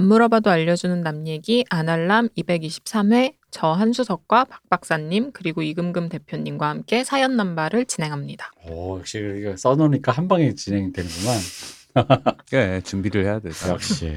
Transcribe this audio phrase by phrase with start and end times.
[0.00, 7.04] 안 물어봐도 알려주는 남 얘기 아날람 223회 저 한수석과 박 박사님 그리고 이금금 대표님과 함께
[7.04, 8.50] 사연 남발을 진행합니다.
[8.66, 11.36] 오, 역시 이거 써놓으니까 한 방에 진행되는구만.
[12.54, 13.68] 예, 준비를 해야 되죠.
[13.68, 14.16] 역시.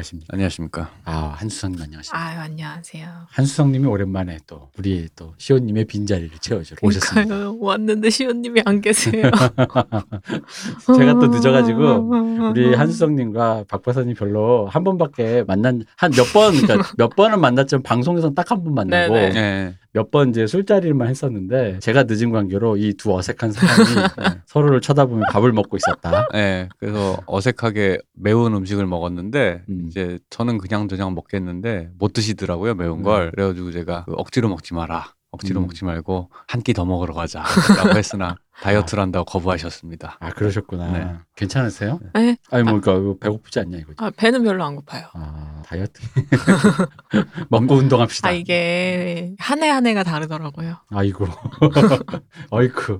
[0.00, 0.32] 안녕하십니까?
[0.32, 0.90] 안녕하십니까.
[1.04, 2.18] 아, 한수성님 안녕하십니까?
[2.26, 3.06] 아유 안녕하세요.
[3.30, 7.24] 한수성님이 오랜만에 또 우리 또 시호님의 빈 자리를 채워주러 오셨습니다.
[7.26, 7.58] 그러니까요.
[7.60, 9.30] 왔는데 시호님이 안 계세요.
[10.96, 12.10] 제가 또 늦어가지고
[12.50, 17.82] 우리 한수성님과 박 박사님 별로 한 번밖에 만난 한 몇 번, 그러니까 몇 번은 만났지만
[17.82, 19.36] 방송에서는 딱 한 번 만나고 네네.
[19.38, 19.74] 예.
[19.92, 23.84] 몇 번 이제 술자리만 했었는데 제가 늦은 관계로 이 두 어색한 사람이
[24.18, 26.28] 네, 서로를 쳐다보며 밥을 먹고 있었다.
[26.34, 26.68] 예.
[26.78, 29.86] 그래서 어색하게 매운 음식을 먹었는데 음.
[29.88, 33.02] 이제 저는 그냥 저냥 먹겠는데 못 드시더라고요 매운 음.
[33.02, 33.30] 걸.
[33.32, 35.12] 그래가지고 제가 그 억지로 먹지 마라.
[35.32, 35.66] 억지로 음.
[35.66, 37.44] 먹지 말고 한 끼 더 먹으러 가자라고
[37.96, 40.18] 했으나 다이어트를 한다고 거부하셨습니다.
[40.20, 40.90] 아 그러셨구나.
[40.92, 41.14] 네.
[41.36, 41.98] 괜찮으세요?
[42.14, 42.36] 네?
[42.50, 43.94] 아니 뭐 그러니까 이거 배고프지 않냐 이거지.
[43.98, 45.06] 아, 배는 별로 안 고파요.
[45.14, 46.00] 아 다이어트
[47.48, 48.28] 먹고 운동합시다.
[48.28, 50.76] 아 이게 한 해 한 해가 다르더라고요.
[50.90, 51.26] 아이고
[52.50, 52.98] 어이쿠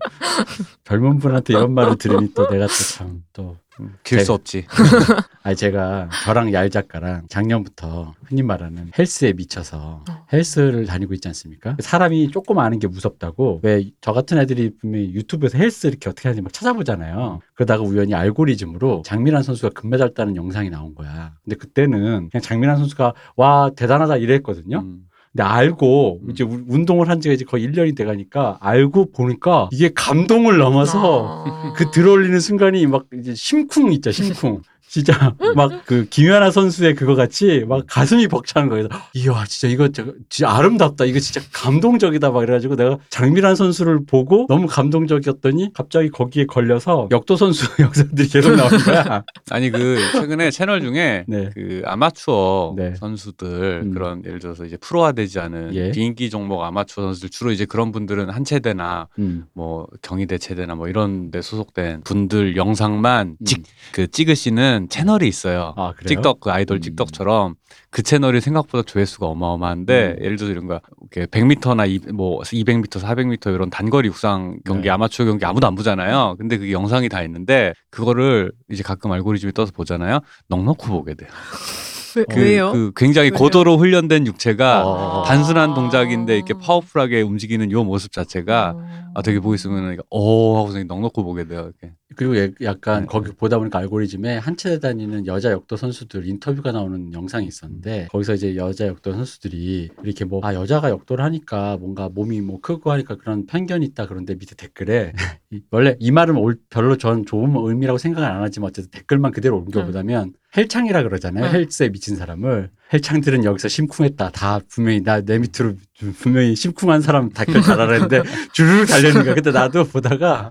[0.84, 4.66] 젊은 분한테 이런 말을 들으니 또 내가 또 참또 음, 질 제- 수 없지.
[5.42, 10.26] 아니 제가 저랑 얄 작가랑 작년부터 흔히 말하는 헬스에 미쳐서 어.
[10.32, 11.76] 헬스를 다니고 있지 않습니까?
[11.80, 16.42] 사람이 조금 아는 게 무섭다고 왜 저 같은 애들이 분명히 유튜브에서 헬스 이렇게 어떻게 하는지
[16.42, 17.40] 막 찾아보잖아요.
[17.54, 21.32] 그러다가 우연히 알고리즘으로 장미란 선수가 금메달 따는 영상이 나온 거야.
[21.44, 24.80] 근데 그때는 그냥 장미란 선수가 와 대단하다 이랬거든요.
[24.80, 25.06] 음.
[25.32, 26.30] 근데 알고 음.
[26.30, 31.44] 이제 우- 운동을 한 지가 이제 거의 1년이 돼 가니까 알고 보니까 이게 감동을 넘어서
[31.44, 31.44] 어.
[31.76, 34.62] 그 들어올리는 순간이 막 이제 심쿵 있죠, 심쿵.
[34.90, 38.88] 진짜 막 그 김연아 선수의 그거 같이 막 가슴이 벅차는 거예요.
[39.14, 41.04] 이야, 진짜 이거 저- 진짜 아름답다.
[41.04, 42.30] 이거 진짜 감동적이다.
[42.30, 48.56] 막 이래가지고 내가 장미란 선수를 보고 너무 감동적이었더니 갑자기 거기에 걸려서 역도 선수 영상들이 계속
[48.56, 49.22] 나오는 거야.
[49.50, 51.50] 아니 그 최근에 채널 중에 네.
[51.54, 52.94] 그 아마추어 네.
[52.96, 53.92] 선수들 음.
[53.92, 55.90] 그런 예를 들어서 이제 프로화되지 않은 예.
[55.92, 59.44] 비인기 종목 아마추어 선수들 주로 이제 그런 분들은 한 체대나 음.
[59.54, 63.44] 뭐 경희대 체대나 뭐 이런 데 소속된 분들 영상만 음.
[63.44, 63.62] 찍,
[63.92, 65.74] 그 찍으시는 채널이 있어요.
[65.76, 66.20] 아, 그래요?
[66.20, 66.80] 틱톡 그 아이돌 음.
[66.80, 67.54] 틱톡처럼
[67.90, 70.24] 그 채널이 생각보다 조회수가 어마어마한데 음.
[70.24, 70.80] 예를 들어서 이런 거
[71.12, 74.90] 이렇게 100m나 이, 뭐 200m, 400m 이런 단거리 육상 경기 네.
[74.90, 76.36] 아마추어 경기 아무도 안 보잖아요.
[76.38, 80.20] 근데 그게 영상이 다 있는데 그거를 이제 가끔 알고리즘이 떠서 보잖아요.
[80.48, 81.28] 넉넉히 보게 돼요.
[82.16, 82.72] 왜, 그- 왜요?
[82.72, 83.38] 그 굉장히 왜요?
[83.38, 85.22] 고도로 훈련된 육체가 어.
[85.24, 89.10] 단순한 동작인데 이렇게 파워풀하게 움직이는 요 모습 자체가 어.
[89.14, 91.70] 아 되게 보고 있으면 이게 어 하고서 넉넉히 보게 돼요.
[91.80, 91.94] 이렇게.
[92.16, 93.06] 그리고 예- 약간 네.
[93.06, 98.34] 거기 보다 보니까 알고리즘에 한 체대 다니는 여자 역도 선수들 인터뷰가 나오는 영상이 있었는데 거기서
[98.34, 103.16] 이제 여자 역도 선수들이 이렇게 뭐 아 여자가 역도를 하니까 뭔가 몸이 뭐 크고 하니까
[103.16, 105.12] 그런 편견이 있다 그런데 밑에 댓글에
[105.52, 109.58] 이- 원래 이 말은 올- 별로 전 좋은 의미라고 생각은 안 하지만 어쨌든 댓글만 그대로
[109.58, 111.44] 옮겨보자면 헬창이라 그러잖아요.
[111.46, 111.50] 응.
[111.52, 112.70] 헬스에 미친 사람을.
[112.92, 114.30] 헬창들은 여기서 심쿵했다.
[114.30, 115.74] 다 분명히 나 내 밑으로
[116.18, 118.22] 분명히 심쿵한 사람 댓글 달아라는데
[118.52, 119.34] 주르륵 달려있는 거야.
[119.34, 120.50] 근데 나도 보다가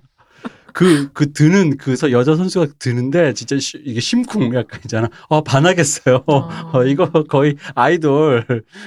[0.73, 5.09] 그, 그 드는, 그서 여자 선수가 드는데 진짜 시- 이게 심쿵 약간 있잖아.
[5.27, 6.23] 어, 반하겠어요.
[6.27, 6.49] 어.
[6.73, 8.45] 어, 이거 거의 아이돌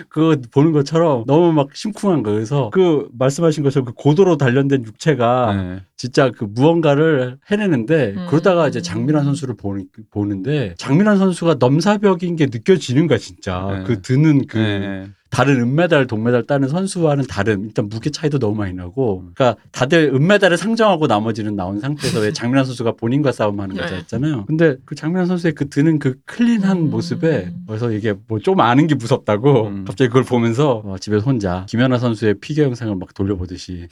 [0.08, 2.36] 그거 보는 것처럼 너무 막 심쿵한 거예요.
[2.36, 5.82] 그래서 그 말씀하신 것처럼 그 고도로 단련된 육체가 네.
[5.96, 8.26] 진짜 그 무언가를 해내는데 음.
[8.28, 13.66] 그러다가 이제 장미란 선수를 보니, 보는데 장미란 선수가 넘사벽인 게 느껴지는 거야, 진짜.
[13.70, 13.84] 네.
[13.84, 15.06] 그 드는 그 네.
[15.32, 20.58] 다른 은메달, 동메달 따는 선수와는 다른 일단 무게 차이도 너무 많이 나고 그러니까 다들 은메달을
[20.58, 23.82] 상정하고 나머지는 나온 상태에서 왜 장미란 선수가 본인과 싸움하는 네.
[23.82, 24.44] 거잖아요.
[24.44, 26.90] 근데 그 장미란 선수의 그 드는 그 clean한 음.
[26.90, 29.84] 모습에 그래서 이게 뭐 좀 아는 게 무섭다고 음.
[29.86, 33.86] 갑자기 그걸 보면서 어, 집에서 혼자 김연아 선수의 피겨 영상을 막 돌려보듯이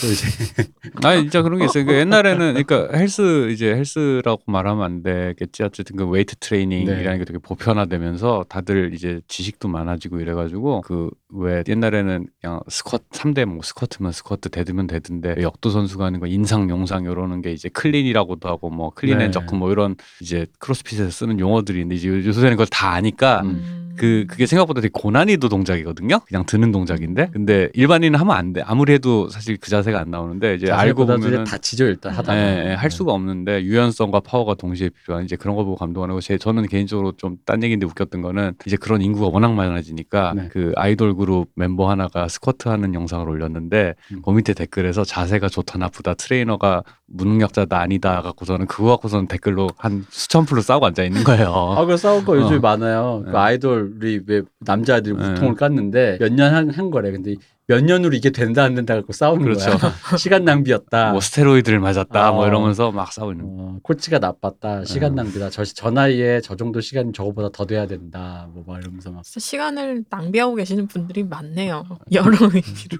[0.00, 0.26] 또 이제
[1.04, 1.84] 아니 진짜 그런 게 있어요.
[1.84, 5.62] 그 옛날에는 그러니까 헬스 이제 헬스라고 말하면 안 되겠지.
[5.62, 7.18] 어쨌든 그 웨이트 트레이닝이라는 네.
[7.18, 14.12] 게 되게 보편화되면서 다들 이제 지식도 많아지고 이래가지고 뭐그왜 옛날에는 그냥 스쿼트 3대 뭐 스쿼트면
[14.12, 18.90] 스쿼트 dead면 dead인데 역도 선수가 하는 거 인상 용상 이러는 게 이제 clean이라고도 하고 뭐
[18.90, 19.24] clean 네.
[19.24, 23.78] and jerk 뭐 이런 이제 크로스핏에서 쓰는 용어들인데 이제 요새는 그걸 다 아니까 음.
[23.96, 26.20] 그 그게 생각보다 되게 고난이도 동작이거든요.
[26.20, 28.62] 그냥 드는 동작인데 근데 일반인은 하면 안 돼.
[28.62, 32.38] 아무리 해도 사실 그 자세가 안 나오는데 이제 알고 보면은 다치죠 일단 하다가.
[32.38, 36.20] 예, 예, 할 수가 없는데 유연성과 파워가 동시에 필요한 이제 그런 거 보고 감동하는 거.
[36.22, 40.48] 제 저는 개인적으로 좀 딴 얘기인데 웃겼던 거는 이제 그런 인구가 워낙 많아지니까 네.
[40.52, 44.22] 그 아이돌 그룹 멤버 하나가 스쿼트 하는 영상을 올렸는데 음.
[44.22, 50.46] 그 밑에 댓글에서 자세가 좋다 나쁘다 트레이너가 무능력자다 아니다 갖고서는 그거 갖고서는 댓글로 한 수천
[50.46, 51.52] 플로 싸우고 앉아 있는 거예요.
[51.76, 52.60] 아, 그 싸운 거 요즘에 어.
[52.60, 53.22] 많아요.
[53.26, 53.36] 그 네.
[53.38, 55.28] 아이돌이 왜 남자애들이 네.
[55.32, 57.10] 우통을 깠는데 몇 년 한, 한 거래.
[57.10, 57.34] 근데
[57.66, 59.70] 몇 년으로 이게 된다 안 된다 갖고 싸우는 그렇죠.
[59.78, 59.92] 거야.
[60.18, 61.12] 시간 낭비였다.
[61.12, 62.32] 뭐 스테로이드를 맞았다 아.
[62.32, 63.44] 뭐 이러면서 막 거예요.
[63.44, 64.84] 어, 코치가 나빴다.
[64.86, 65.14] 시간 음.
[65.16, 65.50] 낭비다.
[65.50, 68.48] 저, 저 나이에 저 정도 시간이 저거보다 더 돼야 된다.
[68.52, 69.22] 뭐 막 이러면서 막.
[69.24, 71.84] 시간을 낭비하고 계시는 분들이 많네요.
[72.12, 72.98] 여러 의미로.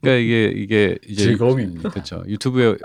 [0.00, 1.88] 그러니까 이게 이게 이제 즐거움입니다.
[1.90, 2.22] 그렇죠.
[2.28, 2.76] 유튜브에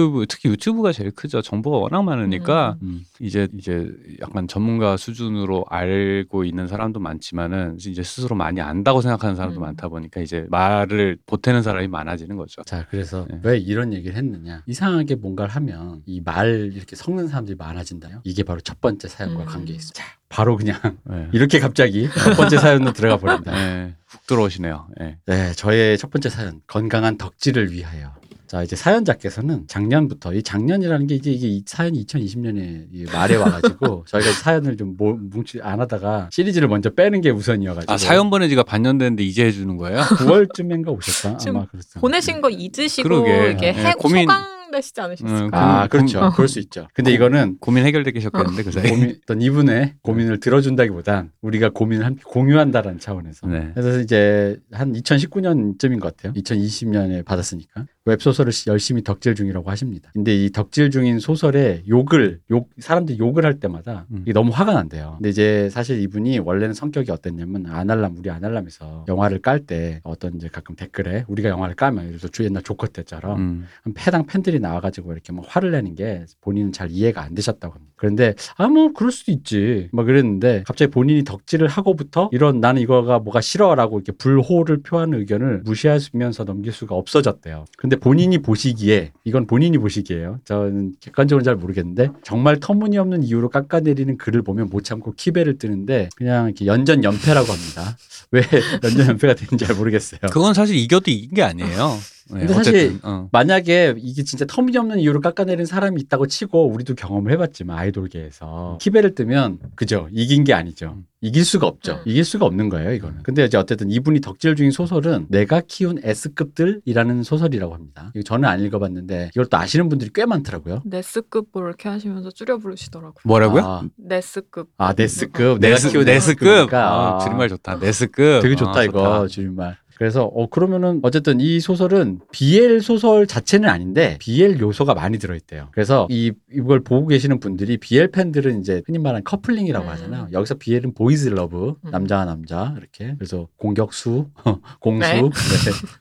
[0.00, 1.42] 유튜브 특히 유튜브가 제일 크죠.
[1.42, 3.04] 정보가 워낙 많으니까 음.
[3.20, 9.60] 이제 이제 약간 전문가 수준으로 알고 있는 사람도 많지만은 이제 스스로 많이 안다고 생각하는 사람도
[9.60, 9.62] 음.
[9.62, 12.62] 많다 보니까 이제 말을 보태는 사람이 많아지는 거죠.
[12.64, 13.40] 자, 그래서 네.
[13.42, 14.62] 왜 이런 얘기를 했느냐.
[14.66, 18.20] 이상하게 뭔가를 하면 이 말 이렇게 섞는 사람들이 많아진다요.
[18.24, 19.46] 이게 바로 첫 번째 사연과 음.
[19.46, 19.92] 관계 있어.
[19.92, 21.28] 자, 바로 그냥 네.
[21.32, 23.52] 이렇게 갑자기 첫 번째 사연으로 들어가 버립니다.
[23.52, 24.88] 네, 훅 들어오시네요.
[24.98, 25.18] 네.
[25.26, 28.12] 네, 저의 첫 번째 사연 건강한 덕질을 위하여.
[28.50, 34.32] 자, 이제 사연자께서는 작년부터 이 작년이라는 게 이제 이게 이 사연이 2020년에 말에 와가지고 저희가
[34.32, 38.64] 사연을 좀 모- 뭉치 안 하다가 시리즈를 먼저 빼는 게 우선이어가지고 아 사연 보낸 지가
[38.64, 40.00] 반년 됐는데 이제 해주는 거예요?
[40.00, 42.00] 9월쯤인가 오셨다 지금 아마 그랬어요.
[42.00, 43.52] 보내신 거 잊으시고 그러게.
[43.52, 45.44] 이게 네, 해, 고민- 소강 되시지 않으셨을까?
[45.46, 46.20] 음, 아, 고- 그렇죠.
[46.20, 46.86] 고- 그럴 수 있죠.
[46.94, 48.88] 근데 이거는 고민 해결돼 계셨겠는데 그 사이.
[48.90, 53.46] 고민, 어떤 이분의 고민을 들어준다기보단 우리가 고민을 함께 공유한다라는 차원에서.
[53.46, 53.70] 네.
[53.74, 56.32] 그래서 이제 한 2019년쯤인 것 같아요.
[56.34, 60.10] 2020년에 받았으니까 웹 소설을 시- 열심히 덕질 중이라고 하십니다.
[60.14, 64.20] 근데 이 덕질 중인 소설에 욕을 욕 사람들이 욕을 할 때마다 음.
[64.22, 65.14] 이게 너무 화가 난대요.
[65.18, 70.48] 근데 이제 사실 이분이 원래는 성격이 어땠냐면 아날람 우리 아날람에서 영화를 깔 때 어떤 이제
[70.48, 73.66] 가끔 댓글에 우리가 영화를 까면 예를 들어 주 옛날 조커 때처럼 음.
[73.98, 77.89] 해당 팬들이 나와가지고 이렇게 막 화를 내는 게 본인은 잘 이해가 안 되셨다고 합니다.
[78.00, 83.18] 그런데 아 뭐 그럴 수도 있지 막 그랬는데 갑자기 본인이 덕질을 하고부터 이런 나는 이거가
[83.18, 87.64] 뭐가 싫어라고 이렇게 불호를 표하는 의견을 무시하면서 넘길 수가 없어졌대요.
[87.76, 90.38] 근데 본인이 보시기에 이건 본인이 보시기에요.
[90.44, 96.46] 저는 객관적으로 잘 모르겠는데 정말 터무니없는 이유로 깎아내리는 글을 보면 못 참고 키배를 뜨는데 그냥
[96.46, 97.96] 이렇게 연전 연패라고 합니다.
[98.30, 98.42] 왜
[98.84, 100.20] 연전 연패가 되는지 잘 모르겠어요.
[100.30, 101.98] 그건 사실 이겨도 이긴 게 아니에요.
[102.32, 103.28] 네, 근데 사실 어쨌든, 어.
[103.32, 109.58] 만약에 이게 진짜 터무니없는 이유로 깎아내린 사람이 있다고 치고 우리도 경험을 해봤지만 아이돌계에서 키배를 뜨면
[109.74, 111.04] 그죠 이긴 게 아니죠 음.
[111.20, 112.02] 이길 수가 없죠 음.
[112.06, 117.22] 이길 수가 없는 거예요 이거는 근데 이제 어쨌든 이분이 덕질 중인 소설은 내가 키운 S급들이라는
[117.22, 121.88] 소설이라고 합니다 이거 저는 안 읽어봤는데 이걸 또 아시는 분들이 꽤 많더라고요 네스급 뭐 이렇게
[121.88, 123.12] 하시면서 줄여 부르시더라고요.
[123.24, 123.62] 뭐라고요?
[123.64, 124.68] 아, 네스급.
[124.78, 126.46] 아 내스급 내가 내스, 키운 내스급.
[126.46, 127.16] S급이니까.
[127.16, 127.78] 아, 줄임말 좋다.
[127.78, 128.42] 내스급.
[128.42, 129.76] 되게 좋다 아, 이거 줄임말.
[130.00, 135.68] 그래서 어 그러면은 어쨌든 이 소설은 BL 소설 자체는 아닌데 BL 요소가 많이 들어있대요.
[135.72, 139.90] 그래서 이 이걸 보고 계시는 분들이 BL 팬들은 이제 흔히 말하는 coupling이라고 음.
[139.90, 140.28] 하잖아요.
[140.32, 141.90] 여기서 BL은 boys love 음.
[141.90, 144.30] 남자와 남자 이렇게 그래서 공격수,
[144.80, 145.20] 공수, 네.
[145.20, 145.30] 네,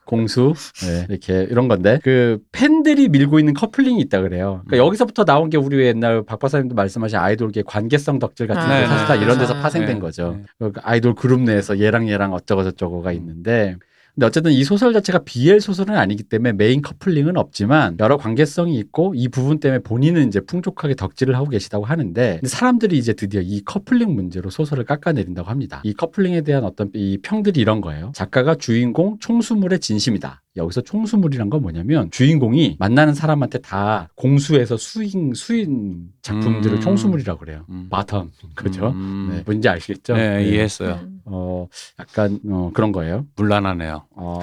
[0.05, 0.53] 공수
[0.85, 4.61] 네, 이렇게 이런 건데 그 팬들이 밀고 있는 coupling이 있다 그래요.
[4.65, 4.87] 그러니까 음.
[4.87, 9.07] 여기서부터 나온 게 우리 옛날 박 박사님도 말씀하신 아이돌계 관계성 덕질 같은 아, 게 사실
[9.07, 9.99] 다 이런 데서 아, 파생된 네.
[9.99, 10.37] 거죠.
[10.39, 10.69] 네.
[10.71, 13.75] 그 아이돌 그룹 내에서 얘랑 얘랑 어쩌고 저쩌고가 있는데
[14.15, 19.13] 근데 어쨌든 이 소설 자체가 BL 소설은 아니기 때문에 main coupling은 없지만 여러 관계성이 있고
[19.15, 24.13] 이 부분 때문에 본인은 이제 풍족하게 덕질을 하고 계시다고 하는데 사람들이 이제 드디어 이 커플링
[24.13, 25.81] 문제로 소설을 깎아내린다고 합니다.
[25.85, 28.11] 이 coupling에 대한 어떤 이 평들이 이런 거예요.
[28.13, 30.41] 작가가 주인공 총수물에 진심이다.
[30.59, 36.81] 여기서 총수물이란 건 뭐냐면 주인공이 만나는 사람한테 다 공수해서 수인 수인 작품들을 음.
[36.81, 37.65] 총수물이라고 그래요.
[37.69, 37.87] 음.
[37.89, 38.89] bottom 그죠?
[38.89, 39.29] 음.
[39.31, 40.13] 네, 뭔지 아시겠죠?
[40.15, 40.43] 네, 네.
[40.49, 40.99] 이해했어요.
[41.03, 41.19] 음.
[41.31, 41.67] 어,
[41.99, 43.23] 약간, 어, 그런 거예요.
[43.35, 44.03] 물란하네요.
[44.15, 44.39] 어,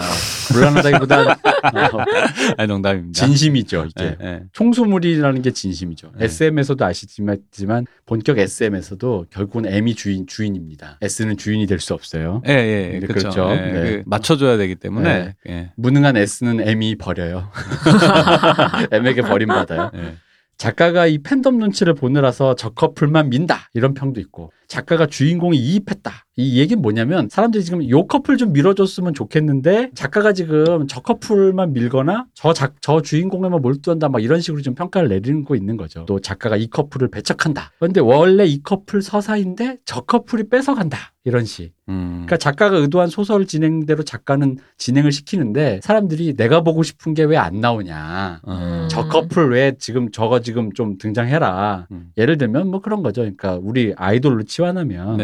[0.52, 1.34] 불안하다기보단, 어,
[2.56, 3.26] 아니, 농담입니다.
[3.26, 4.04] 진심이죠, 이게.
[4.04, 4.42] 네, 네.
[4.52, 6.12] 총수물이라는 게 진심이죠.
[6.16, 6.26] 네.
[6.26, 10.98] SM에서도 아시지만, 본격 SM에서도 결국은 M이 주인, 주인입니다.
[11.02, 12.40] S는 주인이 될 수 없어요.
[12.46, 13.30] 예, 예, 네, 그렇죠.
[13.30, 13.50] 그렇죠.
[13.52, 13.72] 예, 네.
[13.82, 15.34] 그 맞춰줘야 되기 때문에.
[15.48, 15.72] 예.
[15.76, 17.50] 무능 한 S는 M이 버려요.
[18.92, 19.90] M에게 버림받아요.
[19.94, 20.16] 예.
[20.56, 26.58] 작가가 이 팬덤 눈치를 보느라서 저 커플만 민다 이런 평도 있고 작가가 주인공이 이입했다 이
[26.60, 32.52] 얘기는 뭐냐면 사람들이 지금 요 커플 좀 밀어줬으면 좋겠는데 작가가 지금 저 커플만 밀거나 저,
[32.52, 36.04] 작, 저 주인공에만 몰두한다 막 이런 식으로 좀 평가를 내리고 있는 거죠.
[36.04, 37.72] 또 작가가 이 커플을 배척한다.
[37.78, 40.98] 그런데 원래 이 커플 서사인데 저 커플이 뺏어간다.
[41.24, 41.72] 이런 식.
[41.88, 42.22] 음.
[42.26, 47.60] 그러니까 작가가 의도한 소설 진행대로 작가는 진행을 시키는데 사람들이 내가 보고 싶은 게 왜 안
[47.60, 48.40] 나오냐.
[48.44, 48.86] 어.
[48.88, 51.88] 저 커플 왜 지금 저거 지금 좀 등장해라.
[51.90, 52.10] 음.
[52.16, 53.22] 예를 들면 뭐 그런 거죠.
[53.22, 55.16] 그러니까 우리 아이돌로 치환하면.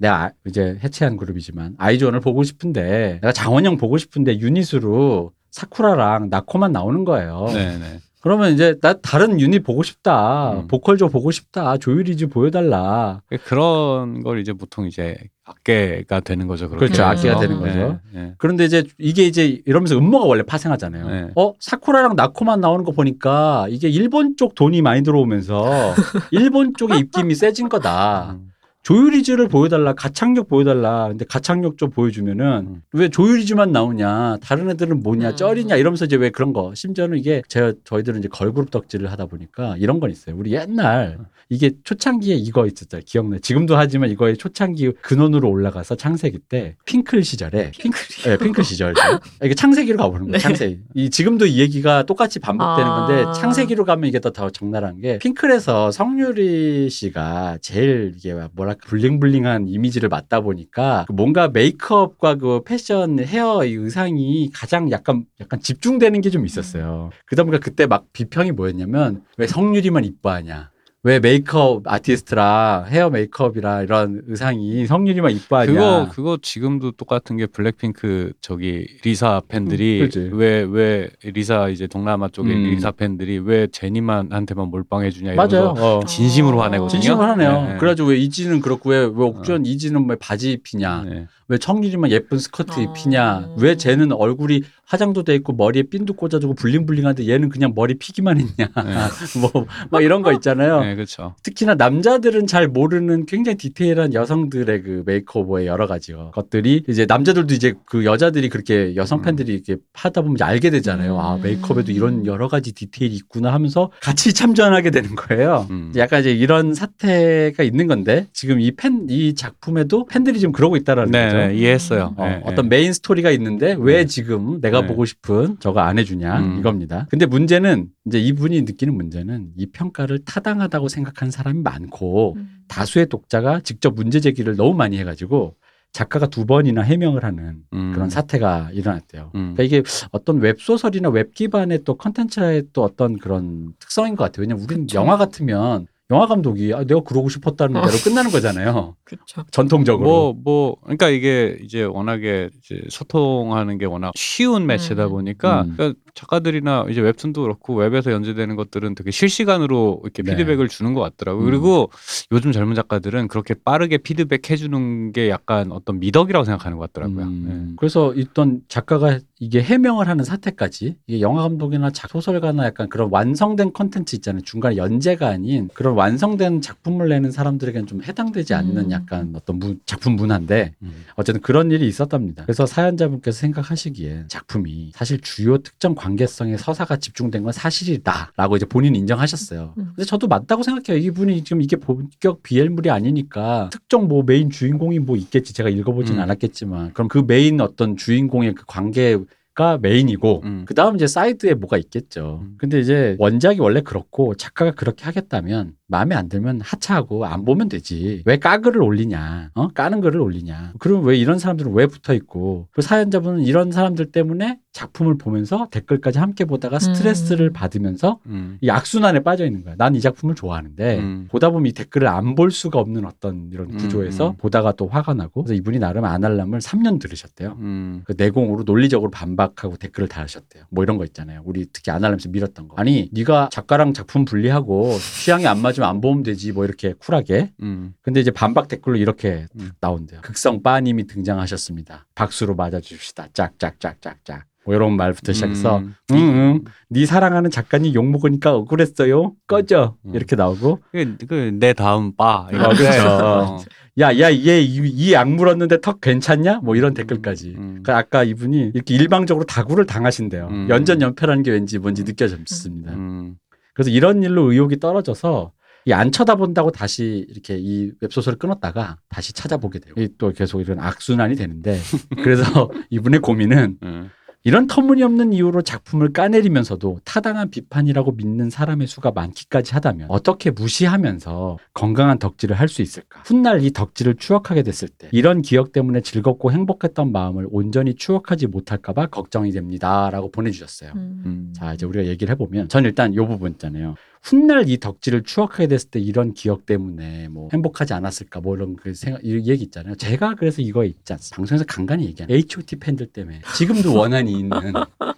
[0.00, 6.70] 내가 아- 이제 해체한 그룹이지만 아이존을 보고 싶은데 내가 장원영 보고 싶은데 유닛으로 사쿠라랑 나코만
[6.70, 7.46] 나오는 거예요.
[7.52, 7.98] 네네.
[8.20, 10.52] 그러면 이제 나 다른 유닛 보고 싶다.
[10.52, 10.68] 음.
[10.68, 11.76] 보컬조 보고 싶다.
[11.76, 13.20] 조유리즈 보여달라.
[13.44, 16.70] 그런 걸 이제 보통 이제 악계가 되는 거죠.
[16.70, 17.04] 그렇죠.
[17.04, 17.38] 악계가.
[17.38, 17.98] 되는 거죠.
[18.12, 18.34] 네, 네.
[18.38, 21.08] 그런데 이제 이게 이제 이러면서 음모가 원래 파생하잖아요.
[21.08, 21.30] 네.
[21.36, 25.94] 어 사쿠라랑 나코만 나오는 거 보니까 이게 일본 쪽 돈이 많이 들어오면서
[26.32, 28.36] 일본 쪽의 입김이 세진 거다.
[28.38, 28.53] 음.
[28.84, 31.08] 조유리즈를 보여달라, 가창력 보여달라.
[31.08, 32.82] 근데 가창력 좀 보여주면은 음.
[32.92, 35.36] 왜 조유리즈만 나오냐, 다른 애들은 뭐냐, 음.
[35.36, 36.72] 쩔이냐 이러면서 이제 왜 그런 거.
[36.74, 40.36] 심지어는 이게 제가 저희들은 이제 걸그룹 덕질을 하다 보니까 이런 건 있어요.
[40.36, 43.04] 우리 옛날 이게 초창기에 이거 있었잖아요.
[43.06, 43.38] 기억나.
[43.40, 48.22] 지금도 하지만 이거의 초창기 근원으로 올라가서 창세기 때 핑클 시절에 핑클이.
[48.24, 48.94] 네, 핑클 시절.
[49.42, 50.32] 이게 창세기로 가보는 거예요.
[50.32, 50.38] 네.
[50.38, 50.78] 창세기.
[50.94, 53.06] 이 지금도 이 얘기가 똑같이 반복되는 아.
[53.06, 58.88] 건데 창세기로 가면 이게 더, 더 적나라한 게 핑클에서 성유리 씨가 제일 이게 뭐 랄까
[58.88, 65.60] 블링블링한 이미지를 맡다 보니까 그 뭔가 메이크업과 그 패션 헤어 이 의상이 가장 약간 약간
[65.60, 67.10] 집중되는 게 좀 있었어요.
[67.44, 70.70] 보니까 그때 막 비평이 뭐였냐면 왜 성유리만 이뻐하냐.
[71.06, 75.70] 왜 메이크업 아티스트랑 헤어 메이크업이랑 이런 의상이 성유리만 이뻐하냐.
[75.72, 80.30] 그거 그거 지금도 똑같은 게 블랙핑크 저기 리사 팬들이 음, 그치.
[80.32, 82.70] 왜왜 리사 이제 동남아 쪽에 음.
[82.70, 85.48] 리사 팬들이 왜 제니만한테만 몰빵해 주냐 맞아요.
[85.50, 86.04] 이러면서 어.
[86.06, 86.64] 진심으로 아.
[86.66, 86.88] 화내거든요.
[86.88, 87.52] 진심을 하네요.
[87.52, 87.78] 네, 네.
[87.78, 91.04] 그래가지고 왜 이지는 그렇고 왜, 왜 옥주현 이진은 왜 바지 입히냐?
[91.06, 91.26] 네.
[91.48, 92.82] 왜 성유리만 예쁜 스커트 어.
[92.82, 93.50] 입히냐?
[93.58, 98.38] 왜 쟤는 얼굴이 화장도 돼 있고 머리에 핀도 꽂아주고 bling bling한데 얘는 그냥 머리 피기만
[98.38, 98.70] 했냐?
[99.90, 100.80] 뭐막 이런 거 있잖아요.
[100.94, 101.34] 네, 그렇죠.
[101.42, 107.74] 특히나 남자들은 잘 모르는 굉장히 디테일한 여성들의 그 makeover의 여러 가지 것들이 이제 남자들도 이제
[107.86, 111.18] 그 여자들이 그렇게 여성 팬들이 이렇게 하다 보면 알게 되잖아요.
[111.18, 111.42] 아 음.
[111.42, 115.66] 메이크업에도 이런 여러 가지 디테일이 있구나 하면서 같이 참전하게 되는 거예요.
[115.70, 115.92] 음.
[115.96, 121.10] 약간 이제 이런 사태가 있는 건데 지금 이 팬 이 작품에도 팬들이 지금 그러고 있다라는
[121.10, 121.36] 네, 거죠.
[121.38, 122.14] 네, 이해했어요.
[122.16, 122.76] 어, 네, 어떤 네.
[122.76, 124.06] main story가 있는데 왜 네.
[124.06, 124.86] 지금 내가 네.
[124.86, 126.58] 보고 싶은 저거 안 해주냐 음.
[126.58, 127.06] 이겁니다.
[127.10, 132.58] 근데 문제는 이제 이분이 느끼는 문제는 이 평가를 타당하다고 생각하는 사람이 많고 음.
[132.68, 135.56] 다수의 독자가 직접 문제 제기를 너무 많이 해가지고
[135.92, 137.92] 작가가 두 번이나 해명을 하는 음.
[137.92, 139.30] 그런 사태가 일어났대요.
[139.36, 139.54] 음.
[139.54, 144.42] 그러니까 이게 어떤 웹 소설이나 웹 기반의 또 컨텐츠의 또 어떤 그런 특성인 것 같아요.
[144.42, 144.98] 왜냐면 우리는 그쵸.
[144.98, 147.86] 영화 같으면 영화 감독이 아, 내가 그러고 싶었다는 어.
[147.86, 148.94] 대로 끝나는 거잖아요.
[149.04, 149.44] 그쵸.
[149.50, 150.08] 전통적으로.
[150.08, 155.10] 뭐, 뭐, 그러니까 이게 이제 워낙에 이제 소통하는 게 워낙 쉬운 매체다 음.
[155.10, 155.74] 보니까 음.
[155.76, 160.32] 그러니까 작가들이나 이제 웹툰도 그렇고 웹에서 연재되는 것들은 되게 실시간으로 이렇게 네.
[160.32, 161.44] 피드백을 주는 것 같더라고요.
[161.44, 161.46] 음.
[161.46, 161.90] 그리고
[162.32, 167.24] 요즘 젊은 작가들은 그렇게 빠르게 피드백 해주는 게 약간 어떤 미덕이라고 생각하는 것 같더라고요.
[167.24, 167.74] 음, 네.
[167.76, 173.72] 그래서 어떤 작가가 이게 해명을 하는 사태까지 이게 영화 감독이나 작 소설가나 약간 그런 완성된
[173.72, 174.42] 컨텐츠 있잖아요.
[174.42, 178.90] 중간에 연재가 아닌 그런 완성된 작품을 내는 사람들에게는 좀 해당되지 않는 음.
[178.90, 181.04] 약간 어떤 문- 작품 문화인데 음.
[181.16, 182.44] 어쨌든 그런 일이 있었답니다.
[182.44, 189.74] 그래서 사연자분께서 생각하시기에 작품이 사실 주요 특정 관계성의 서사가 집중된 건 사실이다라고 이제 본인 인정하셨어요.
[189.78, 189.84] 음.
[189.94, 191.02] 근데 저도 맞다고 생각해요.
[191.04, 195.52] 이분이 지금 이게 본격 BL물이 아니니까 특정 뭐 메인 주인공이 뭐 있겠지.
[195.54, 196.20] 제가 읽어보진 음.
[196.20, 199.18] 않았겠지만 그럼 그 메인 어떤 주인공의 그 관계
[199.54, 200.64] 가 메인이고 음.
[200.66, 202.40] 그 다음 이제 사이드에 뭐가 있겠죠.
[202.42, 202.56] 음.
[202.58, 208.22] 근데 이제 원작이 원래 그렇고 작가가 그렇게 하겠다면 마음에 안 들면 하차하고 안 보면 되지.
[208.24, 209.50] 왜 까글을 올리냐?
[209.54, 209.68] 어?
[209.68, 210.72] 까는 글을 올리냐?
[210.78, 212.68] 그럼 왜 이런 사람들은 왜 붙어 있고?
[212.72, 217.52] 그 사연자분은 이런 사람들 때문에 작품을 보면서 댓글까지 함께 보다가 스트레스를 음.
[217.52, 218.58] 받으면서 음.
[218.60, 219.74] 이 악순환에 빠져 있는 거야.
[219.76, 221.28] 난 이 작품을 좋아하는데 음.
[221.30, 224.36] 보다 보면 이 댓글을 안 볼 수가 없는 어떤 이런 음, 구조에서 음.
[224.38, 227.56] 보다가 또 화가 나고 그래서 이분이 나름 아날람을 3년 들으셨대요.
[227.60, 228.02] 음.
[228.06, 230.64] 그 내공으로 논리적으로 반박하고 댓글을 달으셨대요.
[230.70, 231.42] 뭐 이런 거 있잖아요.
[231.44, 232.74] 우리 특히 아날람에서 밀었던 거.
[232.76, 237.52] 아니 네가 작가랑 작품 분리하고 취향이 안 맞 으면 안 보면 되지 뭐 이렇게 쿨하게.
[237.62, 237.94] 음.
[238.02, 239.70] 근데 이제 반박 댓글로 이렇게 음.
[239.80, 240.20] 나온대요.
[240.22, 242.06] 극성 빠님이 등장하셨습니다.
[242.14, 243.28] 박수로 맞아주십시다.
[243.32, 244.44] 짝짝짝짝짝.
[244.66, 245.94] 뭐 이런 말부터 시작해서 음.
[246.12, 249.34] 응 응 네 사랑하는 작가님 욕 먹으니까 억울했어요.
[249.46, 250.14] 꺼져 음.
[250.14, 252.42] 이렇게 나오고 그, 그, 내 다음 바.
[252.42, 253.08] 어, 그렇죠.
[253.08, 253.58] 어.
[253.98, 256.60] 야야얘이 약 물었는데 턱 괜찮냐?
[256.62, 257.54] 뭐 이런 댓글까지.
[257.58, 257.82] 음.
[257.84, 260.48] 그 아까 이분이 이렇게 일방적으로 다구를 당하신대요.
[260.50, 260.66] 음.
[260.70, 262.92] 연전 연패라는 게 왠지 뭔지 느껴졌습니다.
[262.92, 263.36] 음.
[263.74, 265.52] 그래서 이런 일로 의욕이 떨어져서
[265.86, 269.94] 이 안 쳐다본다고 다시 이렇게 이 웹소설을 끊었다가 다시 찾아보게 돼요.
[269.98, 271.78] 이또 계속 이런 악순환이 되는데
[272.24, 274.10] 그래서 이분의 고민은 음.
[274.46, 282.18] 이런 터무니없는 이유로 작품을 까내리면서도 타당한 비판이라고 믿는 사람의 수가 많기까지 하다면 어떻게 무시하면서 건강한
[282.18, 283.22] 덕질을 할 수 있을까?
[283.24, 289.06] 훗날 이 덕질을 추억하게 됐을 때 이런 기억 때문에 즐겁고 행복했던 마음을 온전히 추억하지 못할까봐
[289.06, 290.92] 걱정이 됩니다 라고 보내주셨어요.
[290.94, 291.22] 음.
[291.24, 291.52] 음.
[291.54, 293.94] 자 이제 우리가 얘기를 해보면 전 일단 요 부분 있잖아요.
[294.24, 298.94] 훗날 이 덕질을 추억하게 됐을 때 이런 기억 때문에 뭐 행복하지 않았을까 뭐 이런 그
[298.94, 299.96] 생각 이 얘기 있잖아요.
[299.96, 301.36] 제가 그래서 이거 있지 않습니까?
[301.36, 304.58] 방송에서 간간히 얘기하는 H.O.T 팬들 때문에 지금도 원한이 있는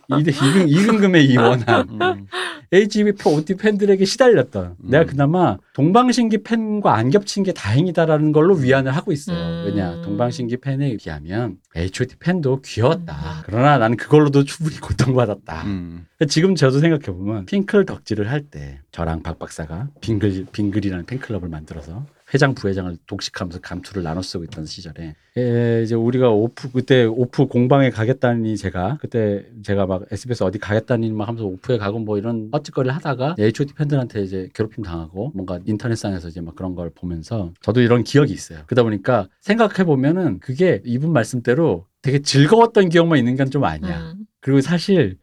[0.08, 2.26] 이 이근 이근금의 이 원한 음.
[2.72, 4.90] H.O.T 팬들에게 시달렸던 음.
[4.90, 9.38] 내가 그나마 동방신기 팬과 안 겹친 게 다행이다라는 걸로 위안을 하고 있어요.
[9.38, 9.66] 음.
[9.66, 13.14] 왜냐 동방신기 팬에 비하면 H.O.T 팬도 귀여웠다.
[13.14, 13.42] 음.
[13.44, 15.62] 그러나 나는 그걸로도 충분히 고통받았다.
[15.64, 16.06] 음.
[16.28, 22.06] 지금 저도 생각해 보면 핑클 덕질을 할 때 저랑 박 박사가 빙글 빙글이라는 팬클럽을 만들어서
[22.34, 27.90] 회장 부회장을 독식하면서 감투를 나눠 쓰고 있던 시절에 에, 이제 우리가 오프 그때 오프 공방에
[27.90, 32.92] 가겠다니 제가 그때 제가 막 SBS 어디 가겠다니 막 하면서 오프에 가고 뭐 이런 헛짓거리를
[32.96, 38.02] 하다가 H.O.T 팬들한테 이제 괴롭힘 당하고 뭔가 인터넷상에서 이제 막 그런 걸 보면서 저도 이런
[38.02, 38.60] 기억이 있어요.
[38.66, 44.12] 그러다 보니까 생각해 보면은 그게 이분 말씀대로 되게 즐거웠던 기억만 있는 건 좀 아니야.
[44.16, 44.26] 음.
[44.40, 45.18] 그리고 사실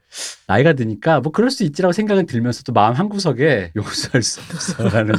[0.48, 5.16] 나이가 드니까 뭐 그럴 수 있지라고 생각은 들면서도 마음 한 구석에 용서할 수 없어라는.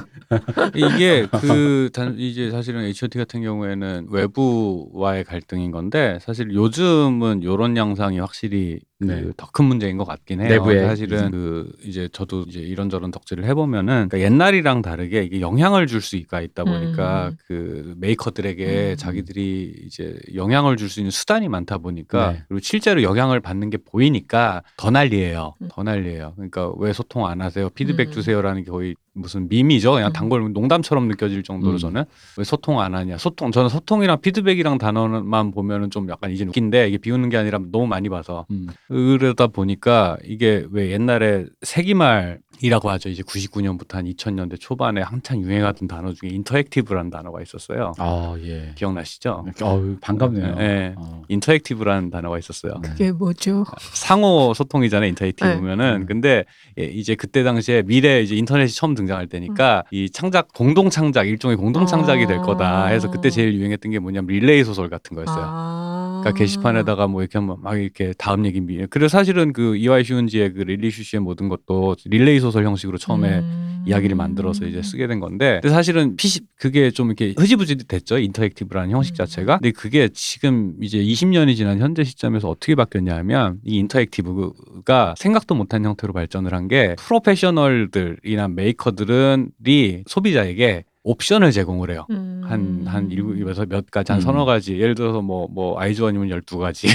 [0.75, 8.19] 이게 그 단 이제 사실은 H.O.T 같은 경우에는 외부와의 갈등인 건데 사실 요즘은 요런 양상이
[8.19, 9.23] 확실히 네.
[9.23, 10.49] 그더큰 문제인 것 같긴 해요.
[10.49, 11.31] 내부에 사실은 이제.
[11.31, 16.65] 그 이제 저도 이제 이런저런 덕질을 해보면은 그러니까 옛날이랑 다르게 이게 영향을 줄 수가 있다
[16.65, 17.37] 보니까 음.
[17.47, 18.97] 그 메이커들에게 음.
[18.97, 22.43] 자기들이 이제 영향을 줄 수 있는 수단이 많다 보니까 네.
[22.49, 25.55] 그리고 실제로 영향을 받는 게 보이니까 더 난리예요.
[25.61, 25.69] 음.
[25.71, 26.35] 더 난리예요.
[26.37, 27.69] 그러니까 왜 소통 안 하세요?
[27.71, 28.13] 피드백 음.
[28.13, 29.93] 주세요라는 게 거의 무슨 밈이죠.
[29.93, 30.13] 그냥 음.
[30.13, 31.79] 단골 농담처럼 느껴질 정도로 음.
[31.79, 32.05] 저는
[32.37, 33.17] 왜 소통 안 하냐.
[33.17, 37.87] 소통 저는 소통이랑 피드백이랑 단어만 보면은 좀 약간 이제 웃긴데 이게 비웃는 게 아니라 너무
[37.87, 38.67] 많이 봐서 음.
[38.89, 43.09] 그러다 보니까 이게 왜 옛날에 세기말 이라고 하죠.
[43.09, 47.93] 이제 99년부터 한 2000년대 초반에 한참 유행하던 단어 중에 interactive라는 단어가 있었어요.
[47.99, 48.73] 아 예.
[48.75, 49.45] 기억나시죠?
[49.63, 50.55] 어 반갑네요.
[50.57, 50.95] 네.
[50.97, 51.23] 어.
[51.29, 52.75] interactive라는 단어가 있었어요.
[52.83, 52.89] 네.
[52.91, 53.65] 그게 뭐죠?
[53.79, 56.01] 상호 소통이잖아요, interactive면은.
[56.01, 56.07] 네.
[56.07, 56.45] 근데
[56.79, 61.57] 예, 이제 그때 당시에 미래 이제 인터넷이 처음 등장할 때니까 이 창작 공동 창작 일종의
[61.57, 65.45] 공동 창작이 될 거다 해서 그때 제일 유행했던 게 뭐냐면 릴레이 소설 같은 거였어요.
[65.47, 66.21] 아.
[66.25, 68.87] 그러니까 게시판에다가 뭐 이렇게 하면 막 이렇게 다음 얘기 미.
[68.89, 73.85] 그래서 사실은 그 이와이 슌지의 그 릴리 슈슈의 모든 것도 릴레이 소설 형식으로 처음에 음.
[73.87, 78.91] 이야기를 만들어서 이제 쓰게 된 건데 근데 사실은 PC 그게 좀 이렇게 흐지부지 됐죠 interactive라는
[78.91, 79.17] 형식 음.
[79.17, 85.55] 자체가 근데 그게 지금 이제 20년이 지난 현재 시점에서 어떻게 바뀌었냐 하면 이 interactive가 생각도
[85.55, 92.07] 못한 형태로 발전을 한 게 프로페셔널들이나 메이커들은 이 소비자에게 옵션을 제공을 해요.
[92.11, 92.41] 음.
[92.45, 94.23] 한, 한 일곱에서 몇 가지, 한 음.
[94.23, 94.79] 서너 가지.
[94.81, 96.89] 예를 들어서 뭐, 뭐, 아이즈원이면 열두 가지.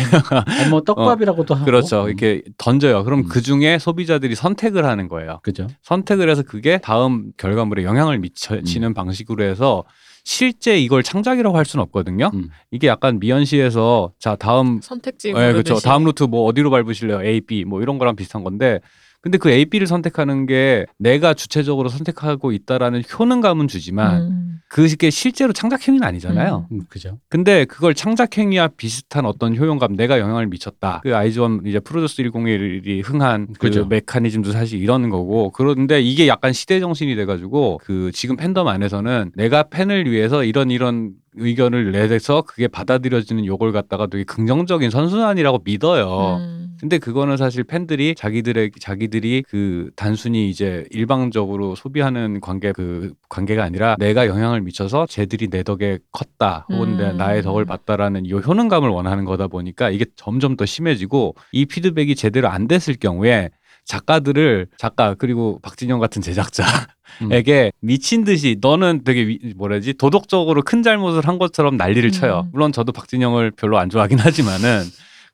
[0.46, 1.66] 아니, 뭐 떡밥이라고도 하고.
[1.66, 2.08] 그렇죠.
[2.08, 3.04] 이렇게 던져요.
[3.04, 3.28] 그럼 음.
[3.30, 5.40] 그 중에 소비자들이 선택을 하는 거예요.
[5.44, 5.68] 그죠.
[5.84, 9.84] 선택을 해서 그게 다음 결과물에 영향을 미치는 방식으로 해서
[10.24, 12.32] 실제 이걸 창작이라고 할 수는 없거든요.
[12.34, 12.50] 음.
[12.72, 15.54] 이게 약간 미연시에서 자 다음 선택지 예, 그렇죠.
[15.74, 15.84] 고르듯이.
[15.84, 17.24] 다음 루트 뭐 어디로 밟으실래요?
[17.24, 18.80] A, B 뭐 이런 거랑 비슷한 건데
[19.22, 24.50] 근데 그 A, B를 선택하는 게 내가 주체적으로 선택하고 있다라는 효능감은 주지만 음.
[24.70, 26.68] 그게 실제로 창작 행위는 아니잖아요.
[26.72, 27.20] 음, 그죠.
[27.28, 31.02] 근데 그걸 창작 행위와 비슷한 어떤 효용감, 내가 영향을 미쳤다.
[31.04, 33.86] 그 아이즈원 이제 프로듀스 101이 흥한 그 그죠.
[33.88, 35.52] 메커니즘도 사실 이런 거고.
[35.52, 41.14] 그런데 이게 약간 시대 정신이 돼가지고 그 지금 팬덤 안에서는 내가 팬을 위해서 이런 이런
[41.36, 46.38] 의견을 내서 그게 받아들여지는 요걸 갖다가 되게 긍정적인 선순환이라고 믿어요.
[46.38, 46.60] 음.
[46.80, 53.98] 근데 그거는 사실 팬들이 자기들의 자기들이 그 단순히 이제 일방적으로 소비하는 관계 그 관계가 아니라
[54.00, 57.18] 내가 영향을 미쳐서 쟤들이 내 덕에 컸다 혹은 내 음.
[57.18, 62.48] 나의 덕을 봤다라는 이 효능감을 원하는 거다 보니까 이게 점점 더 심해지고 이 피드백이 제대로
[62.48, 63.50] 안 됐을 경우에
[63.90, 71.28] 작가들을 작가 그리고 박진영 같은 제작자에게 미친 듯이 너는 되게 위- 뭐라지 도덕적으로 큰 잘못을
[71.28, 72.44] 한 것처럼 난리를 쳐요.
[72.46, 72.50] 음.
[72.54, 74.84] 물론 저도 박진영을 별로 안 좋아하긴 하지만은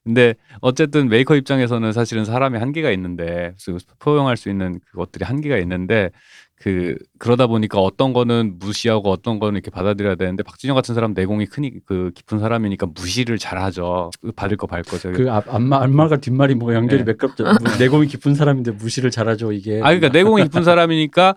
[0.06, 6.12] 근데 어쨌든 메이커 입장에서는 사실은 사람의 한계가 있는데 그 포용할 수 있는 그것들이 한계가 있는데
[6.65, 11.45] 그 그러다 보니까 어떤 거는 무시하고 어떤 거는 이렇게 받아들여야 되는데 박진영 같은 사람 내공이
[11.45, 14.10] 크니 그 깊은 사람이니까 무시를 잘하죠.
[14.19, 15.15] 그 받을 거 받을 거 저기.
[15.15, 17.12] 그 앞, 앞말, 앞말과 뒷말이 뭐 연결이 네.
[17.12, 17.43] 매끄럽죠.
[17.43, 19.78] 뭐 내공이 깊은 사람인데 무시를 잘하죠, 이게.
[19.84, 21.36] 아 그러니까 내공이 깊은 사람이니까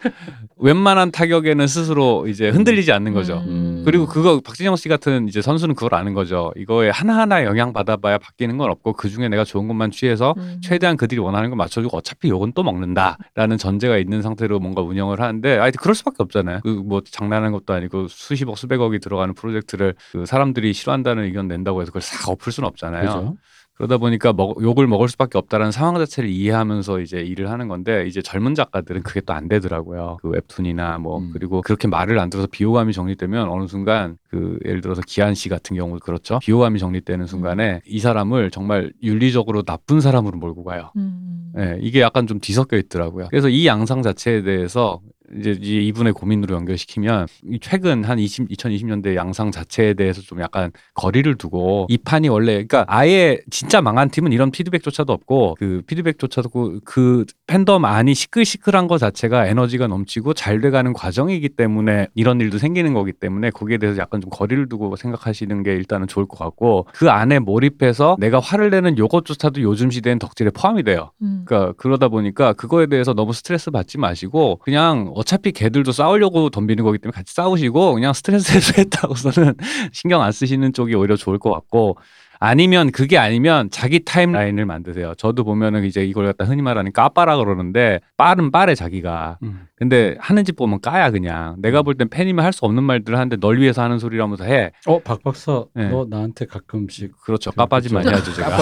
[0.57, 3.45] 웬만한 타격에는 스스로 이제 흔들리지 않는 거죠.
[3.47, 3.83] 음.
[3.85, 6.53] 그리고 그거 박진영 씨 같은 이제 선수는 그걸 아는 거죠.
[6.57, 10.59] 이거에 하나하나 영향 받아봐야 바뀌는 건 없고 그 중에 내가 좋은 것만 취해서 음.
[10.63, 15.21] 최대한 그들이 원하는 걸 맞춰주고 어차피 요건 또 먹는다라는 전제가 있는 상태로 뭔가 운영을 운영을
[15.21, 16.61] 하는데 아이 그럴 수밖에 없잖아요.
[16.61, 21.91] 그 뭐 장난하는 것도 아니고 수십억 수백억이 들어가는 프로젝트를 그 사람들이 싫어한다는 의견 낸다고 해서
[21.91, 23.07] 그걸 싹 엎을 수는 없잖아요.
[23.07, 23.37] 그죠?
[23.79, 28.21] 그러다 보니까 먹, 욕을 먹을 수밖에 없다라는 상황 자체를 이해하면서 이제 일을 하는 건데 이제
[28.21, 30.19] 젊은 작가들은 그게 또 안 되더라고요.
[30.21, 31.31] 그 웹툰이나 뭐 음.
[31.33, 35.77] 그리고 그렇게 말을 안 들어서 비호감이 정리되면 어느 순간 그 예를 들어서 기한 씨 같은
[35.77, 36.41] 경우 그렇죠.
[36.41, 40.91] 비호감이 정리되는 순간에 이 사람을 정말 윤리적으로 나쁜 사람으로 몰고 가요.
[40.97, 41.53] 음.
[41.57, 43.29] 예, 이게 약간 좀 뒤섞여 있더라고요.
[43.31, 45.01] 그래서 이 양상 자체에 대해서
[45.37, 50.71] 이제 이- 이분의 고민으로 연결시키면 이 최근 한 20, 2020년대 양상 자체에 대해서 좀 약간
[50.95, 56.47] 거리를 두고 이 판이 원래 그러니까 아예 진짜 망한 팀은 이런 피드백조차도 없고 그 피드백조차도
[56.47, 62.59] 없고 그 팬덤 안이 시끌시끌한 것 자체가 에너지가 넘치고 잘 돼가는 과정이기 때문에 이런 일도
[62.59, 66.87] 생기는 거기 때문에 거기에 대해서 약간 좀 거리를 두고 생각하시는 게 일단은 좋을 것 같고
[66.95, 71.11] 그 안에 몰입해서 내가 화를 내는 요것조차도 요즘 시대엔 덕질에 포함이 돼요.
[71.23, 71.43] 음.
[71.45, 76.99] 그러니까 그러다 보니까 그거에 대해서 너무 스트레스 받지 마시고 그냥 어차피 걔들도 싸우려고 덤비는 거기
[76.99, 79.57] 때문에 같이 싸우시고 그냥 스트레스 해소했다고서는
[79.93, 81.99] 신경 안 쓰시는 쪽이 오히려 좋을 것 같고
[82.41, 85.15] 아니면 그게 아니면 자기 타임라인을 만드세요.
[85.17, 89.67] 저도 보면은 이제 이걸 갖다 흔히 말하는 까빠라 그러는데 빠른 빠래 자기가 음.
[89.77, 93.37] 근데 하는 짓 보면 까야 그냥 내가 볼 땐 팬이면 할 수 없는 말들을 하는데
[93.37, 95.89] 널 위해서 하는 소리라면서 해 어, 박 박사, 네.
[95.89, 98.09] 너 나한테 가끔씩 그렇죠 그- 까빠지 그렇죠.
[98.09, 98.57] 많이 하죠 제가.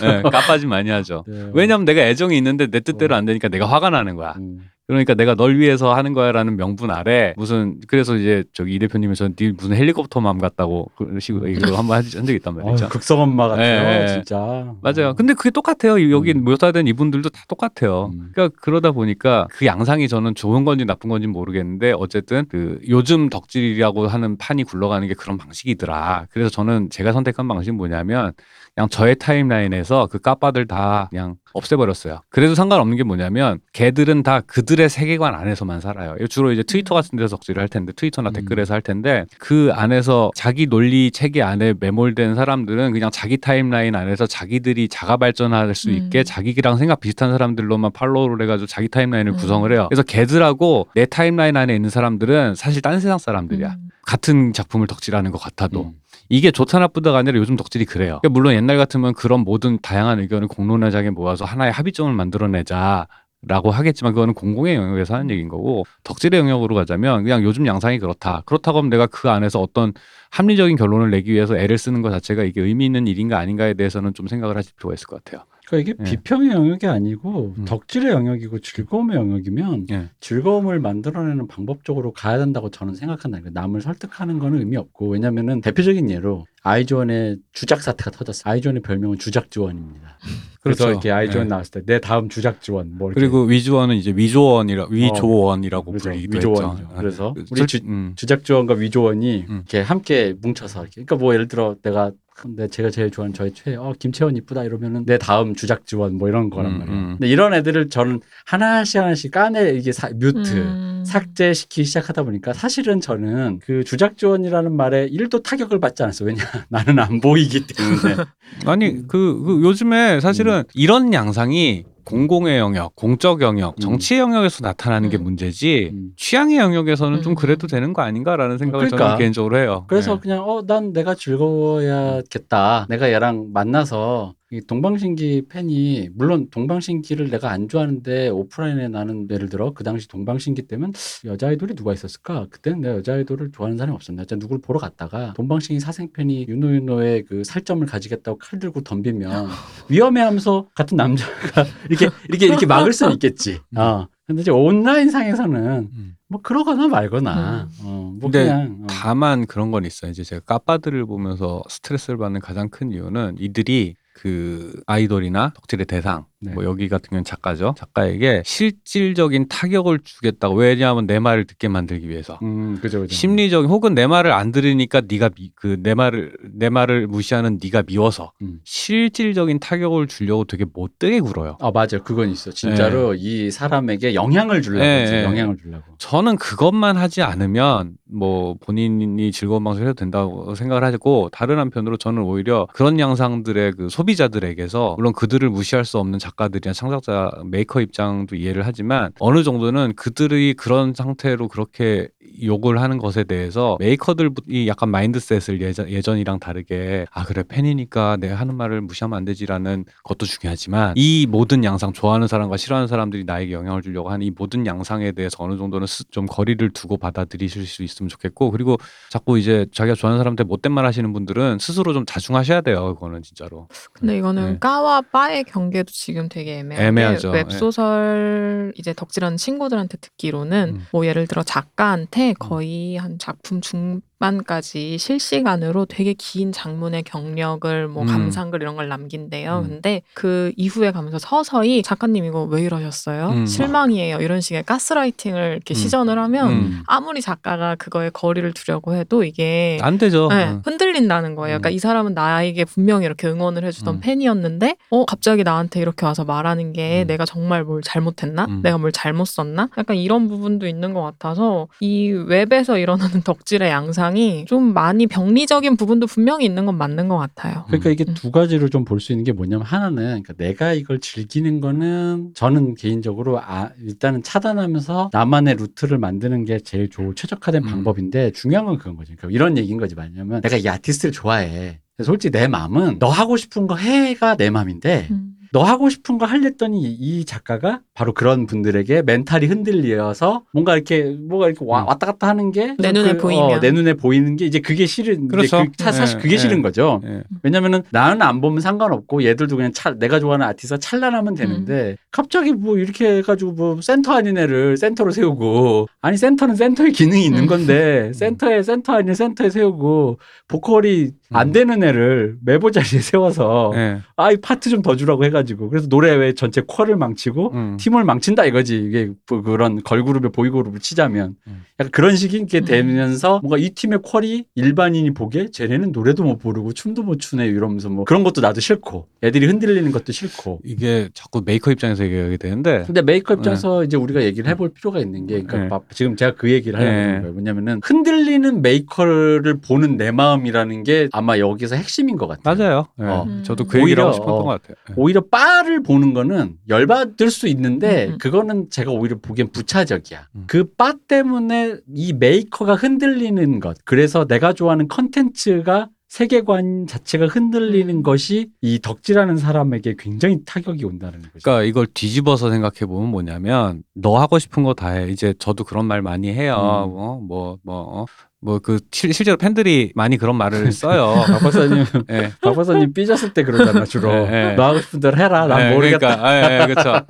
[0.00, 1.50] 네, 까빠지 많이 하죠 네.
[1.52, 4.60] 왜냐면 내가 애정이 있는데 내 뜻대로 안 되니까 내가 화가 나는 거야 음.
[4.86, 9.52] 그러니까 내가 널 위해서 하는 거야라는 명분 아래 무슨 그래서 이제 저기 이 대표님이 전네
[9.56, 12.88] 무슨 헬리콥터 맘 같다고 그런 식으로 얘기를 한번 한 적이 있단 말이죠.
[12.90, 14.08] 극성 엄마 같아요, 예, 예.
[14.08, 14.74] 진짜.
[14.82, 15.14] 맞아요.
[15.14, 16.10] 근데 그게 똑같아요.
[16.10, 16.44] 여기 음.
[16.44, 18.10] 묘사된 이분들도 다 똑같아요.
[18.12, 18.30] 음.
[18.34, 24.06] 그러니까 그러다 보니까 그 양상이 저는 좋은 건지 나쁜 건지 모르겠는데 어쨌든 그 요즘 덕질이라고
[24.06, 26.26] 하는 판이 굴러가는 게 그런 방식이더라.
[26.30, 28.32] 그래서 저는 제가 선택한 방식은 뭐냐면
[28.74, 32.20] 그냥 저의 timeline에서 그 까빠들 다 그냥 없애버렸어요.
[32.28, 36.16] 그래도 상관없는 게 뭐냐면 걔들은 다 그들의 세계관 안에서만 살아요.
[36.28, 38.32] 주로 이제 트위터 같은 데서 덕질을 할 텐데 트위터나 음.
[38.32, 44.26] 댓글에서 할 텐데 그 안에서 자기 논리 체계 안에 매몰된 사람들은 그냥 자기 timeline 안에서
[44.26, 45.94] 자기들이 자가 발전할 수 음.
[45.94, 49.36] 있게 자기랑 생각 비슷한 사람들로만 follow를 해가지고 자기 timeline을 음.
[49.36, 49.86] 구성을 해요.
[49.88, 53.68] 그래서 걔들하고 내 timeline 안에 있는 사람들은 사실 딴 세상 사람들이야.
[53.68, 53.88] 음.
[54.06, 55.94] 같은 작품을 덕질하는 것 같아도.
[56.24, 56.34] 음.
[56.34, 58.20] 이게 좋다 나쁘다가 아니라 요즘 덕질이 그래요.
[58.22, 63.06] 그러니까 물론 옛날 같으면 그런 모든 다양한 의견을 공론화장에 모아서 하나의 합의점을 만들어내자.
[63.46, 68.42] 라고 하겠지만 그거는 공공의 영역에서 하는 얘기인 거고 덕질의 영역으로 가자면 그냥 요즘 양상이 그렇다.
[68.46, 69.92] 그렇다고 하면 내가 그 안에서 어떤
[70.30, 74.28] 합리적인 결론을 내기 위해서 애를 쓰는 것 자체가 이게 의미 있는 일인가 아닌가에 대해서는 좀
[74.28, 75.44] 생각을 하실 필요가 있을 것 같아요.
[75.66, 76.04] 그러니까 이게 예.
[76.10, 77.64] 비평의 영역이 아니고 음.
[77.64, 80.10] 덕질의 영역이고 즐거움의 영역이면 예.
[80.20, 83.38] 즐거움을 만들어내는 방법적으로 가야 된다고 저는 생각한다.
[83.40, 88.50] 그러니까 남을 설득하는 거는 의미 없고 왜냐면은 대표적인 예로 아이즈원의 주작 사태가 터졌어요.
[88.52, 90.18] 아이즈원의 별명은 주작지원입니다.
[90.62, 90.90] 그래서 그렇죠.
[90.92, 91.48] 이렇게 아이즈원 예.
[91.50, 96.04] 나왔을 때 내 다음 주작지원 뭐 이렇게 그리고 위조원은 이제 위조원이라 위조원이라고 그죠.
[96.10, 96.82] 불리기도 위조원이죠.
[96.84, 96.94] 했죠.
[96.96, 98.12] 그래서 그 우리 솔- 주- 음.
[98.16, 99.54] 주작지원과 위조원이 음.
[99.56, 100.92] 이렇게 함께 뭉쳐서 이렇게.
[101.04, 105.04] 그러니까 뭐 예를 들어 내가 근데 제가 제일 좋아하는 저의 최애 어 김채원 이쁘다 이러면은
[105.06, 106.98] 내 다음 주작 지원 뭐 이런 거란 음, 말이에요.
[106.98, 107.08] 음.
[107.12, 111.04] 근데 이런 애들을 저는 하나씩 하나씩 까내 이게 사, 뮤트 음.
[111.06, 116.28] 삭제시키기 시작하다 보니까 사실은 저는 그 주작 지원이라는 말에 일도 타격을 받지 않았어요.
[116.28, 118.24] 왜냐 나는 안 보이기 때문에.
[118.66, 120.64] 아니 그, 그 요즘에 사실은 음.
[120.74, 123.80] 이런 양상이 공공의 영역, 공적 영역, 음.
[123.80, 125.24] 정치 의 영역에서 나타나는 게 음.
[125.24, 126.10] 문제지 음.
[126.16, 127.34] 취향의 영역에서는 좀 음.
[127.34, 129.04] 그래도 되는 거 아닌가라는 생각을 그러니까.
[129.10, 129.84] 저는 개인적으로 해요.
[129.88, 130.20] 그래서 네.
[130.20, 132.86] 그냥 어 난 내가 즐거워야겠다.
[132.88, 139.72] 내가 얘랑 만나서 이 동방신기 팬이 물론 동방신기를 내가 안 좋아하는데 오프라인에 나는 예를 들어
[139.72, 140.92] 그 당시 동방신기 때면
[141.24, 142.46] 여자 아이돌이 누가 있었을까?
[142.50, 144.22] 그때는 내가 여자 아이돌을 좋아하는 사람이 없었나?
[144.22, 149.48] 진짜 누굴 보러 갔다가 동방신기 사생 팬이 윤호윤호의 그 살점을 가지겠다고 칼 들고 덤비면
[149.90, 153.58] 위험해하면서 같은 남자가 이렇게 이렇게 이렇게 막을 수는 있겠지.
[153.76, 154.06] 어.
[154.26, 156.16] 근데 이제 온라인 상에서는 음.
[156.28, 158.86] 뭐 그러거나 말거나 어, 뭐 근데 그냥 어.
[158.88, 160.12] 다만 그런 건 있어요.
[160.12, 166.33] 이제 제가 까빠들을 보면서 스트레스를 받는 가장 큰 이유는 이들이 그 아이돌이나 덕질의 대상, 네.
[166.52, 167.74] 뭐 여기 같은 경우는 작가죠.
[167.78, 172.38] 작가에게 실질적인 타격을 주겠다고 왜냐하면 내 말을 듣게 만들기 위해서.
[172.42, 173.14] 음, 그죠, 그죠.
[173.14, 178.32] 심리적인 혹은 내 말을 안 들으니까 네가 그 내 말을 내 말을 무시하는 네가 미워서
[178.42, 178.60] 음.
[178.64, 181.56] 실질적인 타격을 주려고 되게 못되게 굴어요.
[181.60, 182.50] 아 맞아요, 그건 있어.
[182.50, 185.04] 진짜로 이 사람에게 영향을 주려고, 네?
[185.04, 185.24] 네.
[185.24, 185.84] 영향을 주려고.
[185.98, 192.22] 저는 그것만 하지 않으면 뭐 본인이 즐거운 방식으로 해도 된다고 생각을 하고 다른 한편으로 저는
[192.22, 198.36] 오히려 그런 양상들의 그 소비자들에게서 물론 그들을 무시할 수 없는 작 작가들이나 창작자 메이커 입장도
[198.36, 202.08] 이해를 하지만 어느 정도는 그들이 그런 상태로 그렇게
[202.42, 208.56] 욕을 하는 것에 대해서 메이커들이 약간 mindset을 예전, 예전이랑 다르게 아 그래 팬이니까 내가 하는
[208.56, 213.82] 말을 무시하면 안 되지라는 것도 중요하지만 이 모든 양상 좋아하는 사람과 싫어하는 사람들이 나에게 영향을
[213.82, 218.08] 주려고 하는 이 모든 양상에 대해서 어느 정도는 스- 좀 거리를 두고 받아들이실 수 있으면
[218.08, 218.76] 좋겠고 그리고
[219.10, 223.68] 자꾸 이제 자기가 좋아하는 사람한테 못된 말 하시는 분들은 스스로 좀 자중하셔야 돼요 그거는 진짜로
[223.92, 224.58] 근데 이거는 네.
[224.58, 227.30] 까와 빠의 경계도 지금 되게 애매하게 애매하죠.
[227.30, 230.86] 웹소설 이제 덕질하는 친구들한테 듣기로는 음.
[230.92, 238.02] 뭐 예를 들어 작가한테 거의 한 작품 중 반까지 실시간으로 되게 긴 장문의 경력을 뭐
[238.02, 238.08] 음.
[238.08, 239.62] 감상글 이런 걸 남긴대요.
[239.64, 239.68] 음.
[239.68, 243.28] 근데 그 이후에 가면서 서서히 작가님 이거 왜 이러셨어요?
[243.30, 243.46] 음.
[243.46, 244.18] 실망이에요.
[244.18, 245.76] 이런 식의 가스라이팅을 이렇게 음.
[245.76, 246.82] 시전을 하면 음.
[246.86, 250.62] 아무리 작가가 그거에 거리를 두려고 해도 이게 안 되죠 네, 응.
[250.64, 251.58] 흔들린다는 거예요.
[251.58, 251.72] 그러니까 음.
[251.72, 254.00] 이 사람은 나에게 분명히 이렇게 응원을 해주던 음.
[254.00, 257.06] 팬이었는데, 어 갑자기 나한테 이렇게 와서 말하는 게 음.
[257.06, 258.46] 내가 정말 뭘 잘못했나?
[258.48, 258.60] 음.
[258.62, 259.68] 내가 뭘 잘못 썼나?
[259.76, 265.76] 약간 이런 부분도 있는 것 같아서 이 웹에서 일어나는 덕질의 양상 이 좀 많이 병리적인
[265.76, 267.64] 부분도 분명히 있는 건 맞는 것 같아요.
[267.66, 268.14] 그러니까 이게 음.
[268.14, 272.74] 두 가지로 좀 볼 수 있는 게 뭐냐면 하나는 그러니까 내가 이걸 즐기는 거는 저는
[272.74, 277.68] 개인적으로 아, 일단은 차단하면서 나만의 루트를 만드는 게 제일 좋을 최적화된 음.
[277.68, 279.14] 방법인데 중요한 건 그건 거죠.
[279.16, 281.80] 그러니까 이런 얘기인 거지 뭐냐면 내가 이 아티스트를 좋아해.
[282.02, 285.30] 솔직히 내 마음은 너 하고 싶은 거 해가 내 마음인데 음.
[285.52, 291.46] 너 하고 싶은 거 할랬더니 이 작가가 바로 그런 분들에게 멘탈이 흔들려서 뭔가 이렇게 뭐가
[291.46, 291.86] 이렇게 와, 음.
[291.86, 293.44] 왔다 갔다 하는 게 내 눈에 그, 보이면.
[293.52, 295.58] 어, 내 눈에 보이는 게 이제 그게 싫은 그렇죠.
[295.60, 296.38] 이제 그 차- 사실 예, 그게 예.
[296.38, 297.00] 싫은 거죠.
[297.04, 297.22] 예.
[297.44, 302.78] 왜냐면은 나는 안 보면 상관없고 얘들도 그냥 차, 내가 좋아하는 아티스트가 찬란하면 되는데 갑자기 뭐
[302.78, 307.46] 이렇게 해가지고 뭐 센터 아닌 애를 센터로 세우고 아니 센터는 센터의 기능이 있는 음.
[307.46, 311.52] 건데 센터에 센터 아닌 센터에 세우고 보컬이 안 음.
[311.52, 313.98] 되는 애를 메보 자리에 세워서 예.
[314.16, 317.76] 아이 파트 좀 더 주라고 해가지고 그래서 노래 왜 전체 퀄을 망치고 음.
[317.84, 321.64] 팀을 망친다 이거지 이게 뭐 그런 걸그룹에 보이그룹을 치자면 음.
[321.78, 322.64] 약간 그런 식이 게 음.
[322.64, 327.90] 되면서 뭔가 이 팀의 퀄이 일반인이 보기에 쟤네는 노래도 못 부르고 춤도 못 추네 이러면서
[327.90, 332.84] 뭐 그런 것도 나도 싫고 애들이 흔들리는 것도 싫고 이게 자꾸 메이커 입장에서 얘기하게 되는데
[332.86, 335.68] 근데 메이커 입장에서 이제 우리가 얘기를 해볼 필요가 있는 게 그러니까 네.
[335.68, 337.02] 막 지금 제가 그 얘기를 하려고 네.
[337.02, 342.86] 하는 거예요 뭐냐면은 흔들리는 메이커를 보는 내 마음이라는 게 아마 여기서 핵심인 것 같아요 맞아요.
[343.00, 343.04] 예.
[343.04, 343.26] 어.
[343.42, 344.76] 저도 그 얘기를 오히려, 하고 싶었던 어, 것 같아요.
[344.90, 344.94] 예.
[344.96, 348.18] 오히려 까빠를 보는 거는 열받을 수 있는 데 음, 음.
[348.18, 350.28] 그거는 제가 오히려 보기엔 부차적이야.
[350.34, 350.44] 음.
[350.46, 353.76] 그 까빠 때문에 이 메이커가 흔들리는 것.
[353.84, 358.02] 그래서 내가 좋아하는 컨텐츠가 세계관 자체가 흔들리는 음.
[358.04, 361.30] 것이 이 덕질하는 사람에게 굉장히 타격이 온다는 거죠.
[361.42, 365.10] 그러니까 이걸 뒤집어서 생각해 보면 뭐냐면 너 하고 싶은 거 다 해.
[365.10, 366.84] 이제 저도 그런 말 많이 해요.
[366.86, 366.92] 음.
[367.26, 368.06] 뭐뭐뭐 어,
[368.44, 371.14] 뭐 그 실제로 팬들이 많이 그런 말을 써요.
[371.26, 372.30] 박 박사님, 예.
[372.42, 374.12] 박 박사님 삐졌을 때 그러잖아 주로.
[374.26, 374.54] 네, 네.
[374.54, 375.46] 너 하고 싶은 대로 해라.
[375.46, 376.16] 난 예, 모르겠다.
[376.18, 377.00] 그러니까, 예, 예, 그렇죠.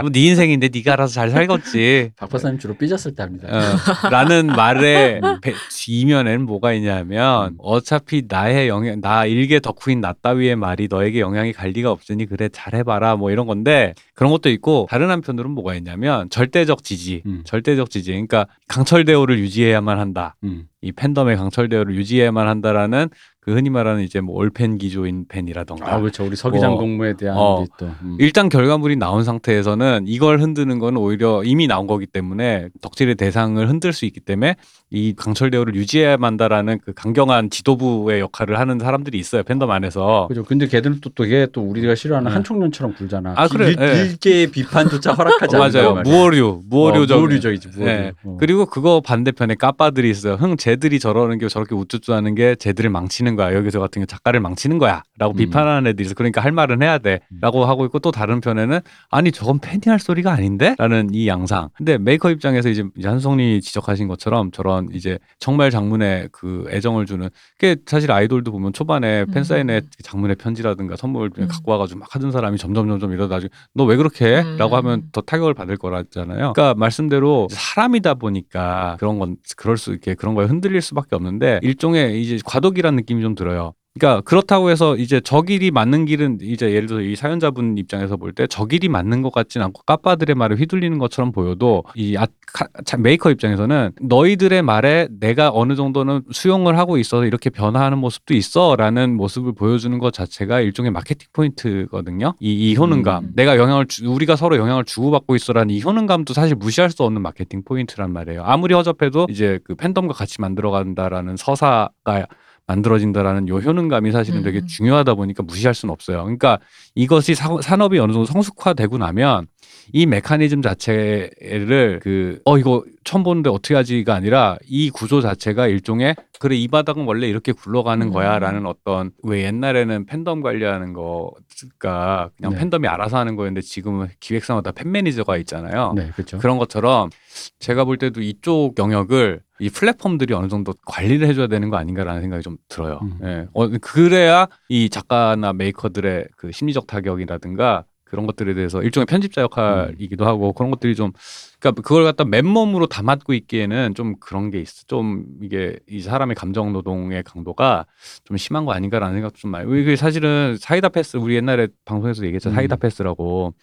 [0.00, 2.12] 뭐네 인생인데 네가 알아서 잘 살겠지.
[2.16, 3.48] 박 박사님 주로 삐졌을 때 합니다.
[3.50, 5.52] 어, 라는 말의 배-
[5.88, 11.70] 이면에는 뭐가 있냐면 어차피 나의 영향 나 일개 덕후인 나 따위의 말이 너에게 영향이 갈
[11.70, 16.82] 리가 없으니 그래 잘해봐라 뭐 이런 건데 그런 것도 있고 다른 한편으로는 뭐가 있냐면 절대적
[16.84, 17.42] 지지 음.
[17.44, 20.64] 절대적 지지 그러니까 강철 대우를 유지해야만 한다 음.
[20.84, 23.08] 이 팬덤의 강철 대우를 유지해야만 한다라는
[23.44, 26.24] 그 흔히 말하는 이제 뭐 올팬 기조인 팬이라던가 아 그렇죠.
[26.24, 27.64] 우리 서기장 뭐, 공무에 대한 어.
[27.78, 27.86] 또.
[28.02, 28.16] 음.
[28.18, 33.92] 일단 결과물이 나온 상태에서는 이걸 흔드는 건 오히려 이미 나온 거기 때문에 덕질의 대상을 흔들
[33.92, 34.56] 수 있기 때문에
[34.90, 40.42] 이 강철 대우를 유지해야만 한다라는 그 강경한 지도부의 역할을 하는 사람들이 있어요 팬덤 안에서 그죠.
[40.44, 42.34] 근데 걔들은 또, 또 이게 또 우리가 싫어하는 네.
[42.34, 43.34] 한총련처럼 굴잖아.
[43.36, 43.68] 아, 그래.
[43.70, 44.04] 일, 예.
[44.06, 46.02] 일개의 비판조차 허락하지 어, 않는단 맞아요.
[46.02, 47.84] 무어류 무어류적 어, 무어류적이지, 무어류.
[47.84, 48.12] 네.
[48.24, 48.36] 어.
[48.38, 53.54] 그리고 그거 반대편에 까빠들이 있어요 흥 쟤들이 저러는 게 저렇게 우쭈쭈하는 게 쟤들을 망치는 거야
[53.54, 55.36] 여기서 같은 게 작가를 망치는 거야 라고 음.
[55.36, 59.32] 비판하는 애들이 있어 그러니까 할 말은 해야 돼 라고 하고 있고 또 다른 편에는 아니
[59.32, 64.50] 저건 팬이 할 소리가 아닌데 라는 이 양상 근데 메이커 입장에서 이제 한송이 지적하신 것처럼
[64.50, 69.32] 저런 이제 정말 장문에 그 애정을 주는 게 사실 아이돌도 보면 초반에 음.
[69.32, 71.48] 팬사인회 장문의 편지라든가 선물 음.
[71.48, 74.42] 갖고 와가지고 막 하던 사람이 점점 점점 이러다 나중에 너 왜 그렇게 해?
[74.42, 74.56] 음.
[74.56, 76.52] 라고 하면 더 타격을 받을 거라잖아요.
[76.54, 82.20] 그러니까 말씀대로 사람이다 보니까 그런 건 그럴 수 있게 그런 거에 흔들릴 수밖에 없는데 일종의
[82.22, 83.72] 이제 과도기란 느낌이 좀 들어요.
[83.96, 88.32] 그러니까 그렇다고 해서 이제 저 길이 맞는 길은 이제 예를 들어 이 사연자분 입장에서 볼
[88.34, 92.66] 때 저 길이 맞는 것 같진 않고 까빠들의 말에 휘둘리는 것처럼 보여도 이 아, 카-
[92.84, 99.14] 참 메이커 입장에서는 너희들의 말에 내가 어느 정도는 수용을 하고 있어서 이렇게 변화하는 모습도 있어라는
[99.16, 102.34] 모습을 보여주는 것 자체가 일종의 마케팅 포인트거든요.
[102.40, 103.32] 이, 이 효능감, 음.
[103.36, 107.62] 내가 영향을 주, 우리가 서로 영향을 주고받고 있어라는 이 효능감도 사실 무시할 수 없는 마케팅
[107.64, 108.42] 포인트란 말이에요.
[108.44, 112.26] 아무리 허접해도 이제 그 팬덤과 같이 만들어간다라는 서사가
[112.66, 114.66] 만들어진다라는 요 효능감이 사실은 되게 음.
[114.66, 116.22] 중요하다 보니까 무시할 수는 없어요.
[116.22, 116.58] 그러니까
[116.94, 119.46] 이것이 사- 산업이 어느 정도 성숙화되고 나면
[119.92, 126.16] 이 메커니즘 자체를 그 어 이거 처음 보는데 어떻게 하지가 아니라 이 구조 자체가 일종의
[126.40, 128.12] 그래 이 바닥은 원래 이렇게 굴러가는 음.
[128.12, 132.58] 거야라는 어떤 왜 옛날에는 팬덤 관리하는 거가 그냥 네.
[132.58, 135.92] 팬덤이 알아서 하는 거였는데 지금은 기획사마다 팬 매니저가 있잖아요.
[135.96, 136.38] 네, 그렇죠.
[136.38, 137.10] 그런 것처럼
[137.58, 142.42] 제가 볼 때도 이쪽 영역을 이 플랫폼들이 어느 정도 관리를 해줘야 되는 거 아닌가라는 생각이
[142.42, 142.98] 좀 들어요.
[143.02, 143.18] 음.
[143.22, 143.46] 예.
[143.52, 150.52] 어, 그래야 이 작가나 메이커들의 그 심리적 타격이라든가 그런 것들에 대해서 일종의 편집자 역할이기도 하고
[150.52, 151.12] 그런 것들이 좀
[151.58, 154.84] 그러니까 그걸 갖다 맨몸으로 다 맞고 있기에는 좀 그런 게 있어.
[154.86, 157.86] 좀 이게 이 사람의 감정 노동의 강도가
[158.24, 159.80] 좀 심한 거 아닌가라는 생각도 좀 많이.
[159.80, 162.50] 이게 사실은 사이다패스 우리 옛날에 방송에서 얘기했죠.
[162.50, 162.54] 음.
[162.54, 163.54] 사이다패스라고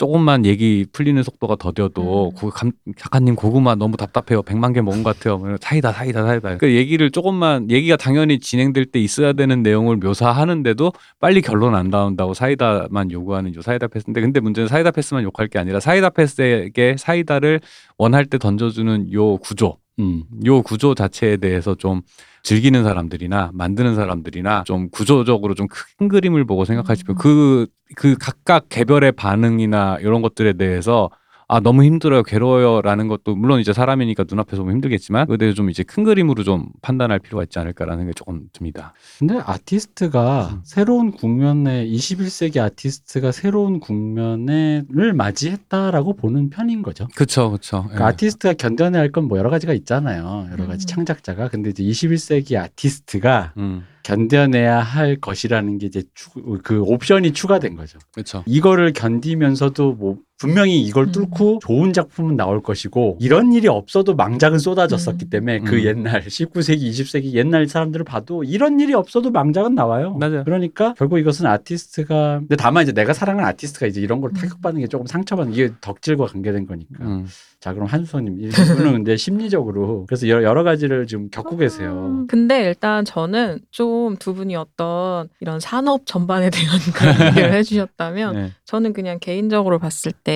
[0.00, 2.34] 조금만 얘기 풀리는 속도가 더뎌도 음.
[2.34, 4.40] 고, 감, 작가님 고구마 너무 답답해요.
[4.40, 5.36] 백만 개 먹은 것 같아요.
[5.36, 6.56] 뭐 사이다 사이다 사이다.
[6.56, 12.32] 그 얘기를 조금만 얘기가 당연히 진행될 때 있어야 되는 내용을 묘사하는데도 빨리 결론 안 나온다고
[12.32, 17.60] 사이다만 요구하는 요 사이다패스인데 근데 문제는 사이다패스만 욕할 게 아니라 사이다패스에게 사이다를
[17.98, 20.24] 원할 때 던져주는 요 구조 음.
[20.46, 22.00] 요 구조 자체에 대해서 좀
[22.42, 27.18] 즐기는 사람들이나 만드는 사람들이나 좀 구조적으로 좀 큰 그림을 보고 생각하시면 음.
[27.18, 31.10] 그, 그 각각 개별의 반응이나 이런 것들에 대해서
[31.52, 35.82] 아 너무 힘들어요 괴로워요라는 것도 물론 이제 사람이니까 눈앞에서 보면 힘들겠지만 그에 대해서 좀 이제
[35.82, 38.94] 큰 그림으로 좀 판단할 필요가 있지 않을까라는 생각이 조금 듭니다.
[39.18, 40.60] 근데 아티스트가 음.
[40.62, 47.08] 새로운 국면에 21세기 아티스트가 새로운 국면을 맞이했다라고 보는 편인 거죠.
[47.16, 47.82] 그렇죠, 그렇죠.
[47.82, 50.46] 그러니까 아티스트가 견뎌내야 할 건 뭐 여러 가지가 있잖아요.
[50.52, 50.86] 여러 가지 음.
[50.86, 51.48] 창작자가.
[51.48, 56.30] 근데 이제 21세기 아티스트가 음, 견뎌내야 할 것이라는 게 이제 추,
[56.62, 57.98] 그 옵션이 추가된 거죠.
[58.12, 58.44] 그렇죠.
[58.46, 61.12] 이거를 견디면서도 뭐 분명히 이걸 음.
[61.12, 65.30] 뚫고 좋은 작품은 나올 것이고 이런 일이 없어도 망작은 쏟아졌었기 음.
[65.30, 65.84] 때문에 그 음.
[65.84, 70.14] 옛날 19세기, 20세기 옛날 사람들을 봐도 이런 일이 없어도 망작은 나와요.
[70.14, 70.44] 맞아요.
[70.44, 74.34] 그러니까 결국 이것은 아티스트가 근데 다만 이제 내가 사랑하는 아티스트가 이제 이런 걸 음.
[74.34, 77.04] 타격받는 게 조금 상처받는 이게 덕질과 관계된 거니까.
[77.04, 77.26] 음.
[77.60, 82.06] 자 그럼 한수선님 이분은 근데 심리적으로 그래서 여러, 여러 가지를 지금 겪고 계세요.
[82.08, 86.78] 음, 근데 일단 저는 좀 두 분이 어떤 이런 산업 전반에 대한
[87.28, 88.52] 얘기를 해주셨다면 네.
[88.64, 90.29] 저는 그냥 개인적으로 봤을 때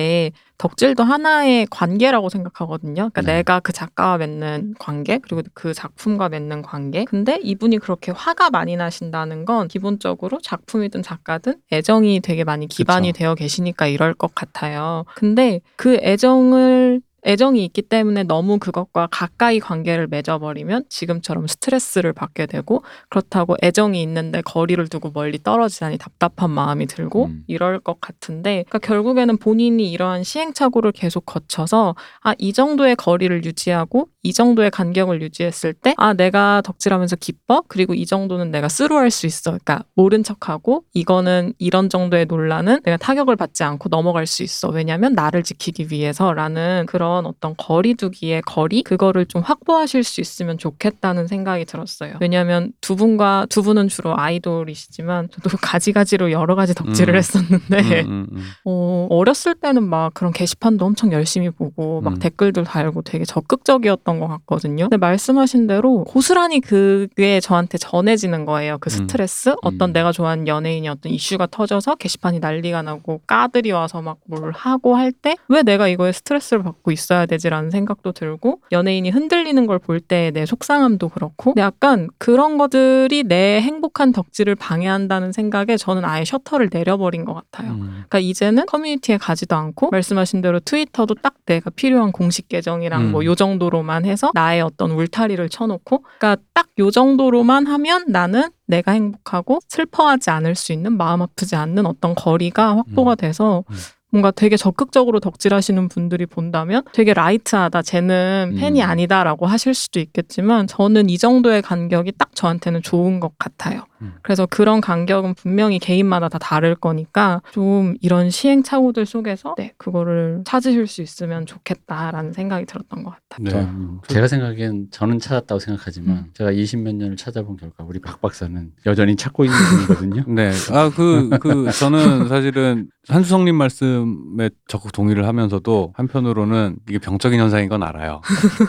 [0.57, 3.09] 덕질도 하나의 관계라고 생각하거든요.
[3.09, 3.35] 그러니까 네.
[3.37, 7.03] 내가 그 작가와 맺는 관계 그리고 그 작품과 맺는 관계.
[7.05, 13.19] 근데 이분이 그렇게 화가 많이 나신다는 건 기본적으로 작품이든 작가든 애정이 되게 많이 기반이 그쵸.
[13.19, 15.03] 되어 계시니까 이럴 것 같아요.
[15.15, 22.83] 근데 그 애정을 애정이 있기 때문에 너무 그것과 가까이 관계를 맺어버리면 지금처럼 스트레스를 받게 되고
[23.09, 27.43] 그렇다고 애정이 있는데 거리를 두고 멀리 떨어지다니 답답한 마음이 들고 음.
[27.47, 34.07] 이럴 것 같은데 그러니까 결국에는 본인이 이러한 시행착오를 계속 거쳐서 아 이 정도의 거리를 유지하고
[34.21, 37.63] 이 정도의 간격을 유지했을 때 아 내가 덕질하면서 기뻐?
[37.67, 39.51] 그리고 이 정도는 내가 스루할 수 있어.
[39.51, 44.69] 그러니까 모른 척하고 이거는 이런 정도의 논란은 내가 타격을 받지 않고 넘어갈 수 있어.
[44.69, 51.65] 왜냐하면 나를 지키기 위해서라는 그런 어떤 거리두기의 거리 그거를 좀 확보하실 수 있으면 좋겠다는 생각이
[51.65, 57.17] 들었어요 왜냐하면 두 분과 두 분은 주로 아이돌이시지만 저도 가지가지로 여러 가지 덕질을 음.
[57.17, 58.43] 했었는데 음, 음, 음.
[58.65, 62.19] 어, 어렸을 때는 막 그런 게시판도 엄청 열심히 보고 막 음.
[62.19, 64.85] 댓글들 달고 되게 적극적이었던 것 같거든요.
[64.85, 68.77] 근데 말씀하신 대로 고스란히 그게 저한테 전해지는 거예요.
[68.79, 68.89] 그 음.
[68.89, 69.53] 스트레스.
[69.61, 69.93] 어떤 음.
[69.93, 75.11] 내가 좋아하는 연예인이 어떤 이슈가 터져서 게시판이 난리가 나고 까들이 와서 막 뭘 하고 할
[75.11, 79.99] 때 왜 내가 이거에 스트레스를 받고 있어 야 되지라는 생각도 들고 연예인이 흔들리는 걸 볼
[79.99, 86.69] 때 내 속상함도 그렇고 약간 그런 것들이 내 행복한 덕질을 방해한다는 생각에 저는 아예 셔터를
[86.71, 87.71] 내려버린 것 같아요.
[87.73, 87.81] 음.
[87.91, 93.11] 그러니까 이제는 커뮤니티에 가지도 않고 말씀하신 대로 트위터도 딱 내가 필요한 공식 계정이랑 음.
[93.11, 99.59] 뭐요 정도로만 해서 나의 어떤 울타리를 쳐놓고 그러니까 딱 요 정도로만 하면 나는 내가 행복하고
[99.69, 103.15] 슬퍼하지 않을 수 있는 마음 아프지 않는 어떤 거리가 확보가 음.
[103.15, 103.75] 돼서 음.
[104.15, 108.89] 뭔가 되게 적극적으로 덕질하시는 분들이 본다면 되게 라이트하다 쟤는 팬이 음.
[108.89, 113.83] 아니다라고 하실 수도 있겠지만 저는 이 정도의 간격이 딱 저한테는 좋은 것 같아요.
[114.01, 114.13] 음.
[114.21, 120.87] 그래서 그런 간격은 분명히 개인마다 다 다를 거니까 좀 이런 시행착오들 속에서 네 그거를 찾으실
[120.87, 123.43] 수 있으면 좋겠다라는 생각이 들었던 것 같아요.
[123.43, 123.49] 네.
[123.51, 126.25] 저, 음, 제가 생각엔 저는 찾았다고 생각하지만 음.
[126.33, 130.23] 제가 20몇 년을 찾아본 결과 우리 박 박사는 여전히 찾고 있는 중이거든요.
[130.27, 130.51] 네.
[130.71, 137.83] 아, 그, 그, 저는 사실은 한수성님 말씀에 적극 동의를 하면서도 한편으로는 이게 병적인 현상인 건
[137.83, 138.21] 알아요.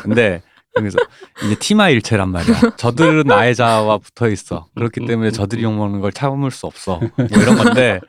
[0.03, 0.43] 근데
[0.79, 0.99] 여기서
[1.45, 2.77] 이제 티마 일체란 말이야.
[2.77, 4.67] 저들은 나의 자아와 붙어 있어.
[4.75, 7.01] 그렇기 때문에 저들이 욕먹는 걸 참을 수 없어.
[7.01, 8.01] 뭐 이런 건데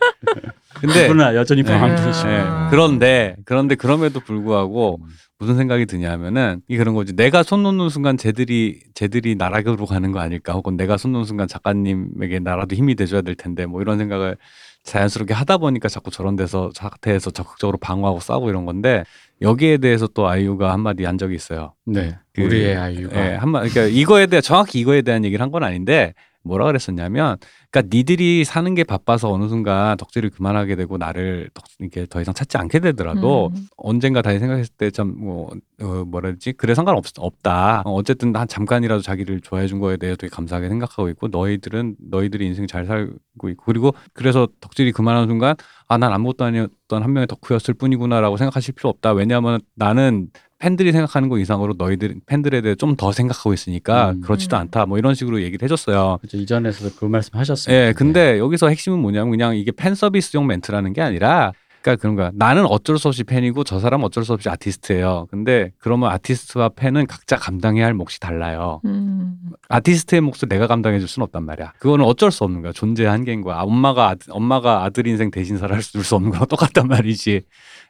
[0.82, 1.72] 근데 그러나 여전히 네.
[1.72, 1.96] 방황 아.
[1.96, 2.28] 중이시고.
[2.28, 2.44] 네.
[2.70, 5.08] 그런데 그런데 그럼에도 불구하고 음.
[5.40, 7.16] 무슨 생각이 드냐면은 이 그런 거지.
[7.16, 10.54] 내가 손 놓는 순간 쟤들이 쟤들이 나락으로 가는 거 아닐까?
[10.54, 14.38] 혹은 내가 손 놓는 순간 작가님에게 나라도 힘이 돼줘야 될 텐데 뭐 이런 생각을
[14.84, 19.04] 자연스럽게 하다 보니까 자꾸 저런 데서 사태에서 적극적으로 방어하고 싸우고 이런 건데
[19.42, 21.74] 여기에 대해서 또 아이유가 한마디 한 적이 있어요.
[21.86, 22.16] 네.
[22.34, 26.14] 그- 우리의 아이유가 예, 한마 그러니까 이거에 대해 정확히 이거에 대한 얘기를 한 건 아닌데
[26.48, 27.38] 뭐라 그랬었냐면
[27.70, 32.34] 그러니까 니들이 사는 게 바빠서 어느 순간 덕질을 그만하게 되고 나를 덕, 이렇게 더 이상
[32.34, 33.68] 찾지 않게 되더라도 음.
[33.76, 36.54] 언젠가 다시 생각했을 때 참뭐 어, 뭐라 그러지?
[36.54, 37.84] 그래 상관없 없다.
[37.86, 42.48] 어, 어쨌든 한 잠깐이라도 자기를 좋아해 준 거에 대해 되게 감사하게 생각하고 있고 너희들은 너희들이
[42.48, 45.56] 인생 잘 살고 있고 그리고 그래서 덕질이 그만하는 순간
[45.88, 49.14] 아 난 아무것도 아니었던 한 명의 덕후였을 뿐이구나라고 생각하실 필요 없다.
[49.14, 50.28] 왜냐하면 나는
[50.60, 54.22] 팬들이 생각하는 거 이상으로 너희들 팬들에 대해 좀 더 생각하고 있으니까 음.
[54.22, 54.62] 그렇지도 음.
[54.62, 56.18] 않다 뭐 이런 식으로 얘기를 해줬어요.
[56.20, 56.38] 그렇죠.
[56.38, 57.88] 이전에서도 그 말씀 하셨습니다.
[57.88, 62.32] 예, 근데 여기서 핵심은 뭐냐면 그냥 이게 팬 서비스용 멘트라는 게 아니라 그러니까 그런 거야.
[62.34, 65.28] 나는 어쩔 수 없이 팬이고 저 사람은 어쩔 수 없이 아티스트예요.
[65.30, 68.82] 근데 그러면 아티스트와 팬은 각자 감당해야 할 몫이 달라요.
[68.86, 69.38] 음.
[69.70, 71.74] 아티스트의 몫을 내가 감당해 줄 수는 없단 말이야.
[71.80, 72.72] 그거는 어쩔 수 없는 거야.
[72.74, 73.58] 존재의 한계인 거야.
[73.58, 77.44] 아, 엄마가 아들, 엄마가 아들 인생 대신 살아줄 수 없는 거랑 똑같단 말이지.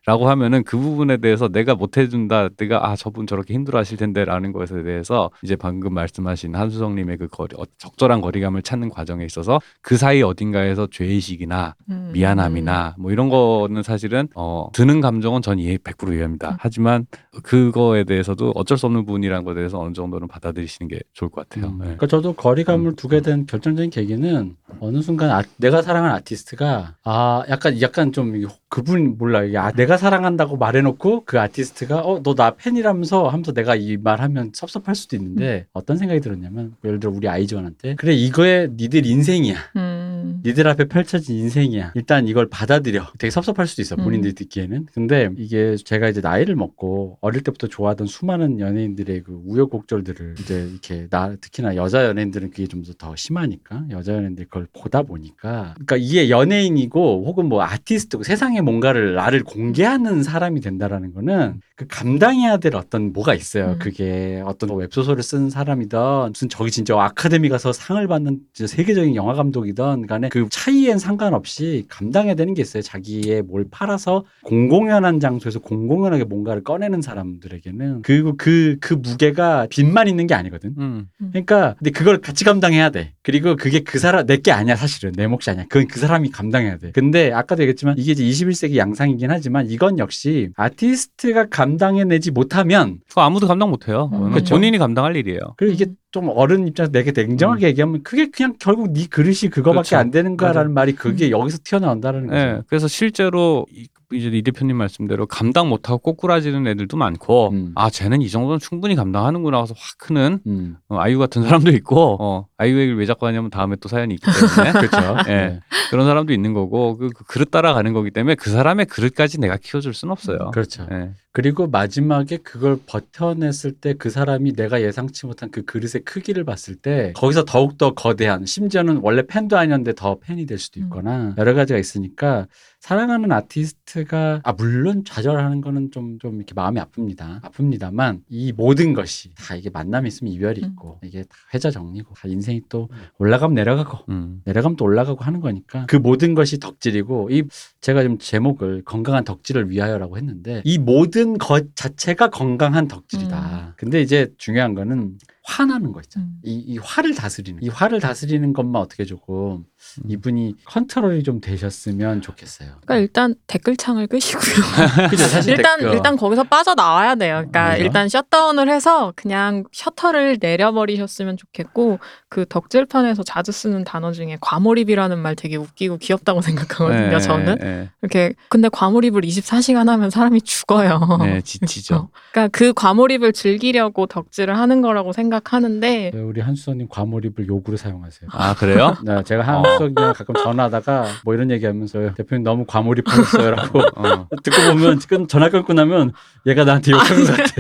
[0.08, 2.48] 라고 하면은 그 부분에 대해서 내가 못 해준다.
[2.56, 7.28] 내가 아 저분 저렇게 힘들어 하실 텐데 라는 것에 대해서 이제 방금 말씀하신 한수성님의 그
[7.28, 12.12] 거리, 어, 적절한 거리감을 찾는 과정에 있어서 그 사이 어딘가에서 죄의식이나 음.
[12.14, 16.56] 미안함이나 뭐 이런 거는 사실은 어 드는 감정은 전 이해 100% 이해합니다.
[16.58, 17.06] 하지만
[17.44, 21.70] 그거에 대해서도 어쩔 수 없는 부분이라는 것에 대해서 어느 정도는 받아들이시는 게 좋을 것 같아요.
[21.70, 21.80] 음.
[21.80, 21.84] 네.
[21.84, 27.82] 그러니까 저도 거리감을 두게 된 결정적인 계기는 어느 순간 아, 내가 사랑하는 아티스트가 아 약간
[27.82, 28.34] 약간 좀
[28.70, 33.76] 그분 몰라 이게 아, 내가 사랑한다고 말해놓고 그 아티스트가 어 너 나 팬이라면서 하면서 내가
[33.76, 39.06] 이 말하면 섭섭할 수도 있는데 어떤 생각이 들었냐면 예를 들어 우리 아이즈원한테 그래 이거에 니들
[39.06, 40.42] 인생이야 음.
[40.46, 41.94] 니들 앞에 펼쳐진 인생이야.
[41.96, 43.08] 일단 이걸 받아들여.
[43.18, 43.96] 되게 섭섭할 수도 있어.
[43.96, 44.88] 본인들이 듣기에는.
[44.94, 51.08] 근데 이게 제가 이제 나이를 먹고 어릴 때부터 좋아하던 수많은 연예인들의 그 우여곡절들을 이제 이렇게
[51.10, 56.30] 나 특히나 여자 연예인들은 그게 좀 더 심하니까 여자 연예인들 그걸 보다 보니까 그러니까 이게
[56.30, 63.14] 연예인이고 혹은 뭐 아티스트고 세상에 뭔가를 나를 공개하는 사람이 된다라는 거는 그 감당해야 될 어떤
[63.14, 63.74] 뭐가 있어요.
[63.74, 63.80] 음.
[63.80, 66.00] 그게 어떤 뭐 웹소설을 쓴 사람이든
[66.30, 72.34] 무슨 저기 진짜 아카데미 가서 상을 받는 세계적인 영화 감독이든 간에 그 차이엔 상관없이 감당해야
[72.34, 72.82] 되는 게 있어요.
[72.82, 80.26] 자기의 뭘 팔아서 공공연한 장소에서 공공연하게 뭔가를 꺼내는 사람들에게는 그리고 그, 그 무게가 빚만 있는
[80.26, 80.74] 게 아니거든.
[80.80, 81.08] 음.
[81.32, 83.14] 그러니까 근데 그걸 같이 감당해야 돼.
[83.22, 85.66] 그리고 그게 그 사람 내게 아니야 사실은 내 몫이 아니야.
[85.68, 86.92] 그건 그 사람이 감당해야 돼.
[86.94, 93.46] 근데 아까도 얘기했지만 이게 이제 21세기 양상이긴 하지만 이건 역시 아티스트가 감당해내지 못하면 그거 아무도
[93.46, 94.10] 감당 못해요.
[94.14, 94.32] 음.
[94.32, 94.56] 그쵸.
[94.56, 95.40] 본인이 감당할 일이에요.
[95.58, 99.98] 그리고 이게 좀 어른 입장에서 내게 냉정하게 얘기하면 그게 그냥 결국 네 그릇이 그거밖에 그렇죠.
[99.98, 101.32] 안 되는 거라는 말이 그게 음.
[101.32, 102.38] 여기서 튀어나온다는 거죠.
[102.38, 103.66] 네, 그래서 실제로
[104.12, 107.72] 이, 이제 이 대표님 말씀대로 감당 못하고 꼬꾸라지는 애들도 많고, 음.
[107.76, 110.78] 아 쟤는 이 정도는 충분히 감당하는구나 하고서 확 크는 음.
[110.90, 114.26] 어, 아이유 같은 사람도 있고, 어, 아이유 얘기를 왜 자꾸 하냐면 다음에 또 사연이 있기
[114.26, 115.30] 때문에 그렇죠.
[115.30, 115.34] 예.
[115.34, 115.60] 네.
[115.90, 119.94] 그런 사람도 있는 거고 그, 그 그릇 따라가는 거기 때문에 그 사람의 그릇까지 내가 키워줄
[119.94, 120.52] 순 없어요.
[120.52, 120.88] 그렇죠.
[120.92, 121.12] 예.
[121.38, 127.14] 그리고 마지막에 그걸 버텨냈을 때 그 사람이 내가 예상치 못한 그 그릇의 크기를 봤을 때
[127.16, 130.86] 거기서 더욱더 거대한 심지어는 원래 팬도 아니었는데 더 팬이 될 수도 음.
[130.86, 132.48] 있거나 여러 가지가 있으니까
[132.80, 137.42] 사랑하는 아티스트가 아 물론 좌절하는 거는 좀좀 이렇게 마음이 아픕니다.
[137.42, 140.70] 아픕니다만 이 모든 것이 다 이게 만남이 있으면 이별이 음.
[140.70, 144.42] 있고 이게 다 회자 정리고 다 인생이 또 올라가면 내려가고 음.
[144.46, 147.44] 내려가면 또 올라가고 하는 거니까 그 모든 것이 덕질이고 이
[147.82, 153.76] 제가 지금 제목을 건강한 덕질을 위하여라고 했는데 이 모든 것 자체가 건강한 덕질이다.
[153.78, 156.26] 근데 이제 중요한 거는 화나는 거 있잖아.
[156.26, 156.40] 음.
[156.44, 159.66] 이, 이 화를 다스리는 이 화를 다스리는 것만 어떻게 조금
[160.08, 162.70] 이분이 컨트롤이 좀 되셨으면 좋겠어요.
[162.86, 165.08] 그러니까 일단 댓글창을 끄시고요.
[165.10, 165.94] 그죠 사실 일단 댓글.
[165.96, 167.36] 일단 거기서 빠져 나와야 돼요.
[167.38, 167.86] 그러니까 그래요?
[167.86, 172.00] 일단 셧다운을 해서 그냥 셔터를 내려버리셨으면 좋겠고
[172.30, 177.16] 그 덕질판에서 자주 쓰는 단어 중에 과몰입이라는 말 되게 웃기고 귀엽다고 생각하거든요.
[177.16, 181.00] 예, 저는 예, 이렇게 근데 과몰입을 24시간 하면 사람이 죽어요.
[181.22, 181.26] 예.
[181.26, 182.10] 네, 지치죠.
[182.32, 188.30] 그러니까 그 과몰입을 즐기려고 덕질을 하는 거라고 생각하는데 네, 우리 한수선님 과몰입을 욕으로 사용하세요.
[188.34, 188.96] 아 그래요?
[189.04, 194.28] 네, 제가 한 수선이랑 가끔 전화하다가 뭐 이런 얘기하면서 대표님 너무 과몰입하셨어요라고 어.
[194.44, 196.12] 듣고 보면 끊, 전화 끊고 나면
[196.46, 197.52] 얘가 나한테 욕하는 것 같아.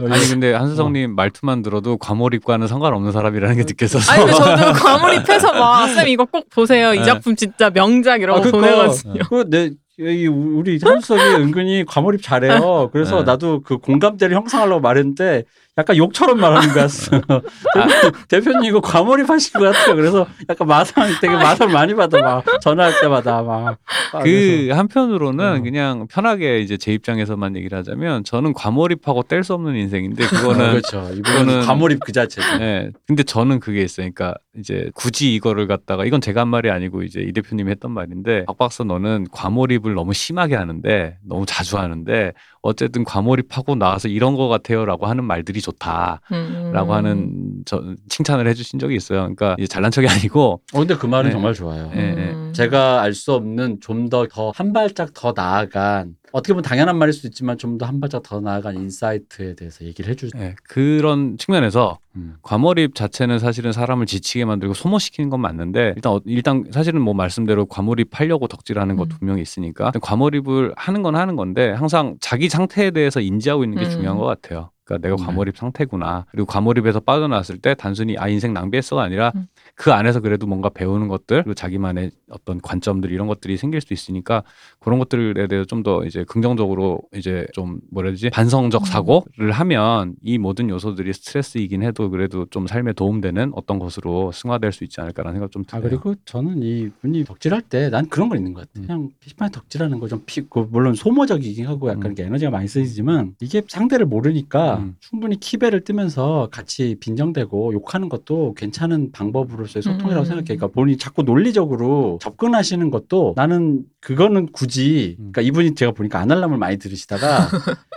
[0.00, 4.12] 어, 아니 근데 한수성님 말투만 들어도 과몰입과는 상관없는 사람이라는 게 느껴져서.
[4.12, 6.94] 아니 근데 저도 과몰입해서 막쌤 이거 꼭 보세요.
[6.94, 7.04] 이 네.
[7.04, 9.22] 작품 진짜 명작 이러고 아, 그러니까 보내거든요.
[9.28, 12.88] 그내 이 우리 한수석이 은근히 과몰입 잘해요.
[12.92, 13.24] 그래서 네.
[13.24, 15.44] 나도 그 공감대를 형성하려고 말했는데
[15.80, 17.10] 약간 욕처럼 말하는 거였어.
[17.20, 19.96] 대표님, 대표님 이거 과몰입하신 것 같아요.
[19.96, 23.78] 그래서 약간 마상 되게 마상 많이 받아 막 전화할 때마다 막.
[24.12, 25.62] 아, 그 한편으로는 어.
[25.62, 31.10] 그냥 편하게 이제 제 입장에서만 얘기를 하자면 저는 과몰입하고 뗄 수 없는 인생인데 그거는 그렇죠.
[31.14, 32.62] 이거는 과몰입 그 자체죠.
[32.62, 32.90] 예.
[33.06, 34.10] 근데 저는 그게 있어요.
[34.12, 38.44] 그러니까 이제 굳이 이거를 갖다가 이건 제가 한 말이 아니고 이제 이 대표님이 했던 말인데
[38.44, 44.48] 박 박사 너는 과몰입을 너무 심하게 하는데 너무 자주 하는데 어쨌든 과몰입하고 나와서 이런 거
[44.48, 46.90] 같아요라고 하는 말들이 좋다라고 음.
[46.90, 47.30] 하는
[47.64, 49.20] 저 칭찬을 해주신 적이 있어요.
[49.20, 51.32] 그러니까 이제 잘난 척이 아니고 어, 근데 그 말은 네.
[51.32, 51.90] 정말 좋아요.
[51.94, 52.30] 예, 예.
[52.32, 52.52] 음.
[52.54, 57.12] 제가 알 수 없는 좀 더 더 한 발짝 더 나아간 어떻게 보면 당연한 말일
[57.12, 60.38] 수도 있지만 좀 더 한 발짝 더 나아간 insight에 대해서 얘기를 해주죠.
[60.38, 62.34] 예, 그런 측면에서 음.
[62.42, 67.66] 과몰입 자체는 사실은 사람을 지치게 만들고 소모시키는 건 맞는데 일단 어- 일단 사실은 뭐 말씀대로
[67.66, 69.18] 과몰입하려고 덕질하는 것도 음.
[69.18, 73.90] 분명히 있으니까 과몰입을 하는 건 하는 건데 항상 자기 상태에 대해서 인지하고 있는 게 음.
[73.90, 74.70] 중요한 것 같아요.
[74.90, 75.24] 그러니까 내가 네.
[75.24, 76.26] 과몰입 상태구나.
[76.30, 79.46] 그리고 과몰입에서 빠져나왔을 때 단순히 아 인생 낭비했어가 아니라 음.
[79.76, 84.42] 그 안에서 그래도 뭔가 배우는 것들 그리고 자기만의 어떤 관점들 이런 것들이 생길 수 있으니까
[84.80, 88.84] 그런 것들에 대해서 좀 더 이제 긍정적으로 이제 좀 뭐라 해야 되지 반성적 음.
[88.84, 94.84] 사고를 하면 이 모든 요소들이 스트레스이긴 해도 그래도 좀 삶에 도움되는 어떤 것으로 승화될 수
[94.84, 95.82] 있지 않을까라는 생각 좀아 들어요.
[95.88, 98.72] 그리고 저는 이 분이 덕질할 때 난 그런 거 있는 것 같아.
[98.76, 98.82] 음.
[98.86, 102.06] 그냥 게시판에 덕질하는 거 좀 피, 그 물론 소모적이긴 하고 약간 음.
[102.08, 104.96] 이렇게 에너지가 많이 쓰이지만 이게 상대를 모르니까 음.
[105.00, 110.24] 충분히 키배를 뜨면서 같이 빈정대고 욕하는 것도 괜찮은 방법으로서의 소통이라고 음.
[110.24, 110.44] 생각해.
[110.44, 115.30] 그러니까 본인이 자꾸 논리적으로 접근하시는 것도 나는 그거는 굳이 음.
[115.32, 117.48] 그러니까 이분이 제가 보니까 아날람을 많이 들으시다가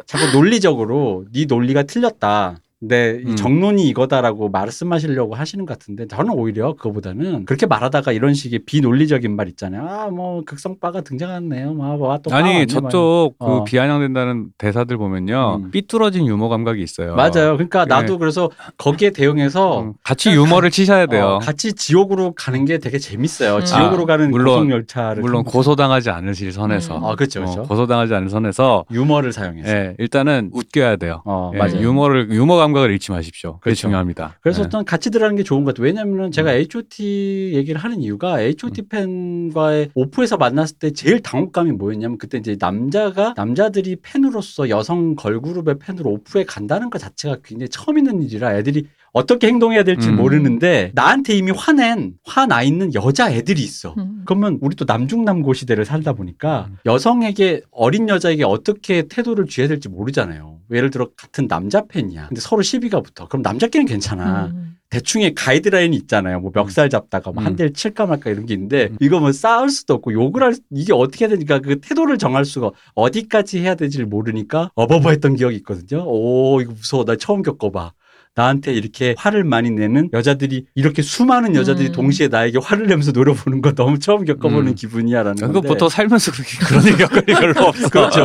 [0.05, 2.57] 자꾸 논리적으로 네 논리가 틀렸다.
[2.83, 3.35] 근데 이 음.
[3.37, 9.47] 정론이 이거다라고 말씀하시려고 하시는 것 같은데 저는 오히려 그거보다는 그렇게 말하다가 이런 식의 비논리적인 말
[9.49, 9.87] 있잖아요.
[9.87, 11.73] 아 뭐 극성빠가 등장했네요.
[11.73, 13.63] 막또 아니 저쪽 그 어.
[13.63, 15.71] 비아냥된다는 대사들 보면요 음.
[15.71, 17.15] 삐뚤어진 유머 감각이 있어요.
[17.15, 17.53] 맞아요.
[17.55, 17.95] 그러니까 네.
[17.95, 21.25] 나도 그래서 거기에 대응해서 음, 같이 유머를 치셔야 돼요.
[21.25, 23.55] 어, 같이 지옥으로 가는 게 되게 재밌어요.
[23.57, 23.65] 음.
[23.65, 27.05] 지옥으로 아, 가는 물론- 고속 열차를 물론 고소당하지 않으실 선에서 음.
[27.05, 27.61] 아 그렇죠, 그렇죠.
[27.61, 29.69] 어, 고소당하지 않은 선에서 유머를 사용해서.
[29.69, 31.21] 예, 일단은 웃겨야 돼요.
[31.25, 31.79] 어 예, 맞아요.
[31.81, 33.53] 유머를 유머 감각 을 잃지 마십시오.
[33.53, 33.81] 그게 그렇죠.
[33.81, 34.37] 중요합니다.
[34.41, 34.65] 그래서 예.
[34.65, 35.85] 어떤 같이 들어가는 게 좋은 것 같아요.
[35.85, 36.57] 왜냐하면 제가 음.
[36.57, 43.33] H.O.T 얘기를 하는 이유가 H.O.T 팬과의 오프에서 만났을 때 제일 당혹감이 뭐였냐면 그때 이제 남자가
[43.37, 49.47] 남자들이 팬으로서 여성 걸그룹의 팬으로 오프에 간다는 것 자체가 굉장히 처음 있는 일이라 애들이 어떻게
[49.47, 50.15] 행동해야 될지 음.
[50.15, 53.93] 모르는데 나한테 이미 화낸 화나 있는 여자 애들이 있어.
[53.99, 54.23] 음.
[54.25, 56.77] 그러면 우리 또 남중남고 시대를 살다 보니까 음.
[56.87, 60.57] 여성에게 어린 여자에게 어떻게 태도를 취해야 될지 모르잖아요.
[60.71, 62.27] 예를 들어 같은 남자 팬이야.
[62.29, 63.27] 근데 서로 시비가 붙어.
[63.27, 64.47] 그럼 남자끼리는 괜찮아.
[64.47, 64.77] 음.
[64.89, 66.39] 대충의 가이드라인이 있잖아요.
[66.39, 67.45] 뭐 멱살 잡다가 뭐 음.
[67.47, 68.97] 한 대를 칠까 말까 이런 게 있는데 음.
[68.99, 72.45] 이거 뭐 싸울 수도 없고 욕을 할 수- 이게 어떻게 해야 되니까 그 태도를 정할
[72.45, 76.03] 수가 어디까지 해야 될지를 모르니까 어버버했던 기억이 있거든요.
[76.07, 77.05] 오 이거 무서워.
[77.05, 77.91] 나 처음 겪어봐.
[78.35, 81.91] 나한테 이렇게 화를 많이 내는 여자들이 이렇게 수많은 여자들이 음.
[81.91, 84.75] 동시에 나에게 화를 내면서 노려보는 거 너무 처음 겪어보는 음.
[84.75, 85.67] 기분이야라는 그거 건데.
[85.67, 87.89] 보통 살면서 그렇게 그런 일 겪을 일 별로 없어.
[87.89, 88.23] 그렇죠.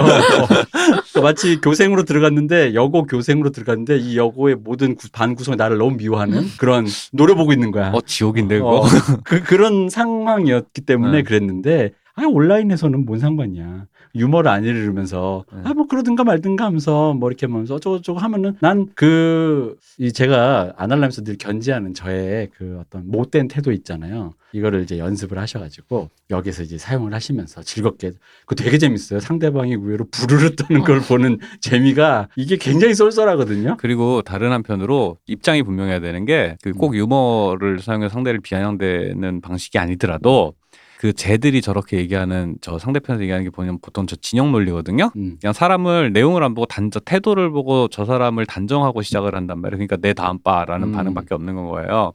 [1.15, 1.21] 어.
[1.21, 6.47] 마치 교생으로 들어갔는데 여고 교생으로 들어갔는데 이 여고의 모든 구- 반 구성이 나를 너무 미워하는
[6.59, 7.91] 그런 노려보고 있는 거야.
[7.93, 8.79] 어 지옥인데 그거.
[8.81, 8.87] 어,
[9.25, 11.23] 그 그런 상황이었기 때문에 네.
[11.23, 13.85] 그랬는데 아 온라인에서는 뭔 상관이야.
[14.15, 15.61] 유머를 안 잃으면서 네.
[15.65, 21.23] 아뭐 그러든가 말든가 하면서 뭐 이렇게 하면서 어쩌고 저쩌고 하면은 난 그 이 제가 아날람에서
[21.25, 24.33] 늘 견지하는 저의 그 어떤 못된 태도 있잖아요.
[24.53, 28.13] 이거를 이제 연습을 하셔가지고 여기서 이제 사용을 하시면서 즐겁게
[28.47, 29.19] 그 되게 재밌어요.
[29.19, 33.77] 상대방이 의외로 부르르 떠는 걸 보는 재미가 이게 굉장히 쏠쏠하거든요.
[33.79, 40.55] 그리고 다른 한편으로 입장이 분명해야 되는 게 그 꼭 유머를 사용해서 상대를 비아냥대는 방식이 아니더라도
[40.99, 45.13] 그 쟤들이 저렇게 얘기하는 저 상대편에서 얘기하는 게 보면 보통 저 진영 논리거든요.
[45.15, 45.37] 음.
[45.41, 49.77] 그냥 사람을 내용을 안 보고 단저 태도를 보고 저 사람을 단정하고 시작을 한단 말이에요.
[49.79, 50.93] 그러니까 내 다음 바라는 음.
[50.93, 52.15] 반응밖에 없는 건 거예요.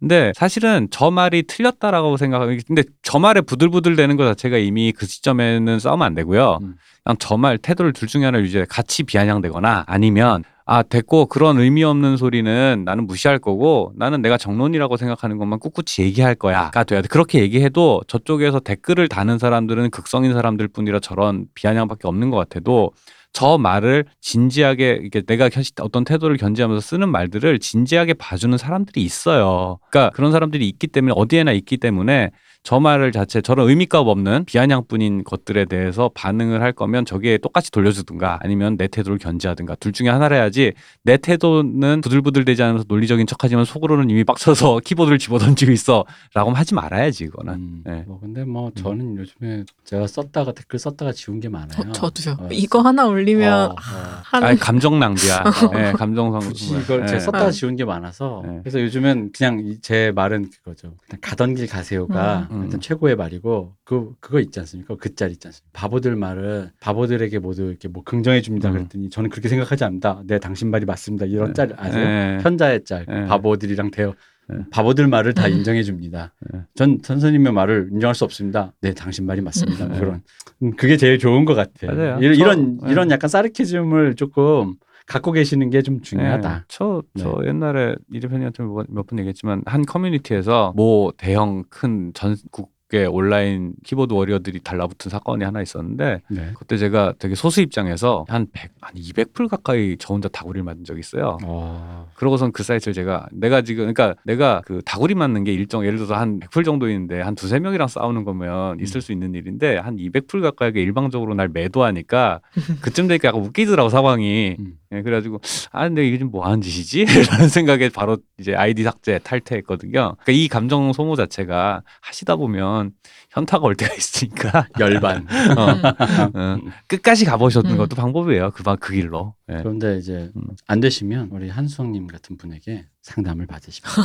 [0.00, 5.06] 근데 사실은 저 말이 틀렸다라고 생각하기 근데 저 말에 부들부들 대는 것 자체가 이미 그
[5.06, 6.58] 시점에는 싸우면 안 되고요.
[6.60, 6.74] 음.
[7.04, 11.84] 그냥 저 말 태도를 둘 중에 하나를 유지해 같이 비아냥대거나 아니면 아 됐고 그런 의미
[11.84, 17.02] 없는 소리는 나는 무시할 거고 나는 내가 정론이라고 생각하는 것만 꿋꿋이 얘기할 거야 가 돼야
[17.02, 22.92] 돼 그렇게 얘기해도 저쪽에서 댓글을 다는 사람들은 극성인 사람들 뿐이라 저런 비아냥밖에 없는 것 같아도
[23.34, 29.80] 저 말을 진지하게 이게 내가 현- 어떤 태도를 견지하면서 쓰는 말들을 진지하게 봐주는 사람들이 있어요.
[29.90, 32.30] 그러니까 그런 사람들이 있기 때문에 어디에나 있기 때문에
[32.66, 38.38] 저 말을 자체 저런 의미값 없는 비아냥뿐인 것들에 대해서 반응을 할 거면 저기에 똑같이 돌려주든가
[38.42, 44.08] 아니면 내 태도를 견지하든가 둘 중에 하나를 해야지 내 태도는 부들부들대지 않으면서 논리적인 척하지만 속으로는
[44.08, 47.52] 이미 빡쳐서 키보드를 집어던지고 있어라고 하지 말아야지 이거는.
[47.52, 47.82] 음.
[47.84, 48.02] 네.
[48.06, 51.68] 뭐 근데 뭐 저는 요즘에 제가 썼다가 댓글 썼다가 지운 게 많아요.
[51.86, 52.36] 어, 저도요.
[52.40, 53.76] 어, 이거 하나 올리면 어, 어.
[54.24, 55.44] 한 아니 감정 낭비야.
[55.74, 56.40] 네, 감정 상.
[56.40, 57.08] 굳이 이걸 네.
[57.08, 57.50] 제가 썼다가 네.
[57.50, 58.60] 지운 게 많아서 네.
[58.62, 60.94] 그래서 요즘은 그냥 이- 제 말은 그거죠.
[61.06, 62.53] 그냥 가던 길 가세요가 음.
[62.62, 64.94] 일단 최고의 말이고 그 그거 있지 않습니까?
[64.96, 65.70] 그 짤 있지 않습니까?
[65.72, 68.68] 바보들 말은 바보들에게 모두 이렇게 뭐 긍정해 줍니다.
[68.68, 68.74] 음.
[68.74, 70.22] 그랬더니 저는 그렇게 생각하지 않는다.
[70.26, 71.26] 네, 당신 말이 맞습니다.
[71.26, 71.52] 이런 네.
[71.54, 72.04] 짤 아세요?
[72.04, 72.38] 네.
[72.42, 73.06] 현자의 짤.
[73.08, 73.26] 네.
[73.26, 74.14] 바보들이랑 대어
[74.48, 74.56] 네.
[74.70, 76.34] 바보들 말을 다 인정해 줍니다.
[76.52, 76.60] 네.
[76.74, 78.72] 전 선생님의 말을 인정할 수 없습니다.
[78.82, 79.88] 네, 당신 말이 맞습니다.
[79.88, 79.98] 네.
[79.98, 80.22] 그런
[80.62, 81.86] 음, 그게 제일 좋은 것 같아.
[81.92, 82.18] 맞아요.
[82.20, 82.92] 이런 저- 이런, 네.
[82.92, 84.74] 이런 약간 sarcasm을 조금
[85.06, 86.54] 갖고 계시는 게 좀 중요하다.
[86.58, 86.64] 네.
[86.68, 87.48] 저, 저 네.
[87.48, 95.10] 옛날에 이재편이한테 몇번 얘기했지만 한 커뮤니티에서 뭐 대형 큰 전국 의 온라인 keyboard warrior들이 달라붙은
[95.10, 96.50] 사건이 하나 있었는데 네.
[96.56, 101.00] 그때 제가 되게 소수 입장에서 한 100, 한 200플 가까이 저 혼자 다구리를 맞은 적이
[101.00, 101.38] 있어요.
[101.44, 102.10] 어.
[102.14, 106.14] 그러고선 그 사이트를 제가 내가 지금 그러니까 내가 그 다구리 맞는 게 일정 예를 들어서
[106.14, 110.42] 한 100플 정도 있는데 한 두세 명이랑 싸우는 거면 있을 수 있는 일인데 한 200플
[110.42, 112.40] 가까이가 일방적으로 날 매도하니까
[112.80, 114.74] 그쯤 되니까 약간 웃기더라고 상황이 음.
[114.94, 115.40] 예, 그래가지고
[115.72, 117.04] 아 근데 이게 좀뭐 하는 짓이지?
[117.30, 120.16] 라는 생각에 바로 이제 아이디 삭제 탈퇴했거든요.
[120.22, 122.83] 그러니까 이 감정 소모 자체가 하시다 보면
[123.30, 125.26] 현타가 올 때가 있으니까 열반.
[125.56, 126.58] 어, 어,
[126.88, 127.76] 끝까지 가보셨는 음.
[127.76, 128.50] 것도 방법이에요.
[128.52, 129.34] 그방 그 길로.
[129.50, 129.58] 예.
[129.58, 130.42] 그런데 이제 음.
[130.66, 134.02] 안 되시면 우리 한수영님 같은 분에게 상담을 받으십시오.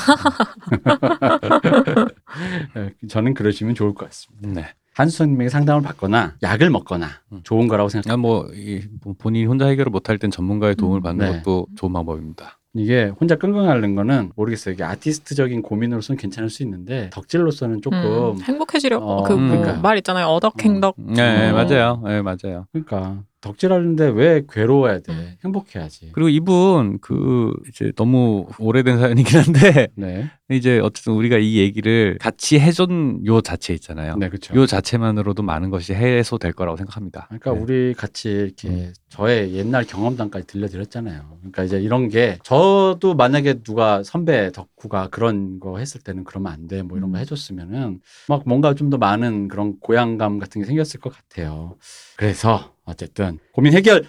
[2.75, 4.61] 네, 저는 그러시면 좋을 것 같습니다.
[4.61, 4.73] 네.
[4.93, 7.39] 한수영님에게 상담을 받거나 약을 먹거나 음.
[7.43, 8.11] 좋은 거라고 생각.
[8.11, 11.03] 아, 뭐, 이, 뭐 본인이 혼자 해결을 못할 땐 전문가의 도움을 음.
[11.03, 11.37] 받는 네.
[11.37, 12.58] 것도 좋은 방법입니다.
[12.75, 14.73] 이게 혼자 끙끙 앓는 거는 모르겠어요.
[14.73, 17.97] 이게 아티스트적인 고민으로서는 괜찮을 수 있는데 덕질로서는 조금
[18.37, 19.81] 음, 행복해지려고 어, 그 뭐 그러니까.
[19.81, 20.27] 말 있잖아요.
[20.27, 20.95] 어덕행덕.
[20.97, 21.53] 네, 어.
[21.53, 22.01] 맞아요.
[22.05, 22.67] 네, 맞아요.
[22.71, 25.37] 그러니까 덕질하는데 왜 괴로워야 돼?
[25.43, 26.09] 행복해야지.
[26.11, 32.59] 그리고 이분 그 이제 너무 오래된 사연이긴 한데 네, 이제 어쨌든 우리가 이 얘기를 같이
[32.59, 34.17] 해준 요 자체 있잖아요.
[34.17, 34.53] 네 그렇죠.
[34.55, 37.27] 요 자체만으로도 많은 것이 해소될 거라고 생각합니다.
[37.29, 37.59] 그러니까 네.
[37.59, 38.93] 우리 같이 이렇게 음.
[39.07, 41.37] 저의 옛날 경험담까지 들려드렸잖아요.
[41.39, 46.67] 그러니까 이제 이런 게 저도 만약에 누가 선배 덕후가 그런 거 했을 때는 그러면 안
[46.67, 46.81] 돼.
[46.81, 47.21] 뭐 이런 거 음.
[47.21, 51.75] 해줬으면은 막 뭔가 좀 더 많은 그런 고향감 같은 게 생겼을 것 같아요.
[52.17, 54.03] 그래서 어쨌든 고민 해결,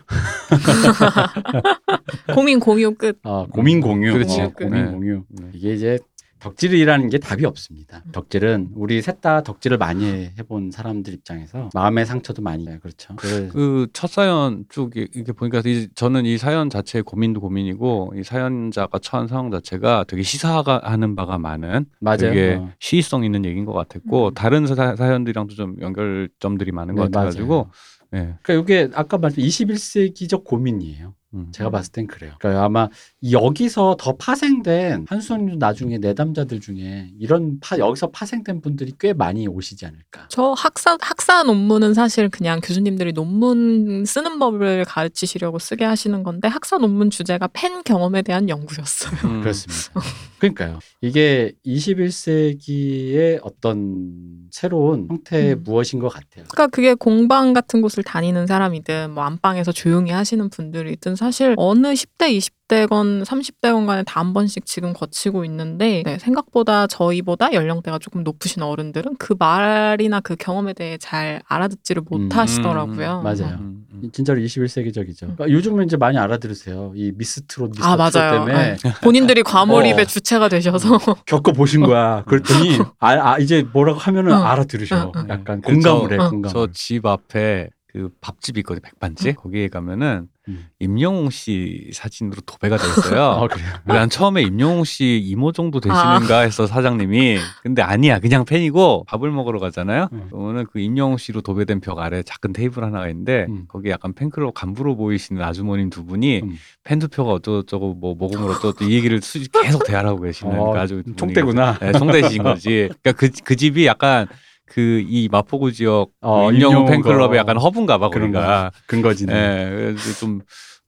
[2.35, 3.19] 고민 공유 끝.
[3.25, 4.41] 어, 고민 공유, 그렇지.
[4.41, 4.91] 어, 고민 네.
[4.91, 5.25] 공유.
[5.29, 5.47] 네.
[5.53, 5.99] 이게 이제
[6.41, 8.03] 덕질이라는 게 답이 없습니다.
[8.13, 12.79] 덕질은 우리 셋 다 덕질을 많이 해본 사람들 입장에서 마음의 상처도 많이 해요.
[12.81, 13.15] 그렇죠.
[13.17, 18.23] 그래서 그첫 사연 쭉 이- 이렇게 보니까 이, 저는 이 사연 자체의 고민도 고민이고 이
[18.23, 22.17] 사연자가 처한 상황 자체가 되게 시사하는 바가 많은 맞아요.
[22.17, 22.71] 되게 어.
[22.79, 24.35] 시의성 있는 얘기인 것 같았고 음.
[24.35, 27.71] 다른 사, 사연들이랑도 좀 연결점들이 많은 것 네, 같아가지고 맞아요.
[28.15, 28.37] 예.
[28.43, 31.15] 그러니까 이게 아까 말했던 21세기적 고민이에요.
[31.35, 31.49] 음.
[31.53, 32.33] 제가 봤을 땐 그래요.
[32.41, 32.89] 그러니까 아마
[33.31, 39.87] 여기서 더 파생된 한수원도 나중에 내담자들 중에 이런 파 여기서 파생된 분들이 꽤 많이 오시지
[39.87, 40.27] 않을까.
[40.29, 46.79] 저 학사 학사 논문은 사실 그냥 교수님들이 논문 쓰는 법을 가르치시려고 쓰게 하시는 건데 학사
[46.79, 49.13] 논문 주제가 팬 경험에 대한 연구였어요.
[49.31, 49.41] 음.
[49.43, 50.01] 그렇습니다.
[50.39, 50.81] 그러니까요.
[51.01, 55.63] 이게 21세기의 어떤 새로운 형태의 음.
[55.63, 56.45] 무엇인 것 같아요.
[56.49, 62.35] 그러니까 그게 공방 같은 곳을 다니는 사람이든 뭐 안방에서 조용히 하시는 분들이든 사실 어느 10대,
[62.39, 68.63] 20대건 30대건 간에 다 한 번씩 지금 거치고 있는데 네, 생각보다 저희보다 연령대가 조금 높으신
[68.63, 73.19] 어른들은 그 말이나 그 경험에 대해 잘 알아듣지를 음, 못하시더라고요.
[73.19, 73.59] 음, 맞아요.
[73.61, 74.11] 음, 음.
[74.13, 75.23] 진짜로 21세기적이죠.
[75.25, 75.35] 음.
[75.37, 76.93] 그러니까 요즘은 이제 많이 알아들으세요.
[76.97, 78.33] 이 미스트롯, 미스터 아, 맞아요.
[78.47, 80.05] 때문에 본인들이 과몰입의 어.
[80.07, 82.23] 주체가 되셔서 겪어 보신 거야.
[82.29, 84.43] 그랬더니 아, 아, 이제 뭐라고 하면은 어.
[84.43, 84.97] 알아들으셔.
[84.97, 85.25] 어, 어.
[85.29, 86.17] 약간 그 공감을 해.
[86.19, 86.53] 저- 공감을.
[86.53, 88.83] 저집 앞에 그 밥집 있거든요.
[88.83, 89.37] 백반집.
[89.37, 90.67] 거기에 가면은 음.
[90.79, 93.23] 임영웅 씨 사진으로 도배가 돼 있어요.
[93.43, 93.69] 아, 그래요.
[93.85, 96.17] 난 처음에 임영웅 씨 이모 정도 아.
[96.19, 100.09] 되시는가 해서 사장님이 근데 아니야 그냥 팬이고 밥을 먹으러 가잖아요.
[100.13, 100.27] 음.
[100.31, 103.65] 그러면은 그 임영웅 씨로 도배된 벽 아래 작은 테이블 하나가 있는데 음.
[103.69, 106.59] 거기 약간 팬클럽 간부로 보이시는 아주머님 두 분이 음.
[106.85, 111.03] 팬 투표가 어쩌고저쩌고 뭐 모금을 어쩌고 이 얘기를 수, 계속 대화하고 계시는 어, 그 아주
[111.17, 111.79] 총대구나.
[111.79, 112.91] 네, 총대신 거지.
[113.03, 114.27] 그러니까 그, 그 집이 약간
[114.73, 117.37] 그 이 마포구 지역 어, 그 임영웅 팬클럽의 거.
[117.37, 118.71] 약간 허브인가 봐 그런 거기가.
[118.87, 119.33] 근거지네.
[119.35, 120.41] 예, 그래서 좀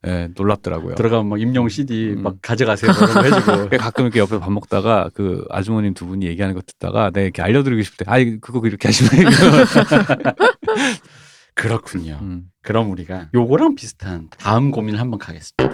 [0.06, 0.94] 예, 놀랍더라고요.
[0.96, 2.22] 들어가면 막 임영 CD 음.
[2.22, 2.92] 막 가져가세요.
[2.92, 3.68] 거 해주고.
[3.78, 7.82] 가끔 이렇게 옆에 밥 먹다가 그 아주머님 두 분이 얘기하는 거 듣다가 내가 이렇게 알려드리고
[7.82, 9.10] 싶을 때, 아, 그거 이렇게 하시면.
[11.54, 12.18] 그렇군요.
[12.22, 12.44] 음.
[12.62, 15.70] 그럼 우리가 요거랑 비슷한 다음 고민을 한번 가겠습니다.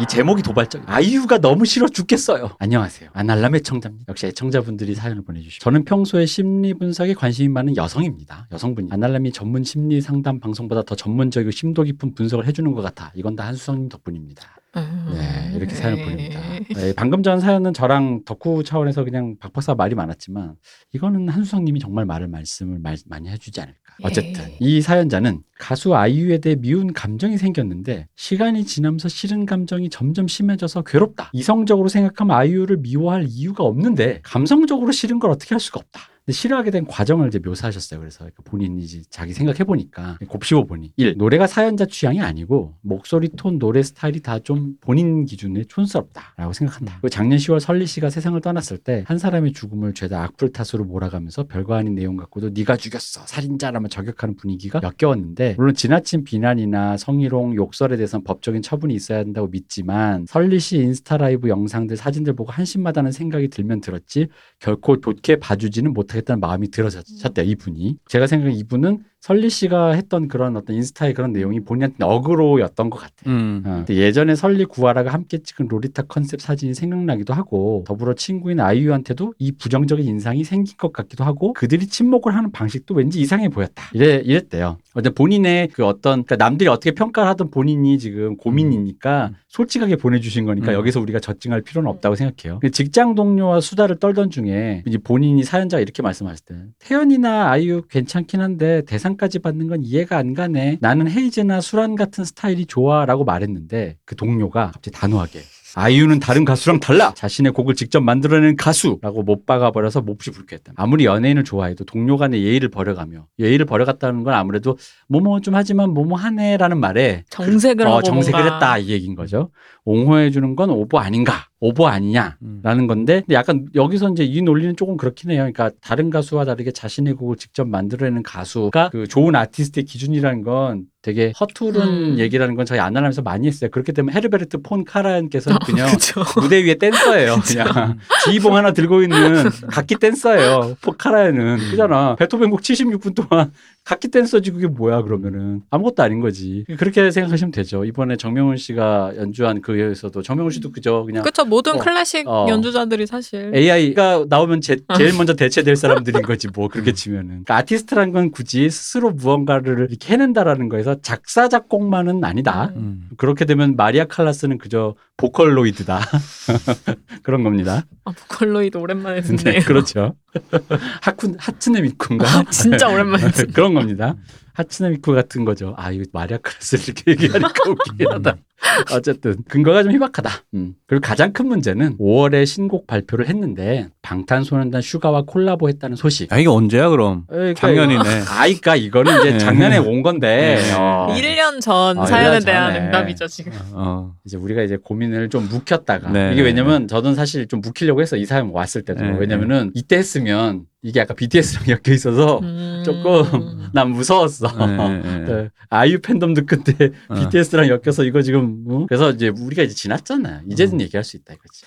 [0.00, 0.82] 이 제목이 도발적.
[0.86, 2.50] 아이유가 너무 싫어 죽겠어요.
[2.58, 3.10] 안녕하세요.
[3.12, 4.06] 아날람 애청자입니다.
[4.08, 8.48] 역시 애청자분들이 사연을 보내주시고 저는 평소에 심리 분석에 관심이 많은 여성입니다.
[8.52, 13.12] 여성분이 아날람이 전문 심리 상담 방송보다 더 전문적이고 심도 깊은 분석을 해주는 것 같아.
[13.14, 14.56] 이건 다 한수성님 덕분입니다.
[14.80, 16.40] 네, 이렇게 사연을 보냅니다.
[16.74, 20.54] 네, 방금 전 사연은 저랑 덕후 차원에서 그냥 박 박사 말이 많았지만
[20.92, 23.78] 이거는 한수성님이 정말 말을 말씀을 말- 많이 해주지 않을까.
[24.02, 24.56] 어쨌든 예.
[24.58, 31.30] 이 사연자는 가수 아이유에 대해 미운 감정이 생겼는데 시간이 지나면서 싫은 감정이 점점 심해져서 괴롭다.
[31.32, 36.00] 이성적으로 생각하면 아이유를 미워할 이유가 없는데 감성적으로 싫은 걸 어떻게 할 수가 없다.
[36.26, 38.00] 근데 싫어하게 된 과정을 이제 묘사하셨어요.
[38.00, 41.16] 그래서 본인이 이제 자기 생각해 보니까 곱씹어 보니 1.
[41.18, 46.94] 노래가 사연자 취향이 아니고 목소리 톤 노래 스타일이 다 좀 본인 기준에 촌스럽다라고 생각한다.
[47.00, 51.44] 그리고 작년 10월 설리 씨가 세상을 떠났을 때 한 사람의 죽음을 죄다 악플 탓으로 몰아가면서
[51.44, 57.96] 별거 아닌 내용 갖고도 네가 죽였어 살인자라며 저격하는 분위기가 역겨웠는데 물론 지나친 비난이나 성희롱 욕설에
[57.96, 63.48] 대해서는 법적인 처분이 있어야 한다고 믿지만 설리 씨 인스타 라이브 영상들 사진들 보고 한심하다는 생각이
[63.48, 67.98] 들면 들었지 결코 좋게 봐주지는 못 하겠다는 마음이 들어졌대요 이분이.
[68.08, 73.34] 제가 생각해 이분은 설리 씨가 했던 그런 어떤 인스타의 그런 내용이 본인한테 어그로였던 것 같아요.
[73.34, 73.62] 음.
[73.64, 73.84] 어.
[73.88, 80.04] 예전에 설리 구하라가 함께 찍은 로리타 컨셉 사진이 생각나기도 하고 더불어 친구인 아이유한테도 이 부정적인
[80.04, 83.84] 인상이 생긴 것 같기도 하고 그들이 침묵을 하는 방식도 왠지 이상해 보였다.
[83.94, 84.76] 이래 이랬대요.
[84.92, 89.36] 어제 본인의 그 어떤 그러니까 남들이 어떻게 평가를 하든 본인이 지금 고민이니까 음.
[89.48, 90.74] 솔직하게 보내주신 거니까 음.
[90.74, 92.58] 여기서 우리가 검증할 필요는 없다고 생각해요.
[92.58, 98.42] 근데 직장 동료와 수다를 떨던 중에 이제 본인이 사연자가 이렇게 말씀하실 때 태연이나 아이유 괜찮긴
[98.42, 100.78] 한데 대상 까지 받는 건 이해가 안 가네.
[100.80, 105.40] 나는 헤이즈나 수란 같은 스타일이 좋아라고 말했는데 그 동료가 갑자기 단호하게
[105.76, 107.12] 아이유는 다른 가수랑 달라.
[107.14, 110.72] 자신의 곡을 직접 만들어낸 가수라고 못 박아버려서 몹시 불쾌했다.
[110.76, 116.16] 아무리 연예인을 좋아해도 동료 간의 예의를 버려가며 예의를 버려갔다는 건 아무래도 뭐뭐 좀 하지만 뭐뭐
[116.16, 118.44] 하네라는 말에 정색을 어, 하고 정색을.
[118.44, 119.50] 했다 이 얘기인 거죠.
[119.84, 121.46] 옹호해 주는 건 오보 아닌가?
[121.60, 122.36] 오보 아니냐?
[122.42, 122.60] 음.
[122.62, 125.38] 라는 건데 근데 약간 여기서 이제 이 논리는 조금 그렇긴 해요.
[125.38, 131.32] 그러니까 다른 가수와 다르게 자신의 곡을 직접 만들어내는 가수가 그 좋은 아티스트의 기준이라는 건 되게
[131.38, 132.18] 허투른 음.
[132.18, 133.70] 얘기라는 건 저희 안나라면서 많이 했어요.
[133.70, 136.22] 그렇기 때문에 헤르베르트 폰 카라얀께서는 그냥 그쵸.
[136.40, 137.36] 무대 위에 댄서예요.
[137.46, 140.76] 그냥 지휘봉 하나 들고 있는 각기 댄서예요.
[140.80, 142.16] 폰 카라얀은 그잖아.
[142.16, 143.52] 베토벤 곡 76분 동안
[143.84, 146.64] 각기 댄서지 그게 뭐야 그러면은 아무것도 아닌 거지.
[146.78, 147.84] 그렇게 생각하시면 되죠.
[147.84, 151.04] 이번에 정명훈 씨가 연주한 그에서도 정명훈 씨도 그죠.
[151.04, 151.44] 그냥 그쵸.
[151.44, 151.78] 모든 어.
[151.78, 152.46] 클래식 어.
[152.48, 154.96] 연주자들이 사실 AI가 나오면 제, 아.
[154.96, 160.14] 제일 먼저 대체될 사람들인 거지 뭐 그렇게 치면은 그러니까 아티스트란 건 굳이 스스로 무언가를 이렇게
[160.14, 163.10] 해낸다라는 거에서 작사 작곡만은 아니다 음.
[163.18, 166.00] 그렇게 되면 마리아 칼라스는 그저 보컬로이드다
[167.22, 169.58] 그런 겁니다 아, 보컬로이드 오랜만에 듣네요.
[169.58, 170.14] 네 그렇죠
[171.02, 173.52] 하쿤 하츠네 미쿠인가 아, 진짜 오랜만에 듣네.
[173.52, 174.14] 그런 겁니다.
[174.54, 175.74] 하츠네 미쿠 같은 거죠.
[175.76, 178.36] 아 이거 마리아 칼라스 이렇게 얘기하니까 웃기긴 하다
[178.92, 180.30] 어쨌든 근거가 좀 희박하다.
[180.54, 180.74] 음.
[180.86, 186.30] 그리고 가장 큰 문제는 5월에 신곡 발표를 했는데 방탄소년단 슈가와 콜라보했다는 소식.
[186.32, 187.24] 야, 이게 언제야 그럼?
[187.28, 188.02] 그러니까 작년이네.
[188.28, 189.38] 아이까 이거는 이제 네.
[189.38, 190.72] 작년에 온 건데 네.
[190.74, 192.76] 어, 1년 전 아, 사연에 1년 대한.
[192.76, 193.52] 응답이죠, 지금.
[193.72, 194.12] 어.
[194.24, 196.32] 이제 우리가 이제 고민을 좀 묵혔다가 네.
[196.32, 199.16] 이게 왜냐면 저는 사실 좀 묵히려고 했어 이 사연 왔을 때도 네.
[199.18, 202.82] 왜냐면은 이때 했으면 이게 약간 BTS랑 엮여 있어서 음.
[202.84, 204.48] 조금 난 무서웠어.
[204.66, 205.24] 네, 네.
[205.24, 205.48] 네.
[205.70, 207.14] 아이유 팬덤도 끝에 어.
[207.14, 208.86] BTS랑 엮여서 이거 지금 뭐?
[208.86, 210.42] 그래서 이제 우리가 이제 지났잖아.
[210.50, 210.80] 이제는 음.
[210.82, 211.64] 얘기할 수 있다 이거지.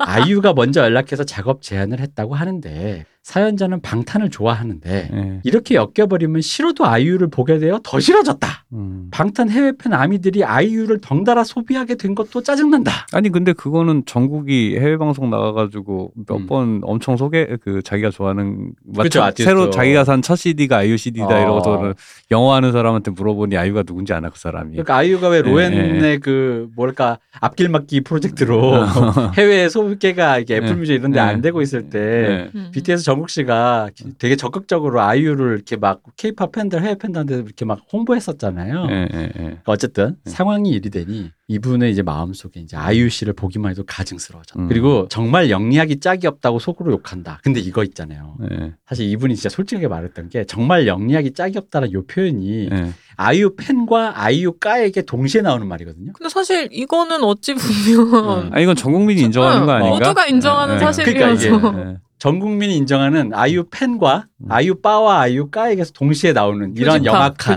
[0.00, 5.40] 아이유가 먼저 연락해서 작업 제안을 했다고 하는데 사연자는 방탄을 좋아하는데 네.
[5.42, 8.48] 이렇게 엮여버리면 싫어도 아이유를 보게 되어 더 싫어졌다.
[8.74, 9.08] 음.
[9.10, 12.92] 방탄 해외 팬 아미들이 아이유를 덩달아 소비하게 된 것도 짜증난다.
[13.12, 16.46] 아니 근데 그거는 정국이 해외 방송 나가가지고 몇 음.
[16.46, 19.42] 번 엄청 소개 그 자기가 좋아하는 막 그쵸, 첫- 아티스트.
[19.42, 21.40] 새로 자기가 산 첫 CD가 아이유 CD다 어.
[21.40, 21.94] 이러고서는
[22.30, 24.70] 영어 하는 사람한테 물어보니 아이유가 누군지 아나 그 사람이.
[24.70, 26.18] 그러니까 아이유가 왜 네, 로엔의 네.
[26.18, 28.84] 그 뭐랄까 앞길 막기 프로젝트로
[29.36, 30.74] 해외 소개가 이게 애플 네.
[30.74, 31.26] 뮤직 이런 데 네.
[31.26, 32.50] 안 되고 있을 때 네.
[32.54, 32.70] 음.
[32.72, 33.88] BTS 정국 씨가
[34.18, 38.86] 되게 적극적으로 아이유를 이렇게 막 케이팝 팬들 해외 팬들한테 이렇게 막 홍보했었잖아요.
[38.90, 39.30] 예, 예, 예.
[39.32, 40.30] 그러니까 어쨌든 네.
[40.30, 44.58] 상황이 이리 되니 이분의 이제 마음속에 이제 아이유 씨를 보기만 해도 가증스러워져.
[44.58, 44.68] 음.
[44.68, 47.40] 그리고 정말 영리하기 짝이 없다고 속으로 욕한다.
[47.42, 48.36] 근데 이거 있잖아요.
[48.50, 52.92] 예, 사실 이분이 진짜 솔직하게 말했던 게 정말 영리하기 짝이 없다는 요 표현이 예.
[53.16, 56.12] 아이유 팬과 아이유 까에게 동시에 나오는 말이거든요.
[56.12, 58.50] 근데 사실 이거는 어찌 보면 음.
[58.52, 59.98] 아 이건 전 국민이 인정하는 거 아닌가?
[59.98, 60.80] 모두가 인정하는 예, 예.
[60.80, 64.46] 사실이어서 그러니까 예, 전 국민이 인정하는 아이유 팬과 음.
[64.50, 67.56] 아이유 빠와 아이유 까에게서 동시에 나오는 이런 영악함.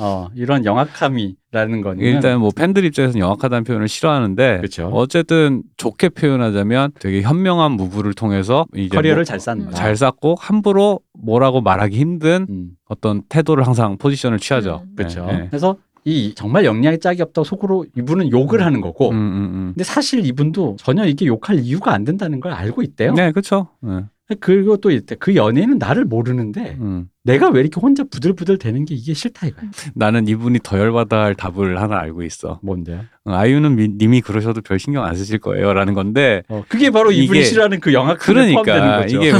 [0.00, 4.90] 어, 이런 영악함이라는 거는 일단 뭐 팬들 입장에서는 영악하다는 표현을 싫어하는데 그쵸.
[4.92, 9.70] 어쨌든 좋게 표현하자면 되게 현명한 무브를 통해서 이제 커리어를 뭐 잘 쌓는다.
[9.70, 9.74] 음.
[9.74, 14.82] 잘 쌓고 함부로 뭐라고 말하기 힘든 음, 어떤 태도를 항상 포지션을 취하죠.
[14.84, 14.94] 음.
[14.96, 15.26] 그렇죠.
[15.30, 15.46] 예, 예.
[15.48, 19.20] 그래서 이 정말 영리하게 짝이 없다고 속으로 이분은 욕을 하는 거고, 음, 음,
[19.54, 19.66] 음.
[19.74, 23.14] 근데 사실 이분도 전혀 이게 욕할 이유가 안 된다는 걸 알고 있대요.
[23.14, 23.68] 네, 그렇죠.
[23.86, 24.04] 예.
[24.40, 27.08] 그리고 또 이때 그 연예인은 나를 모르는데 음.
[27.22, 29.70] 내가 왜 이렇게 혼자 부들부들 되는 게 이게 싫다 이거야.
[29.94, 32.58] 나는 이분이 더 열받아 할 답을 하나 알고 있어.
[32.62, 33.02] 뭔데?
[33.24, 37.40] 어, 아이유는 미- 님이 그러셔도 별 신경 안 쓰실 거예요라는 건데 어, 그게 바로 이분이
[37.40, 38.62] 이게- 싫어하는 그 영화 그러니까
[39.02, 39.18] 거죠.
[39.18, 39.32] 이게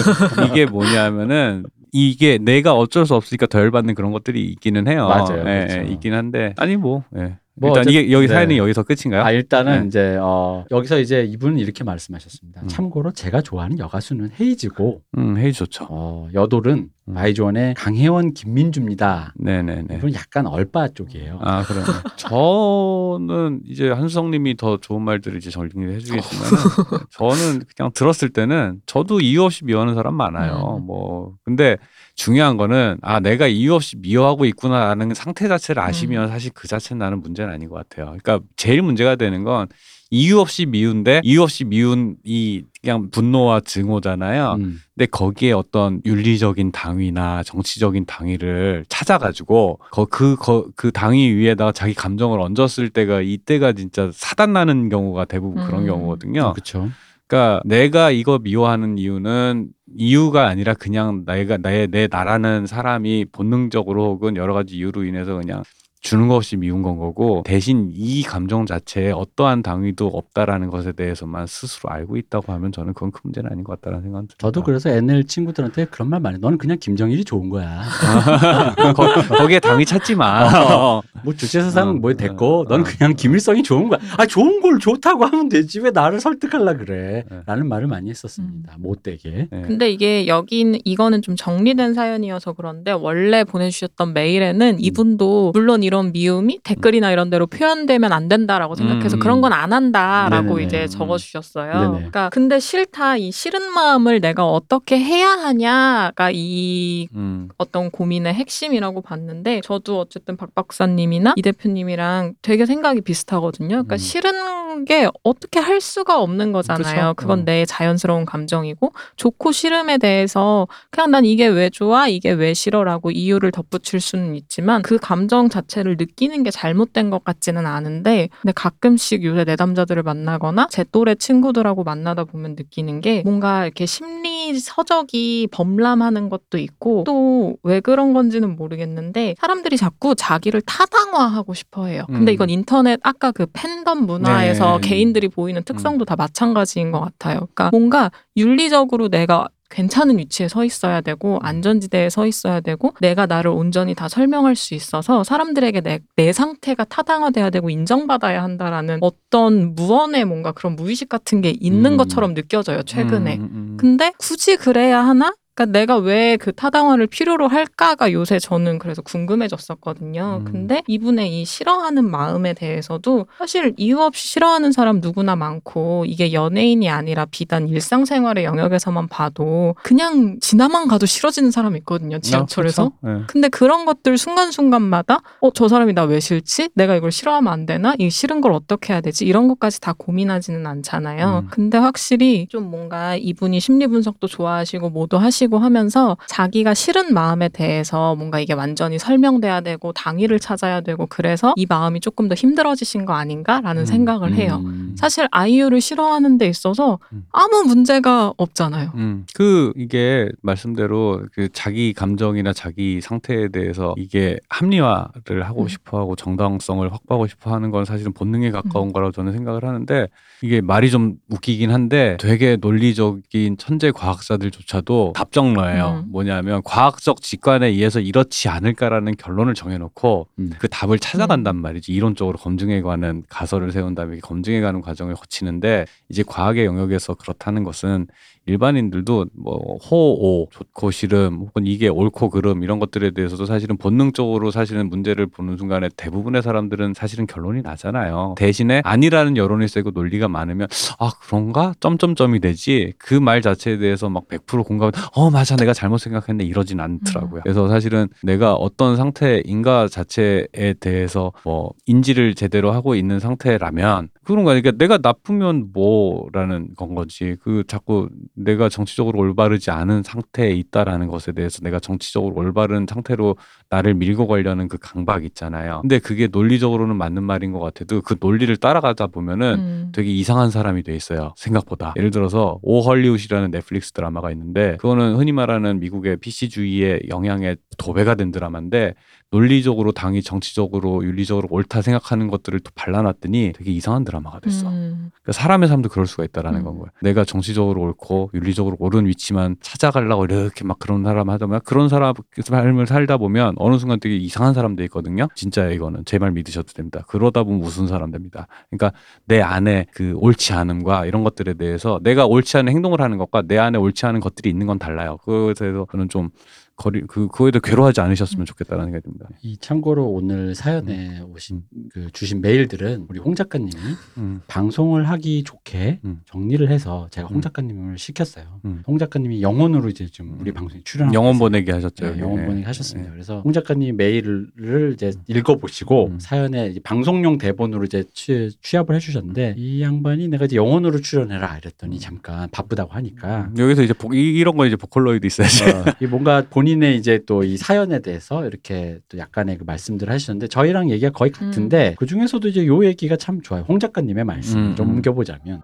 [0.46, 5.06] 이게 뭐냐면은 이게 내가 어쩔 수 없으니까 더 열받는 그런 것들이 있기는 해요.
[5.08, 5.78] 맞아요, 예, 그렇죠.
[5.88, 7.36] 예, 있긴 한데 아니 뭐, 예.
[7.54, 8.32] 뭐 일단 어쨌든- 이게 여기 네.
[8.32, 9.22] 사연이 여기서 끝인가요?
[9.22, 9.86] 아 일단은 네.
[9.88, 12.62] 이제 어, 여기서 이제 이분은 이렇게 말씀하셨습니다.
[12.62, 12.68] 음.
[12.68, 15.86] 참고로 제가 좋아하는 여가수는 헤이즈고 음, 헤이 좋죠.
[15.90, 16.88] 어, 여돌은 음.
[17.14, 19.34] 아이즈원의 강혜원 김민주입니다.
[19.36, 19.96] 네네네.
[19.96, 21.38] 이분 약간 얼빠 쪽이에요.
[21.42, 21.84] 아, 그러네.
[22.16, 26.44] 저는 이제 한수성님이 더 좋은 말들을 이제 정리를 해주겠지만,
[27.10, 30.78] 저는 그냥 들었을 때는 저도 이유 없이 미워하는 사람 많아요.
[30.80, 30.86] 음.
[30.86, 31.76] 뭐 근데
[32.14, 37.20] 중요한 거는 아 내가 이유 없이 미워하고 있구나라는 상태 자체를 아시면 사실 그 자체는 나는
[37.20, 38.06] 문제는 아닌 것 같아요.
[38.06, 39.66] 그러니까 제일 문제가 되는 건
[40.12, 44.56] 이유 없이 미운데 이유 없이 미운 이 그냥 분노와 증오잖아요.
[44.60, 44.80] 음.
[44.94, 52.90] 근데 거기에 어떤 윤리적인 당위나 정치적인 당위를 찾아가지고 그그 그 당위 위에다가 자기 감정을 얹었을
[52.90, 55.86] 때가 이때가 진짜 사단 나는 경우가 대부분 그런 음.
[55.86, 56.52] 경우거든요.
[56.52, 56.90] 그렇죠.
[57.26, 64.36] 그러니까 내가 이거 미워하는 이유는 이유가 아니라 그냥 내가 내 내 나라는 사람이 본능적으로 혹은
[64.36, 65.62] 여러 가지 이유로 인해서 그냥
[66.02, 71.46] 주는 것 없이 미운 건 거고 대신 이 감정 자체에 어떠한 당위도 없다라는 것에 대해서만
[71.46, 74.36] 스스로 알고 있다고 하면 저는 그건 큰 문제는 아닌 것 같다는 생각은 듭니다.
[74.38, 76.34] 저도 그래서 NL 친구들한테 그런 말 많이.
[76.34, 76.38] 해.
[76.40, 77.82] 너는 그냥 김정일이 좋은 거야.
[78.96, 80.42] 거, 거기에 당위 찾지 마.
[80.52, 81.02] 어.
[81.24, 82.84] 뭐 주체사상 어, 뭐 됐고, 어, 넌 어.
[82.84, 84.00] 그냥 김일성이 좋은 거야.
[84.18, 87.24] 아 좋은 걸 좋다고 하면 되지 왜 나를 설득하려 그래?
[87.30, 87.40] 네.
[87.46, 88.74] 라는 말을 많이 했었습니다.
[88.78, 89.46] 못되게.
[89.52, 89.62] 네.
[89.62, 96.60] 근데 이게 여긴 이거는 좀 정리된 사연이어서 그런데 원래 보내주셨던 메일에는 이분도 물론 이런 미움이
[96.64, 99.20] 댓글이나 이런 데로 표현되면 안 된다라고 생각해서 음.
[99.20, 100.64] 그런 건 안 한다라고 네네네.
[100.64, 100.86] 이제 음.
[100.88, 101.72] 적어주셨어요.
[101.72, 101.92] 네네.
[101.92, 107.48] 그러니까 근데 싫다 이 싫은 마음을 내가 어떻게 해야 하냐가 이 음.
[107.58, 113.68] 어떤 고민의 핵심이라고 봤는데 저도 어쨌든 박 박사님이나 이 대표님이랑 되게 생각이 비슷하거든요.
[113.68, 113.98] 그러니까 음.
[113.98, 117.10] 싫은 게 어떻게 할 수가 없는 거잖아요.
[117.10, 117.14] 그쵸.
[117.16, 117.44] 그건 어.
[117.44, 123.50] 내 자연스러운 감정이고 좋고 싫음에 대해서 그냥 난 이게 왜 좋아 이게 왜 싫어라고 이유를
[123.52, 129.24] 덧붙일 수는 있지만 그 감정 자체 를 느끼는 게 잘못된 것 같지는 않은데 근데 가끔씩
[129.24, 136.28] 요새 내담자들을 만나거나 제 또래 친구들하고 만나다 보면 느끼는 게 뭔가 이렇게 심리 서적이 범람하는
[136.28, 142.04] 것도 있고 또 왜 그런 건지는 모르겠는데 사람들이 자꾸 자기를 타당화하고 싶어 해요.
[142.08, 142.34] 근데 음.
[142.34, 144.88] 이건 인터넷 아까 그 팬덤 문화에서 네.
[144.88, 147.48] 개인들이 보이는 특성도 다 마찬가지인 것 같아요.
[147.54, 153.50] 그러니까 뭔가 윤리적으로 내가 괜찮은 위치에 서 있어야 되고 안전지대에 서 있어야 되고 내가 나를
[153.50, 160.26] 온전히 다 설명할 수 있어서 사람들에게 내, 내 상태가 타당화돼야 되고 인정받아야 한다라는 어떤 무언의
[160.26, 161.96] 뭔가 그런 무의식 같은 게 있는 음.
[161.96, 163.36] 것처럼 느껴져요 최근에.
[163.36, 163.76] 음, 음, 음.
[163.80, 165.34] 근데 굳이 그래야 하나?
[165.54, 170.38] 그러니까 내가 왜 그 타당화를 필요로 할까가 요새 저는 그래서 궁금해졌었거든요.
[170.40, 170.44] 음.
[170.50, 176.88] 근데 이분의 이 싫어하는 마음에 대해서도 사실 이유 없이 싫어하는 사람 누구나 많고 이게 연예인이
[176.88, 182.18] 아니라 비단 일상생활의 영역에서만 봐도 그냥 지나만 가도 싫어지는 사람 있거든요.
[182.18, 182.92] 지하철에서.
[183.02, 183.08] 아?
[183.08, 183.20] 네.
[183.26, 186.70] 근데 그런 것들 순간순간마다 어, 저 사람이 나 왜 싫지?
[186.74, 187.94] 내가 이걸 싫어하면 안 되나?
[187.98, 189.24] 이 싫은 걸 어떻게 해야 되지?
[189.24, 191.42] 이런 것까지 다 고민하지는 않잖아요.
[191.44, 191.48] 음.
[191.50, 197.48] 근데 확실히 좀 뭔가 이분이 심리 분석도 좋아하시고 뭐도 하시 고 하면서 자기가 싫은 마음에
[197.48, 203.04] 대해서 뭔가 이게 완전히 설명돼야 되고 당위를 찾아야 되고 그래서 이 마음이 조금 더 힘들어지신
[203.04, 204.62] 거 아닌가라는 음, 생각을 해요.
[204.64, 204.94] 음.
[204.96, 207.24] 사실 아이유를 싫어하는 데 있어서 음.
[207.32, 208.92] 아무 문제가 없잖아요.
[208.94, 215.68] 음, 그 이게 말씀대로 그 자기 감정이나 자기 상태에 대해서 이게 합리화를 하고 음.
[215.68, 218.92] 싶어 하고 정당성을 확보하고 싶어 하는 건 사실은 본능에 가까운 음.
[218.92, 220.08] 거라고 저는 생각을 하는데
[220.42, 226.04] 이게 말이 좀 웃기긴 한데 되게 논리적인 천재 과학자들조차도 답 정너예요.
[226.04, 226.12] 음.
[226.12, 230.52] 뭐냐면 과학적 직관에 의해서 이렇지 않을까라는 결론을 정해놓고 음.
[230.58, 231.62] 그 답을 찾아간단 음.
[231.62, 237.64] 말이지 이론적으로 검증해 가는 가설을 세운 다음에 검증해 가는 과정을 거치는데 이제 과학의 영역에서 그렇다는
[237.64, 238.06] 것은
[238.46, 244.88] 일반인들도 뭐 호오 좋고 싫음 혹은 이게 옳고 그름 이런 것들에 대해서도 사실은 본능적으로 사실은
[244.90, 248.34] 문제를 보는 순간에 대부분의 사람들은 사실은 결론이 나잖아요.
[248.36, 250.68] 대신에 아니라는 여론이 세고 논리가 많으면
[250.98, 255.98] 아 그런가 점점점이 되지 그 말 자체에 대해서 막 100% 공감 어 맞아 내가 잘못
[255.98, 257.42] 생각했네 이러진 않더라고요.
[257.44, 264.50] 그래서 사실은 내가 어떤 상태인가 자체에 대해서 뭐 인지를 제대로 하고 있는 상태라면 그런 거
[264.50, 267.36] 아니까 내가 나쁘면 뭐라는 건 거지.
[267.42, 273.36] 그 자꾸 내가 정치적으로 올바르지 않은 상태에 있다라는 것에 대해서 내가 정치적으로 올바른 상태로
[273.72, 275.80] 나를 밀고 가려는 그 강박 있잖아요.
[275.80, 279.92] 근데 그게 논리적으로는 맞는 말인 것 같아도 그 논리를 따라가다 보면은 음.
[279.94, 281.32] 되게 이상한 사람이 돼 있어요.
[281.38, 281.94] 생각보다.
[281.96, 288.30] 예를 들어서 오 헐리우드라는 넷플릭스 드라마가 있는데 그거는 흔히 말하는 미국의 PC주의의 영향에 도배가 된
[288.30, 288.92] 드라마인데
[289.32, 294.68] 논리적으로 당이 정치적으로 윤리적으로 옳다 생각하는 것들을 또 발라놨더니 되게 이상한 드라마가 됐어.
[294.68, 295.10] 음.
[295.22, 296.64] 그러니까 사람의 삶도 그럴 수가 있다라는 음.
[296.64, 296.90] 건 거예요.
[297.00, 302.12] 내가 정치적으로 옳고 윤리적으로 옳은 위치만 찾아가려고 이렇게 막 그런 사람 하다면 그런 사람
[302.42, 305.28] 삶을 살다 보면 어느 순간 되게 이상한 사람 돼 있거든요.
[305.34, 307.04] 진짜 이거는 제 말 믿으셔도 됩니다.
[307.08, 308.46] 그러다 보면 무슨 사람 됩니다.
[308.70, 308.92] 그러니까
[309.24, 313.58] 내 안에 그 옳지 않음과 이런 것들에 대해서 내가 옳지 않은 행동을 하는 것과 내
[313.58, 315.16] 안에 옳지 않은 것들이 있는 건 달라요.
[315.54, 316.30] 대해서 저는 좀
[316.76, 319.28] 거리 그 그거에 대해 괴로워하지 않으셨으면 좋겠다라는 생각이 듭니다.
[319.42, 321.62] 이 참고로 오늘 사연에 오신
[321.92, 323.72] 그 주신 메일들은 우리 홍 작가님이
[324.18, 324.40] 음.
[324.48, 326.20] 방송을 하기 좋게 음.
[326.26, 327.40] 정리를 해서 제가 홍 음.
[327.42, 328.60] 작가님을 시켰어요.
[328.64, 328.82] 음.
[328.86, 330.54] 홍 작가님이 영혼으로 이제 좀 우리 음.
[330.54, 331.38] 방송에 영원 계세요.
[331.38, 332.14] 보내기 하셨죠.
[332.14, 332.20] 네.
[332.20, 332.46] 영혼 네.
[332.46, 333.10] 보내기 하셨습니다.
[333.10, 333.14] 네.
[333.14, 336.18] 그래서 홍 작가님 메일을 이제 읽어보시고 음.
[336.20, 342.48] 사연에 방송용 대본으로 이제 취, 취합을 해주셨는데 이 양반이 내가 이제 영혼으로 출연해라 이랬더니 잠깐
[342.50, 343.58] 바쁘다고 하니까 음.
[343.58, 345.64] 여기서 이제 복, 이- 이런 거 이제 보컬로이드 있어야지.
[345.64, 350.12] 어, 이 뭔가 본 인의 이제 또 이 사연에 대해서 이렇게 또 약간의 그 말씀들을
[350.12, 353.64] 하시는데 저희랑 얘기가 거의 같은데 그 중에서도 이제 요 얘기가 참 좋아요.
[353.68, 354.94] 홍 작가님의 말씀을 음, 좀 음.
[354.96, 355.62] 옮겨보자면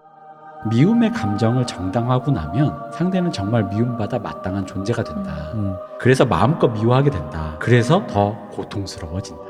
[0.71, 5.51] 미움의 감정을 정당화하고 나면 상대는 정말 미움받아 마땅한 존재가 된다.
[5.55, 5.73] 음.
[5.99, 7.57] 그래서 마음껏 미워하게 된다.
[7.61, 9.41] 그래서 더 고통스러워진다.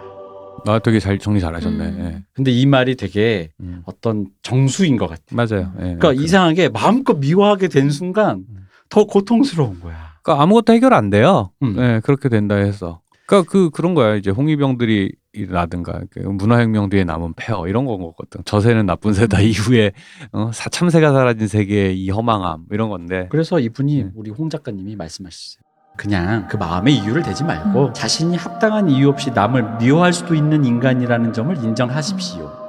[0.68, 1.84] 아 되게 잘 정리 잘하셨네.
[1.86, 2.00] 음.
[2.02, 2.24] 예.
[2.34, 3.82] 근데 이 말이 되게 음.
[3.86, 5.22] 어떤 정수인 것 같아.
[5.32, 5.72] 맞아요.
[5.78, 5.95] 예.
[5.95, 8.68] 그러니까 그- 이상하게 마음껏 미워하게 된 순간 음.
[8.89, 10.09] 더 고통스러운 거야.
[10.24, 11.51] 그러니까 아무것도 해결 안 돼요.
[11.63, 11.76] 음.
[11.78, 13.01] 예, 그렇게 된다 해서.
[13.26, 14.15] 그러니까 그 그런 거야.
[14.15, 15.13] 이제 홍위병들이
[15.49, 18.41] 라든가 그 문화혁명 뒤에 남은 폐허 이런 건 거거든.
[18.45, 19.91] 저세는 나쁜 새다 이후에
[20.32, 23.28] 어, 사- 참새가 사라진 세계의 이 허망함 이런 건데.
[23.30, 24.09] 그래서 이분이 네.
[24.15, 25.61] 우리 홍 작가님이 말씀하셨어요.
[25.97, 27.93] 그냥 그 마음의 이유를 대지 말고 음.
[27.93, 32.68] 자신이 합당한 이유 없이 남을 미워할 수도 있는 인간이라는 점을 인정하십시오.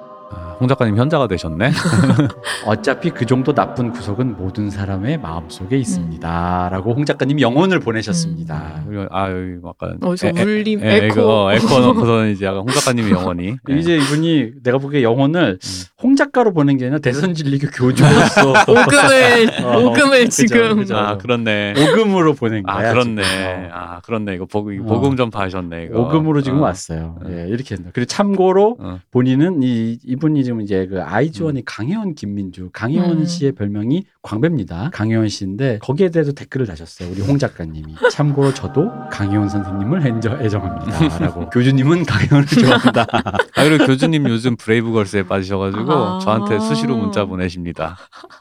[0.60, 1.70] 아, 홍 작가님 현자가 되셨네.
[2.66, 5.80] 어차피 그 정도 나쁜 구석은 모든 사람의 마음속에 음.
[5.80, 6.68] 있습니다.
[6.70, 8.82] 라고 홍 작가님이 영혼을 보내셨습니다.
[8.86, 12.68] 그리고 아 여기 약간 어디서 에- 울림 에- 에코 어, 에코 넣고서는 이제 약간 홍
[12.68, 13.56] 작가님의 영혼이.
[13.70, 13.74] 예.
[13.78, 15.80] 이제 이분이 내가 보기에 영혼을 음.
[16.02, 20.96] 홍 작가로 보낸 게 아니라 대선진리교 교주로서 오금을 어, 오금을 그죠, 지금 그죠.
[20.96, 21.74] 아 그렇네.
[21.76, 22.92] 오금으로 보낸 아 거야.
[22.92, 23.22] 그렇네.
[23.22, 23.44] 지금.
[23.46, 23.68] 어.
[23.72, 24.34] 아 그렇네.
[24.34, 24.86] 이거 복, 이거 어.
[24.86, 25.84] 복음 전파하셨네.
[25.90, 26.00] 이거.
[26.02, 26.62] 오금으로 지금 어.
[26.64, 27.16] 왔어요.
[27.24, 27.28] 어.
[27.30, 27.90] 예, 이렇게 했나.
[27.94, 28.98] 그리고 참고로 어.
[29.10, 33.24] 본인은 이 이분이 지금 이제 그 아이즈원이 강혜원 김민주 강혜원 음.
[33.24, 34.90] 씨의 별명이 광배입니다.
[34.92, 37.08] 강혜원 씨인데 거기에 대해서 댓글을 다셨어요.
[37.08, 43.06] 우리 홍 작가님이 참고로 저도 강혜원 선생님을 애정, 애정합니다라고 교주님은 강혜원을 좋아한다.
[43.54, 46.18] 아 그리고 교주님 요즘 브레이브걸스에 빠지셔가지고 아.
[46.18, 47.96] 저한테 수시로 문자 보내십니다.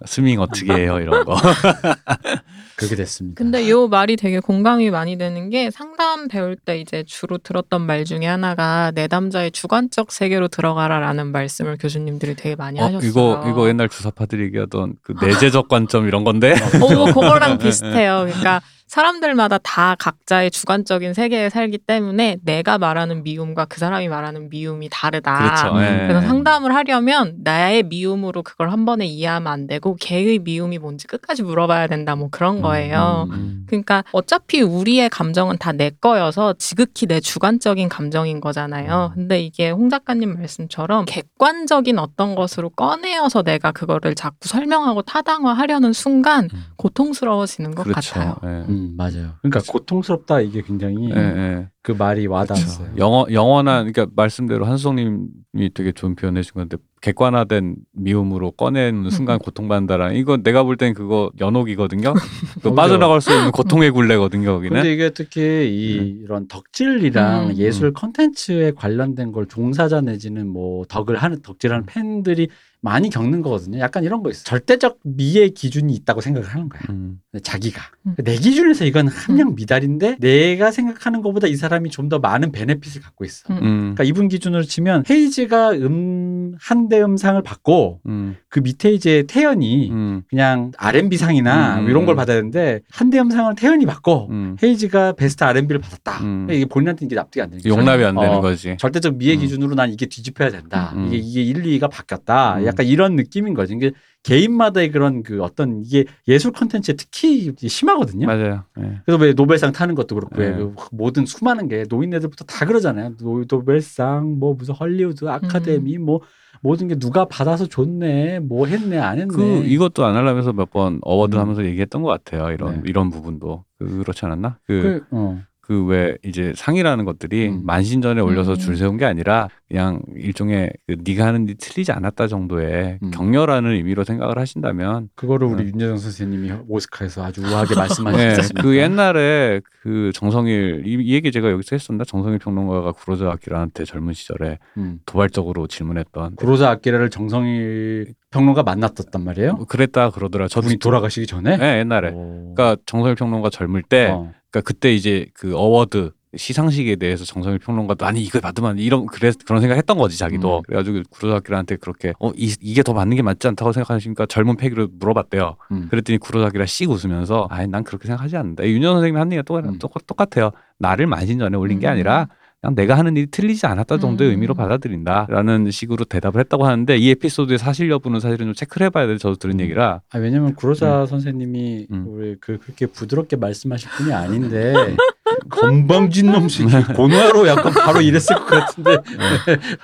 [0.07, 1.37] 스밍 어떻게 해요 이런 거.
[2.79, 3.37] 그렇게 됐습니다.
[3.37, 8.05] 근데 요 말이 되게 공감이 많이 되는 게 상담 배울 때 이제 주로 들었던 말
[8.05, 13.09] 중에 하나가 내담자의 주관적 세계로 들어가라라는 말씀을 교수님들이 되게 많이 어, 하셨어요.
[13.09, 16.55] 이거 이거 옛날 주사파들이 얘기하던 그 내재적 관점 이런 건데.
[16.81, 18.25] 오, 그거랑 비슷해요.
[18.27, 24.89] 그러니까 사람들마다 다 각자의 주관적인 세계에 살기 때문에 내가 말하는 미움과 그 사람이 말하는 미움이
[24.91, 25.37] 다르다.
[25.37, 25.81] 그렇죠.
[25.81, 26.07] 예.
[26.07, 31.43] 그래서 상담을 하려면 나의 미움으로 그걸 한 번에 이해하면 안 되고 걔의 미움이 뭔지 끝까지
[31.43, 32.15] 물어봐야 된다.
[32.15, 33.27] 뭐 그런 거예요.
[33.29, 33.65] 음, 음.
[33.67, 39.13] 그러니까 어차피 우리의 감정은 다 내 거여서 지극히 내 주관적인 감정인 거잖아요.
[39.13, 39.15] 음.
[39.15, 46.49] 근데 이게 홍 작가님 말씀처럼 객관적인 어떤 것으로 꺼내어서 내가 그거를 자꾸 설명하고 타당화하려는 순간
[46.53, 46.65] 음.
[46.75, 48.15] 고통스러워지는 것 그렇죠.
[48.15, 48.35] 같아요.
[48.43, 48.63] 예.
[48.79, 49.35] 음 맞아요.
[49.41, 51.67] 그러니까 고통스럽다 이게 굉장히 예, 예.
[51.81, 52.85] 그 말이 와닿았어요.
[52.91, 52.97] 그렇죠.
[53.01, 60.15] 영어 영원한 그러니까 말씀대로 한수성님이 되게 좋은 표현해 주신 건데 객관화된 미움으로 꺼내는 순간 고통받는다라는
[60.15, 62.13] 이거 내가 볼 땐 그거 연옥이거든요.
[62.13, 62.19] 그
[62.61, 62.75] 그죠.
[62.75, 64.53] 빠져나갈 수 있는 고통의 굴레거든요.
[64.53, 64.75] 거기는.
[64.75, 67.55] 근데 이게 특히 이 이런 덕질이랑 음.
[67.55, 71.85] 예술 컨텐츠에 관련된 걸 종사자 내지는 뭐 덕을 하는 덕질하는 음.
[71.87, 72.49] 팬들이
[72.81, 73.79] 많이 겪는 거거든요.
[73.79, 74.43] 약간 이런 거 있어.
[74.43, 76.81] 절대적 미의 기준이 있다고 생각을 하는 거야.
[76.89, 77.19] 음.
[77.43, 78.15] 자기가 음.
[78.23, 83.23] 내 기준에서 이건 함량 미달인데 내가 생각하는 것보다 이 사람이 좀 더 많은 베네핏을 갖고
[83.25, 83.53] 있어.
[83.53, 83.57] 음.
[83.61, 83.79] 음.
[83.95, 86.27] 그러니까 이분 기준으로 치면 헤이즈가 음
[86.59, 88.35] 한 대 음상을 받고 음.
[88.49, 90.23] 그 밑에 이제 태연이 음.
[90.27, 92.17] 그냥 R&B 상이나 음, 뭐 이런 걸 음.
[92.17, 94.57] 받아야 되는데 한 대 음상을 태연이 받고 음.
[94.63, 96.23] 헤이즈가 베스트 R&B를 받았다.
[96.23, 96.47] 음.
[96.49, 97.69] 이게 본인한테 이게 납득이 안 되는 거죠.
[97.75, 98.75] 용납이 안 되는 어, 거지.
[98.79, 99.41] 절대적 미의 음.
[99.41, 100.91] 기준으로 난 이게 뒤집혀야 된다.
[100.95, 101.07] 음.
[101.07, 102.63] 이게 이게 1, 2가 바뀌었다.
[102.69, 102.71] 음.
[102.71, 103.73] 약간 이런 느낌인 거죠.
[103.73, 103.91] 이게
[104.23, 108.27] 개인마다의 그런 그 어떤 이게 예술 컨텐츠에 특히 심하거든요.
[108.27, 108.63] 맞아요.
[108.79, 109.01] 예.
[109.05, 110.51] 그래서 왜 노벨상 타는 것도 그렇고 네.
[110.53, 113.15] 그 모든 수많은 게 노인네들부터 다 그러잖아요.
[113.17, 116.05] 노, 노벨상 뭐 무슨 헐리우드 아카데미 음.
[116.05, 116.21] 뭐
[116.61, 119.33] 모든 게 누가 받아서 줬네, 뭐 했네, 안 했네.
[119.33, 121.41] 그 이것도 안 하려면서 몇 번 award 음.
[121.41, 122.51] 하면서 얘기했던 것 같아요.
[122.53, 122.81] 이런 네.
[122.85, 124.57] 이런 부분도 그, 그렇지 않았나?
[124.65, 125.39] 그 그, 어.
[125.69, 127.61] 그 왜 이제 상이라는 것들이 음.
[127.63, 128.57] 만신전에 올려서 음.
[128.57, 133.11] 줄 세운 게 아니라 그냥 일종의 그 네가 하는 일 틀리지 않았다 정도의 음.
[133.11, 135.65] 격려라는 의미로 생각을 하신다면 그거를 우리 어.
[135.67, 138.61] 윤여정 선생님이 오스카에서 아주 우아하게 네, 말씀하셨습니다.
[138.63, 144.13] 그 옛날에 그 정성일 이, 이 얘기 제가 여기서 했었나 정성일 평론가가 구로사와 아키라한테 젊은
[144.13, 144.99] 시절에 음.
[145.05, 149.53] 도발적으로 질문했던 구로사와 아키라를 정성일 평론가 만났었단 말이에요.
[149.53, 150.47] 뭐 그랬다 그러더라.
[150.47, 151.57] 저도 저분이 돌아가시기 전에.
[151.57, 152.11] 네, 옛날에.
[152.11, 152.53] 오.
[152.55, 154.31] 그러니까 정성일 평론가 젊을 때 어.
[154.51, 159.61] 그러니까 그때 이제 그 award 시상식에 대해서 정성일 평론가도 아니 이거 받으면 이런 그래 그런
[159.61, 160.61] 생각했던 거지 자기도 음.
[160.67, 164.89] 그래가지고 구로사와 아키라한테 그렇게 어 이, 이게 더 맞는 게 맞지 않다고 생각하시니까 젊은 패기로
[164.91, 165.55] 물어봤대요.
[165.71, 165.87] 음.
[165.89, 168.63] 그랬더니 구로사와 아키라 씩 웃으면서 아니 난 그렇게 생각하지 않는다.
[168.67, 169.79] 윤여정 선생님이 한 얘기가 똑같, 음.
[169.79, 170.51] 똑, 똑같아요.
[170.77, 171.93] 나를 만신전에 올린 게 음.
[171.93, 172.27] 아니라
[172.61, 174.31] 그냥 내가 하는 일이 틀리지 않았다 정도의 음.
[174.31, 179.17] 의미로 받아들인다라는 식으로 대답을 했다고 하는데 이 에피소드의 사실 여부는 사실은 좀 체크를 해봐야 돼.
[179.17, 179.61] 저도 들은 음.
[179.61, 182.05] 얘기라 아, 왜냐면 구로자 선생님이 음.
[182.07, 184.73] 우리 그 그렇게 부드럽게 말씀하실 분이 아닌데
[185.49, 188.97] 건방진 놈식 고노하로 약간 바로 이랬을 것 같은데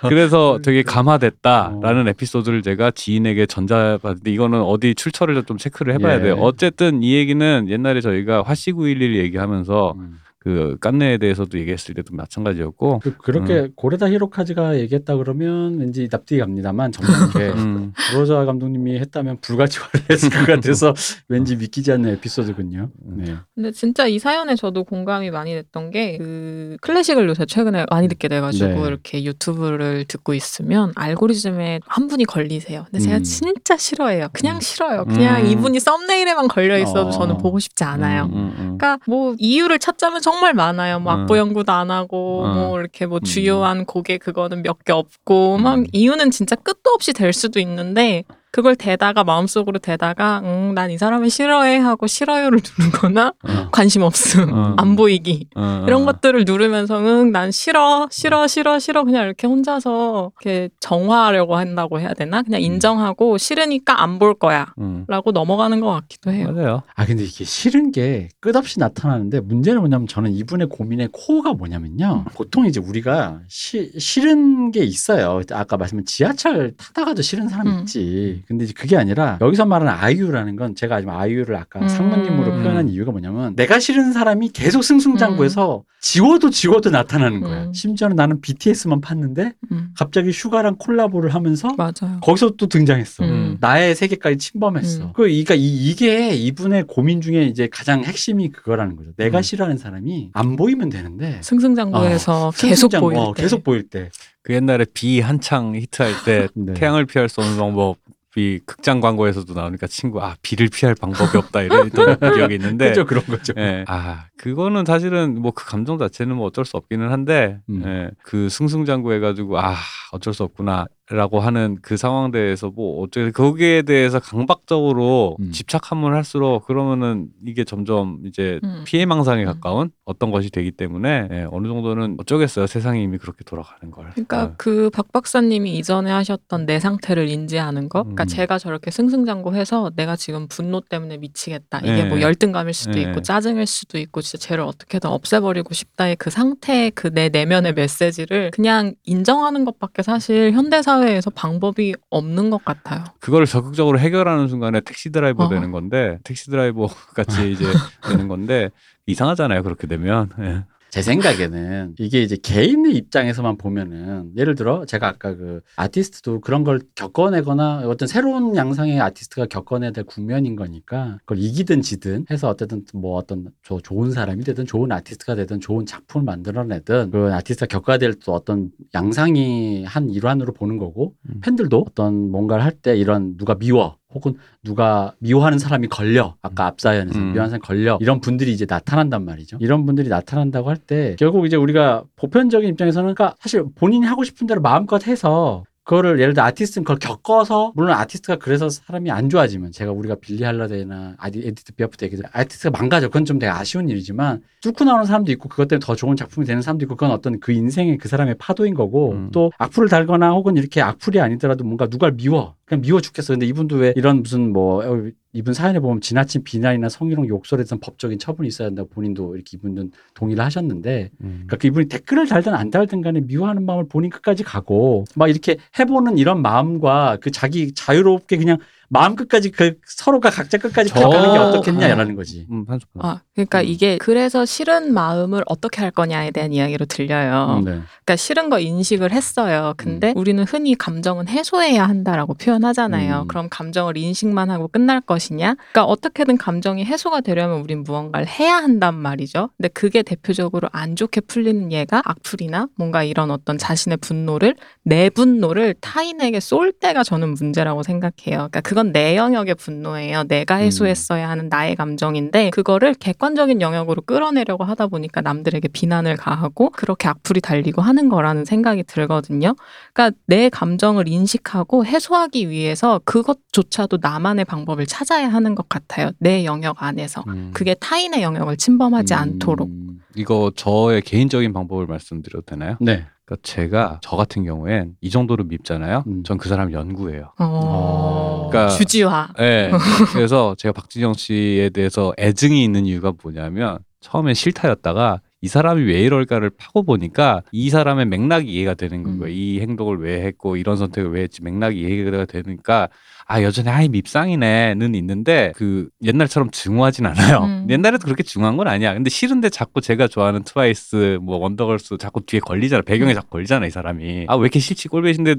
[0.02, 0.84] 그래서 되게 어.
[0.86, 6.22] 감화됐다라는 에피소드를 제가 지인에게 전자받는데 이거는 어디 출처를 좀 체크를 해봐야 예.
[6.22, 6.36] 돼요.
[6.40, 10.20] 어쨌든 이 얘기는 옛날에 저희가 화씨911 얘기하면서 음.
[10.46, 16.92] 그 깐네에 대해서도 얘기했을 때도 마찬가지였고 그, 그렇게 고레다 히로카즈가 얘기했다 그러면 왠지 납득이 갑니다만
[16.92, 17.14] 정말
[17.58, 20.94] 음, 구로자 감독님이 했다면 불같이 화냈을 것 같아서
[21.28, 22.92] 왠지 믿기지 않는 에피소드군요.
[23.06, 23.18] 음.
[23.18, 23.36] 네.
[23.56, 28.28] 근데 진짜 이 사연에 저도 공감이 많이 됐던 게 그 클래식을 요새 최근에 많이 듣게
[28.28, 28.88] 돼가지고 네.
[28.88, 32.86] 이렇게 유튜브를 듣고 있으면 알고리즘에 한 분이 걸리세요.
[32.86, 33.24] 근데 제가 음.
[33.24, 34.30] 진짜 싫어해요.
[34.34, 34.62] 그냥 음.
[34.62, 35.06] 싫어요.
[35.06, 35.48] 그냥 음.
[35.48, 37.12] 이분이 썸네일에만 걸려 있어도 어.
[37.12, 38.26] 저는 보고 싶지 않아요.
[38.26, 38.78] 음, 음.
[38.78, 41.00] 그러니까 뭐 이유를 찾자면 정말 많아요.
[41.00, 41.22] 뭐 음.
[41.22, 42.54] 악보 연구도 안 하고 음.
[42.54, 43.24] 뭐 이렇게 뭐 음.
[43.24, 45.86] 주요한 곡의 그거는 몇 개 없고 막 음.
[45.94, 48.24] 이유는 진짜 끝도 없이 될 수도 있는데
[48.56, 54.44] 그걸 대다가 마음속으로 대다가 음, 난 이 사람을 싫어해 하고 싫어요를 누르거나 어, 관심 없음
[54.48, 54.76] 음.
[54.78, 56.06] 안 보이기 어, 이런 어.
[56.06, 62.14] 것들을 누르면서 응 난 싫어 싫어 싫어 싫어 그냥 이렇게 혼자서 이렇게 정화하려고 한다고 해야
[62.14, 65.04] 되나 그냥 인정하고 싫으니까 안 볼 거야 음.
[65.10, 66.84] 라고 넘어가는 것 같기도 해요 맞아요.
[66.96, 72.24] 아 근데 이게 싫은 게 끝없이 나타나는데 문제는 뭐냐면 저는 이분의 고민의 코어가 뭐냐면요.
[72.36, 75.42] 보통 이제 우리가 시, 싫은 게 있어요.
[75.52, 77.80] 아까 말씀한 지하철 타다가도 싫은 사람 음.
[77.82, 78.45] 있지.
[78.48, 81.88] 근데 이제 그게 아니라 여기서 말하는 아이유라는 건 제가 아지금 아이유를 아까 음.
[81.88, 85.84] 상무님으로 표현한 이유가 뭐냐면 내가 싫은 사람이 계속 승승장구해서 음.
[86.02, 87.64] 지워도 지워도 나타나는 거야.
[87.66, 87.74] 음.
[87.74, 93.24] 심지어는 나는 BTS만 팠는데 음, 갑자기 슈가랑 콜라보를 하면서 맞아요 거기서 또 등장했어.
[93.24, 93.58] 음.
[93.60, 95.04] 나의 세계까지 침범했어.
[95.06, 95.08] 음.
[95.14, 99.12] 그, 그러니까 이, 이게 이분의 고민 중에 이제 가장 핵심이 그거라는 거죠.
[99.18, 99.42] 내가 음.
[99.42, 101.40] 싫어하는 사람이 안 보이면 되는데.
[101.42, 104.12] 승승장구해서 어, 계속 승승장- 보일 어, 때 계속 보일 때.
[104.44, 106.74] 그 옛날에 비 한창 히트할 때 네.
[106.76, 107.96] 태양을 피할 수 없는 방법
[108.36, 113.24] 이 극장 광고에서도 나오니까 친구 아 비를 피할 방법이 없다 이랬던 기억이 있는데 그죠 그런
[113.26, 113.54] 거죠.
[113.58, 113.84] 예.
[113.88, 117.82] 아, 그거는 사실은 뭐 그 감정 자체는 뭐 어쩔 수 없기는 한데, 음.
[117.86, 119.76] 예, 그 승승장구 해가지고, 아,
[120.12, 120.86] 어쩔 수 없구나.
[121.10, 125.52] 라고 하는 그 상황 대해서 뭐 어떻게 거기에 대해서 강박적으로 음.
[125.52, 128.84] 집착함을 할수록 그러면은 이게 점점 이제 음.
[128.88, 129.46] 피해망상에 음.
[129.46, 134.12] 가까운 어떤 것이 되기 때문에 예, 어느 정도는 어쩌겠어요 세상이 이미 그렇게 돌아가는 걸.
[134.12, 134.54] 그러니까 어.
[134.58, 138.04] 그박 박사님이 이전에 하셨던 내 상태를 인지하는 거.
[138.04, 138.28] 그러니까 음.
[138.28, 141.80] 제가 저렇게 승승장구해서 내가 지금 분노 때문에 미치겠다.
[141.80, 142.06] 이게 네.
[142.06, 143.02] 뭐 열등감일 수도 네.
[143.02, 148.52] 있고 짜증일 수도 있고 진짜 쟤를 어떻게든 없애버리고 싶다의 그 상태, 그 내 내면의 메시지를
[148.52, 153.06] 그냥 인정하는 것밖에 사실 현대 사회에서 방법이 없는 것 같아요.
[153.20, 155.50] 그거를 적극적으로 해결하는 순간에 택시 드라이버 어.
[155.50, 157.64] 되는 건데 택시 드라이버 같이 이제
[158.10, 158.70] 되는 건데
[159.08, 160.30] 이상하잖아요 그렇게 되면.
[160.40, 160.64] 예.
[160.92, 166.80] 제 생각에는 이게 이제 개인의 입장에서만 보면은 예를 들어 제가 아까 그 아티스트도 그런 걸
[166.96, 173.18] 겪어내거나 어떤 새로운 양상의 아티스트가 겪어내야 될 국면인 거니까 그걸 이기든 지든 해서 어쨌든 뭐
[173.18, 178.14] 어떤 조- 좋은 사람이 되든 좋은 아티스트가 되든 좋은 작품을 만들어내든 그 아티스트가 겪어야 될
[178.24, 181.42] 또 어떤 양상이 한 일환으로 보는 거고 음.
[181.42, 186.80] 팬들도 어떤 뭔가를 할 때 이런 누가 미워 혹은 누가 미워하는 사람이 걸려 아까 앞
[186.80, 187.34] 사연에서 음.
[187.34, 191.56] 미워하는 사람이 걸려 이런 분들이 이제 나타난단 말이죠 이런 분들이 나타난다고 할 때 결국 이제
[191.56, 196.84] 우리가 보편적인 입장에서는 그러니까 사실 본인이 하고 싶은 대로 마음껏 해서 그거를 예를 들어 아티스트는
[196.84, 201.74] 그걸 겪어서 물론 아티스트가 그래서 사람이 안 좋아지면 제가 우리가 빌리 할러데이나 아니 에디트
[202.04, 203.08] 얘기들 아티스트가 망가져.
[203.08, 206.64] 그건 좀 되게 아쉬운 일이지만 뚫고 나오는 사람도 있고 그것 때문에 더 좋은 작품이 되는
[206.64, 209.30] 사람도 있고 그건 어떤 그 인생의 그 사람의 파도인 거고 음.
[209.32, 212.56] 또 악플을 달거나 혹은 이렇게 악플이 아니더라도 뭔가 누가 미워.
[212.66, 213.34] 그냥 미워 죽겠어.
[213.34, 217.82] 근데 이분도 왜 이런 무슨 뭐 어, 이분 사연에 보면 지나친 비난이나 성희롱 욕설에 대한
[217.82, 221.44] 법적인 처분이 있어야 한다고 본인도 이렇게 이분은 동의를 하셨는데 음.
[221.46, 225.58] 그러니까 그 이분이 댓글을 달든 안 달든 간에 미워하는 마음을 본인 끝까지 가고 막 이렇게
[225.78, 228.60] 해보는 이런 마음과 그 자기 자유롭게 그냥
[228.90, 232.46] 마음 끝까지 그 서로가 각자 끝까지 저- 가는 게 어떻겠냐라는 거지.
[232.52, 232.66] 음.
[233.00, 233.66] 아, 그러니까 음.
[233.66, 237.58] 이게 그래서 싫은 마음을 어떻게 할 거냐에 대한 이야기로 들려요.
[237.60, 237.72] 음, 네.
[237.72, 239.74] 그러니까 싫은 거 인식을 했어요.
[239.78, 243.22] 근데 우리는 흔히 감정은 해소해야 한다라고 표현하잖아요.
[243.24, 243.28] 음.
[243.28, 245.56] 그럼 감정을 인식만 하고 끝날 것이냐?
[245.72, 249.50] 그러니까 어떻게든 감정이 해소가 되려면 우린 무언가를 해야 한단 말이죠.
[249.58, 255.76] 근데 그게 대표적으로 안 좋게 풀리는 예가 악플이나 뭔가 이런 어떤 자신의 분노를 내 분노를
[255.82, 258.50] 타인에게 쏠 때가 저는 문제라고 생각해요.
[258.50, 260.24] 그러니까 그건 내 영역의 분노예요.
[260.26, 267.08] 내가 해소했어야 하는 나의 감정인데 그거를 객관적인 영역으로 끌어내려고 하다 보니까 남들에게 비난을 가하고 그렇게
[267.08, 269.56] 악플이 달리고 하는 거라는 생각이 들거든요.
[269.94, 276.12] 그러니까 내 감정을 인식하고 해소하기 위해서 그것조차도 나만의 방법을 찾아야 하는 것 같아요.
[276.20, 277.24] 내 영역 안에서.
[277.28, 277.52] 음.
[277.54, 279.70] 그게 타인의 영역을 침범하지 음, 않도록.
[280.16, 282.78] 이거 저의 개인적인 방법을 말씀드려도 되나요?
[282.80, 283.06] 네.
[283.26, 286.04] 그러니까 제가 저 같은 경우엔 이 정도로 밉잖아요.
[286.08, 286.24] 음.
[286.24, 287.32] 전그 사람 연구해요.
[287.40, 288.48] 어...
[288.50, 289.30] 그러니까- 주지화.
[289.38, 289.72] 네.
[290.14, 296.52] 그래서 제가 박진영 씨에 대해서 애증이 있는 이유가 뭐냐면 처음에 싫다였다가 이 사람이 왜 이럴까를
[296.52, 299.20] 파고 보니까 이 사람의 맥락이 이해가 되는 음.
[299.20, 299.34] 거예요.
[299.36, 302.90] 이 행동을 왜 했고 이런 선택을 왜 했지 맥락이 이해가 되니까
[303.28, 307.40] 아 여전히 아이 밉상이네는 있는데 그 옛날처럼 증오하진 않아요.
[307.46, 307.68] 음.
[307.70, 308.94] 옛날에도 그렇게 증오한 건 아니야.
[308.94, 312.84] 근데 싫은데 자꾸 제가 좋아하는 트와이스 뭐 원더걸스 자꾸 뒤에 걸리잖아.
[312.84, 313.16] 배경에 음.
[313.16, 314.26] 자꾸 걸리잖아 이 사람이.
[314.28, 315.36] 아 왜 이렇게 싫지 꼴배신데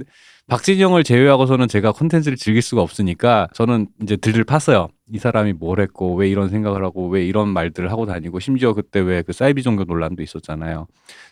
[0.49, 4.89] 박진영을 제외하고서는 제가 콘텐츠를 즐길 수가 없으니까 저는 이제 들들 팠어요.
[5.13, 8.99] 이 사람이 뭘 했고 왜 이런 생각을 하고 왜 이런 말들을 하고 다니고 심지어 그때
[9.01, 10.87] 왜 그 사이비 종교 논란도 있었잖아요.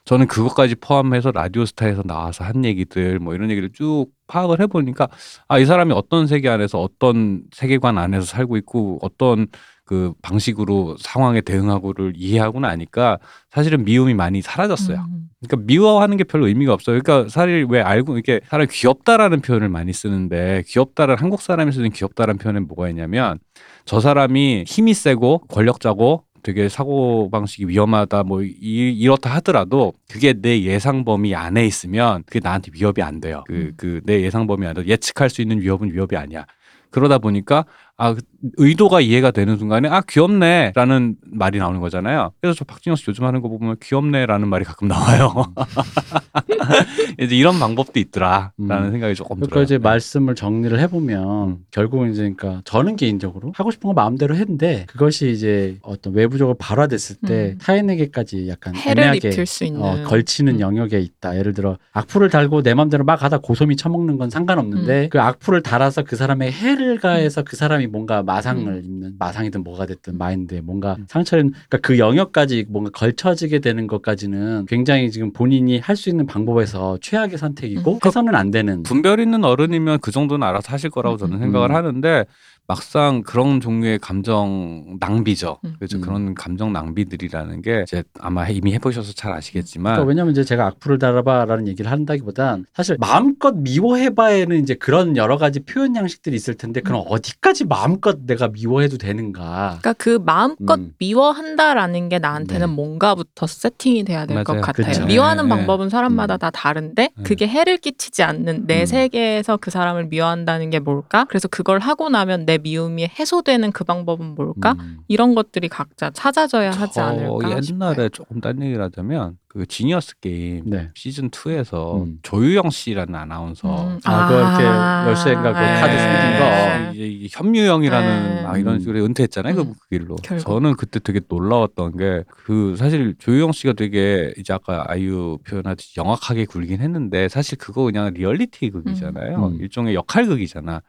[0.04, 5.08] 저는 그것까지 포함해서 라디오스타에서 나와서 한 얘기들 뭐 이런 얘기를 쭉 파악을 해보니까
[5.48, 9.48] 아 이 사람이 어떤 세계 안에서 어떤 세계관 안에서 살고 있고 어떤
[9.84, 13.18] 그 방식으로 상황에 대응하고를 이해하고 나니까
[13.50, 14.98] 사실은 미움이 많이 사라졌어요.
[14.98, 15.28] 음.
[15.46, 16.98] 그러니까 미워하는 게 별로 의미가 없어요.
[17.00, 22.38] 그러니까 사실 왜 알고 이렇게 사람이 귀엽다라는 표현을 많이 쓰는데 귀엽다는 한국 사람이 쓰는 귀엽다라는
[22.38, 23.38] 표현은 뭐가 있냐면
[23.84, 30.62] 저 사람이 힘이 세고 권력자고 되게 사고 방식이 위험하다 뭐 이, 이렇다 하더라도 그게 내
[30.62, 33.44] 예상 범위 안에 있으면 그게 나한테 위협이 안 돼요.
[33.46, 36.46] 그 그 내 예상 범위 안에 예측할 수 있는 위협은 위협이 아니야.
[36.90, 37.64] 그러다 보니까
[37.96, 38.16] 아
[38.58, 42.32] 의도가 이해가 되는 순간에 아 귀엽네라는 말이 나오는 거잖아요.
[42.40, 45.32] 그래서 저 박진영 씨 요즘 하는 거 보면 귀엽네라는 말이 가끔 나와요.
[47.20, 48.90] 이제 이런 방법도 있더라라는 음.
[48.90, 49.64] 생각이 조금 그러니까 들어요.
[49.64, 49.82] 이제 네.
[49.82, 51.56] 말씀을 정리를 해보면 음.
[51.70, 57.16] 결국은 이제 그러니까 저는 개인적으로 하고 싶은 거 마음대로 했는데 그것이 이제 어떤 외부적으로 발화됐을
[57.24, 57.58] 때 음.
[57.58, 59.80] 타인에게까지 약간 해를 애매하게 입힐 수 있는.
[59.80, 60.60] 어, 걸치는 음.
[60.60, 61.38] 영역에 있다.
[61.38, 64.30] 예를 들어 악플을 달고 내 맘대로 막 하다 고소미 쳐먹는 건 음.
[64.30, 68.82] 상관없는데 그 악플을 달아서 그 사람의 해를 가해서 그 사람이 뭔가 마상을 음.
[68.84, 75.10] 입는 마상이든 뭐가 됐든 마인드에 뭔가 상처를 그러니까 그 영역까지 뭔가 걸쳐지게 되는 것까지는 굉장히
[75.10, 77.98] 지금 본인이 할 수 있는 방법에서 최악의 선택이고 음.
[78.04, 81.76] 해서는 안 되는 분별 있는 어른이면 그 정도는 알아서 하실 거라고 저는 음, 생각을 음.
[81.76, 82.24] 하는데
[82.66, 85.58] 막상 그런 종류의 감정 낭비죠.
[85.64, 85.74] 음.
[85.78, 85.98] 그렇죠.
[85.98, 86.00] 음.
[86.00, 90.98] 그런 감정 낭비들이라는 게 이제 아마 이미 해보셔서 잘 아시겠지만 그러니까 왜냐면 이제 제가 악플을
[90.98, 97.02] 달아봐라는 얘기를 한다기보단 사실 마음껏 미워해봐에는 이제 그런 여러 가지 표현 양식들이 있을 텐데 그럼
[97.02, 97.06] 음.
[97.08, 99.78] 어디까지 마음껏 내가 미워해도 되는가?
[99.80, 100.94] 그러니까 그 마음껏 음.
[100.98, 102.72] 미워한다라는 게 나한테는 네.
[102.72, 104.60] 뭔가부터 세팅이 돼야 될 것.
[104.60, 104.86] 같아요.
[104.86, 105.04] 그쵸.
[105.04, 106.38] 미워하는 네, 방법은 사람마다 음.
[106.38, 107.22] 다 다른데 네.
[107.22, 108.86] 그게 해를 끼치지 않는 내 음.
[108.86, 111.26] 세계에서 그 사람을 미워한다는 게 뭘까?
[111.28, 114.74] 그래서 그걸 하고 나면 내 미움이 해소되는 그 방법은 뭘까?
[114.78, 114.98] 음.
[115.08, 118.08] 이런 것들이 각자 찾아져야 하지 저 않을까 옛날에 싶어요.
[118.10, 120.90] 조금 딴 얘기를 하자면 그 지니어스 게임 네.
[120.94, 122.18] 시즌 2에서 음.
[122.22, 124.00] 조유영 씨라는 아나운서 음.
[124.04, 124.64] 아, 그거 이렇게
[125.10, 125.80] 열쇠인가 그거 네.
[125.80, 126.92] 카드 숨긴 거.
[126.92, 128.42] 이제 이게 현무영이라는 네.
[128.42, 128.80] 막 이런 음.
[128.80, 129.54] 식으로 은퇴했잖아요.
[129.60, 129.74] 음.
[129.74, 130.16] 그 길로.
[130.16, 130.44] 결국.
[130.44, 136.44] 저는 그때 되게 놀라웠던 게 그 사실 조유영 씨가 되게 이제 아까 아이유 표현하듯이 영악하게
[136.44, 139.46] 굴긴 했는데 사실 그거 그냥 리얼리티 극이잖아요.
[139.46, 139.58] 음.
[139.60, 140.82] 일종의 역할극이잖아.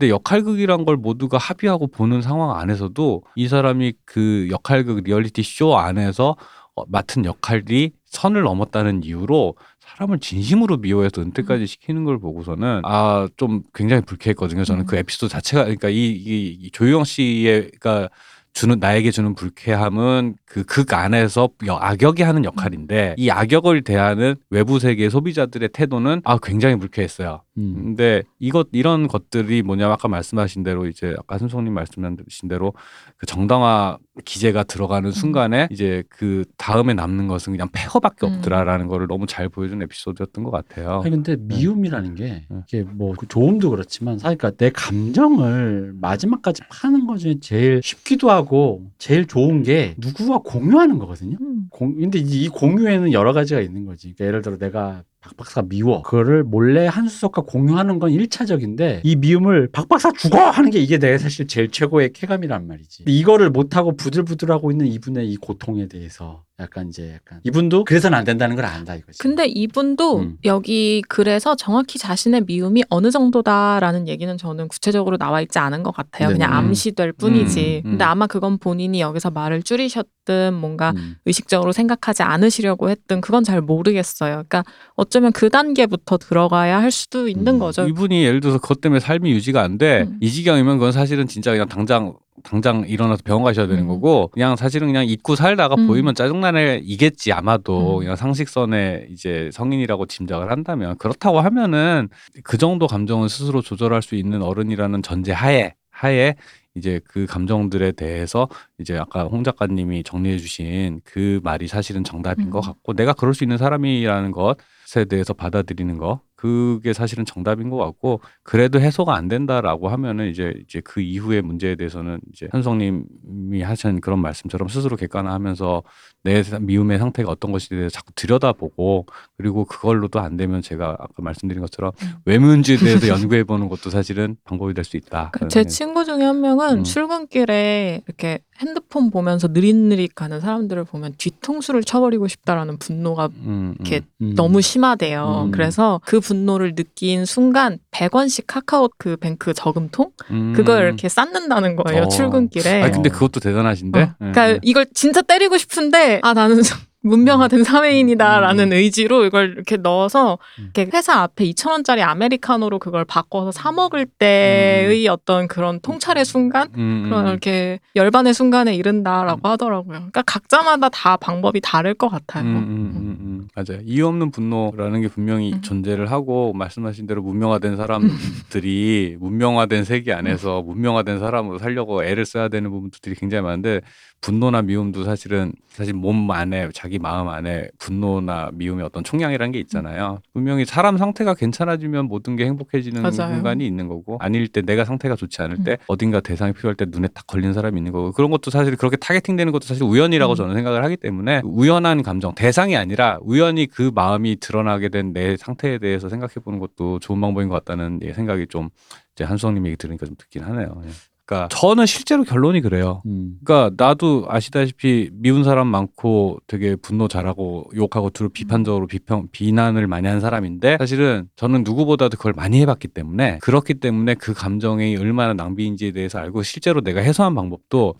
[0.00, 6.36] 근데 역할극이란 걸 모두가 합의하고 보는 상황 안에서도 이 사람이 그 역할극 리얼리티 쇼 안에서
[6.74, 13.62] 어, 맡은 역할이 선을 넘었다는 이유로 사람을 진심으로 미워해서 은퇴까지 시키는 걸 보고서는 아 좀
[13.74, 14.64] 굉장히 불쾌했거든요.
[14.64, 14.86] 저는 음.
[14.86, 18.08] 그 에피소드 자체가 그러니까 이, 이, 이 조유영 씨가
[18.52, 24.78] 주는 나에게 주는 불쾌함은 그 극 안에서 여- 악역이 하는 역할인데 이 악역을 대하는 외부
[24.80, 27.42] 세계 소비자들의 태도는 아 굉장히 불쾌했어요.
[27.60, 27.74] 음.
[27.74, 32.72] 근데 이것 이런 것들이 뭐냐면 아까 말씀하신 대로 이제 아까 순송님 말씀하신 대로
[33.16, 38.32] 그 정당화 기재가 들어가는 순간에 이제 그 다음에 남는 것은 그냥 폐허밖에 음.
[38.32, 41.00] 없더라라는 거를 너무 잘 보여준 에피소드였던 것 같아요.
[41.04, 42.62] 아니 근데 미움이라는 게 네.
[42.66, 48.90] 이게 뭐 좋음도 그렇지만 사실 그러니까 내 감정을 마지막까지 파는 것 중에 제일 쉽기도 하고
[48.98, 51.36] 제일 좋은 게 누구와 공유하는 거거든요.
[51.40, 51.66] 음.
[51.70, 54.14] 공, 근데 이, 이 공유에는 여러 가지가 있는 거지.
[54.14, 56.00] 그러니까 예를 들어 내가 박 박사가 미워.
[56.02, 60.38] 그거를 몰래 한수석과 공유하는 건 일차적인데 이 미움을 박 박사 죽어!
[60.50, 63.04] 하는 게 이게 내 사실 제일 최고의 쾌감이란 말이지.
[63.06, 68.54] 이거를 못하고 부들부들하고 있는 이분의 이 고통에 대해서 약간 이제 약간 이분도 그래서는 안 된다는
[68.54, 69.18] 걸 안다 이거지.
[69.18, 70.36] 근데 이분도 음.
[70.44, 76.28] 여기 글에서 정확히 자신의 미움이 어느 정도다라는 얘기는 저는 구체적으로 나와 있지 않은 것 같아요.
[76.28, 76.38] 네네.
[76.38, 77.82] 그냥 암시될 뿐이지.
[77.84, 77.90] 음, 음.
[77.92, 81.16] 근데 아마 그건 본인이 여기서 말을 줄이셨든 뭔가 음.
[81.24, 84.44] 의식적으로 생각하지 않으시려고 했든 그건 잘 모르겠어요.
[84.48, 84.64] 그러니까
[84.94, 87.58] 어쩌면 그 단계부터 들어가야 할 수도 있는 음.
[87.58, 87.86] 거죠.
[87.86, 90.02] 이분이 예를 들어서 그것 때문에 삶이 유지가 안 돼.
[90.02, 90.18] 음.
[90.20, 93.88] 이 지경이면 그건 사실은 진짜 그냥 당장 당장 일어나서 병원 가셔야 되는 음.
[93.88, 95.86] 거고 그냥 사실은 그냥 잊고 살다가 음.
[95.86, 97.98] 보이면 짜증나네 이겠지 아마도 음.
[98.00, 102.08] 그냥 상식선에 이제 성인이라고 짐작을 한다면 그렇다고 하면은
[102.42, 106.34] 그 정도 감정은 스스로 조절할 수 있는 어른이라는 전제 하에 하에
[106.74, 108.48] 이제 그 감정들에 대해서
[108.78, 112.50] 이제 아까 홍 작가님이 정리해 주신 그 말이 사실은 정답인 음.
[112.50, 114.56] 것 같고 내가 그럴 수 있는 사람이라는 것
[114.96, 120.54] 에 대해서 받아들이는 거 그게 사실은 정답인 것 같고 그래도 해소가 안 된다라고 하면은 이제
[120.66, 125.82] 이제 그 이후의 문제에 대해서는 이제 현성님이 하신 그런 말씀처럼 스스로 객관화하면서
[126.24, 129.06] 내 사- 미움의 상태가 어떤 것에 대해서 자꾸 들여다보고
[129.36, 132.08] 그리고 그걸로도 안 되면 제가 아까 말씀드린 것처럼 음.
[132.24, 135.30] 외문주에 대해서 연구해 보는 것도 사실은 방법이 될 수 있다.
[135.32, 136.84] 그제 친구 중에 한 명은 음.
[136.84, 143.74] 출근길에 이렇게 핸드폰 보면서 느릿느릿 가는 사람들을 보면 뒤통수를 쳐버리고 싶다라는 분노가 음, 음.
[143.80, 144.34] 이렇게 음.
[144.34, 145.44] 너무 심하대요.
[145.46, 145.50] 음.
[145.50, 150.52] 그래서 그 분노를 느낀 순간 100원씩 카카오 그 뱅크 저금통 음.
[150.54, 152.02] 그걸 이렇게 쌓는다는 거예요.
[152.02, 152.08] 어.
[152.08, 152.82] 출근길에.
[152.82, 153.98] 아 근데 그것도 대단하신데.
[153.98, 154.58] 어, 예, 그러니까 예.
[154.62, 156.60] 이걸 진짜 때리고 싶은데 아 나는
[157.02, 158.76] 문명화된 사회인이다라는 음.
[158.76, 160.70] 의지로 이걸 이렇게 넣어서 음.
[160.74, 166.68] 이렇게 회사 앞에 2천 원짜리 아메리카노로 그걸 바꿔서 사 먹을 때의 어떤 그런 통찰의 순간
[166.76, 167.30] 음, 그런 음.
[167.30, 169.96] 이렇게 열반의 순간에 이른다라고 하더라고요.
[169.96, 172.44] 그러니까 각자마다 다 방법이 다를 것 같아요.
[172.44, 173.48] 음, 음, 음, 음.
[173.54, 173.82] 맞아요.
[173.84, 175.62] 이유 없는 분노라는 게 분명히 음.
[175.62, 182.70] 존재를 하고 말씀하신 대로 문명화된 사람들이 문명화된 세계 안에서 문명화된 사람으로 살려고 애를 써야 되는
[182.70, 183.80] 부분들이 굉장히 많은데
[184.20, 190.20] 분노나 미움도 사실은 사실 몸 안에 자기 마음 안에 분노나 미움의 어떤 총량이라는 게 있잖아요.
[190.32, 193.34] 분명히 사람 상태가 괜찮아지면 모든 게 행복해지는 맞아요.
[193.34, 195.76] 순간이 있는 거고 아닐 때 내가 상태가 좋지 않을 때 음.
[195.86, 199.52] 어딘가 대상이 필요할 때 눈에 딱 걸리는 사람이 있는 거고 그런 것도 사실 그렇게 타겟팅되는
[199.52, 200.36] 것도 사실 우연이라고 음.
[200.36, 205.78] 저는 생각을 하기 때문에 우연한 감정 대상이 아니라 우연히 그 마음이 드러나게 된 내 상태에
[205.78, 208.68] 대해서 생각해 보는 것도 좋은 방법인 것 같다는 예, 생각이 좀
[209.14, 210.82] 이제 한수성님 얘기 들으니까 좀 듣긴 하네요.
[211.30, 211.34] 예.
[211.36, 213.02] 그러니까 저는 실제로 결론이 그래요.
[213.06, 213.38] 음.
[213.44, 220.08] 그러니까 나도 아시다시피 미운 사람 많고 되게 분노 잘하고 욕하고 두루 비판적으로 비평 비난을 많이
[220.08, 225.92] 한 사람인데 사실은 저는 누구보다도 그걸 많이 해봤기 때문에 그렇기 때문에 그 감정이 얼마나 낭비인지에
[225.92, 227.94] 대해서 알고 실제로 내가 해소한 방법도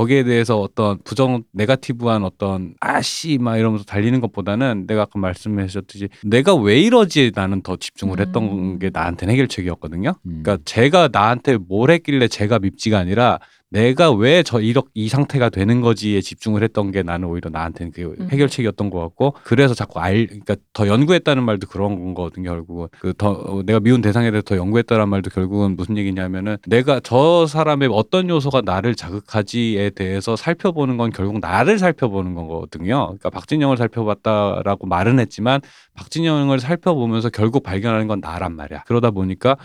[0.00, 6.54] 거기에 대해서 어떤 부정 네가티브한 어떤 아씨 막 이러면서 달리는 것보다는 내가 아까 말씀하셨듯이 내가
[6.54, 8.78] 왜 이러지 나는 더 집중을 했던 음.
[8.78, 10.14] 게 나한테는 해결책이었거든요.
[10.24, 10.40] 음.
[10.42, 13.40] 그러니까 제가 나한테 뭘 했길래 제가 밉지가 아니라
[13.70, 18.16] 내가 왜 저 이렇게 이 상태가 되는 거지에 집중을 했던 게 나는 오히려 나한테는 그
[18.18, 18.28] 음.
[18.30, 22.88] 해결책이었던 것 같고 그래서 자꾸 알 그러니까 더 연구했다는 말도 그런 거거든요 결국은.
[23.00, 27.90] 그 더 내가 미운 대상에 대해서 더 연구했다는 말도 결국은 무슨 얘기냐면은 내가 저 사람의
[27.92, 33.06] 어떤 요소가 나를 자극하지에 대해서 살펴보는 건 결국 나를 살펴보는 거거든요.
[33.06, 35.60] 그러니까 박진영을 살펴봤다라고 말은 했지만
[35.94, 38.84] 박진영을 살펴보면서 결국 발견하는 건 나란 말이야.
[38.86, 39.56] 그러다 보니까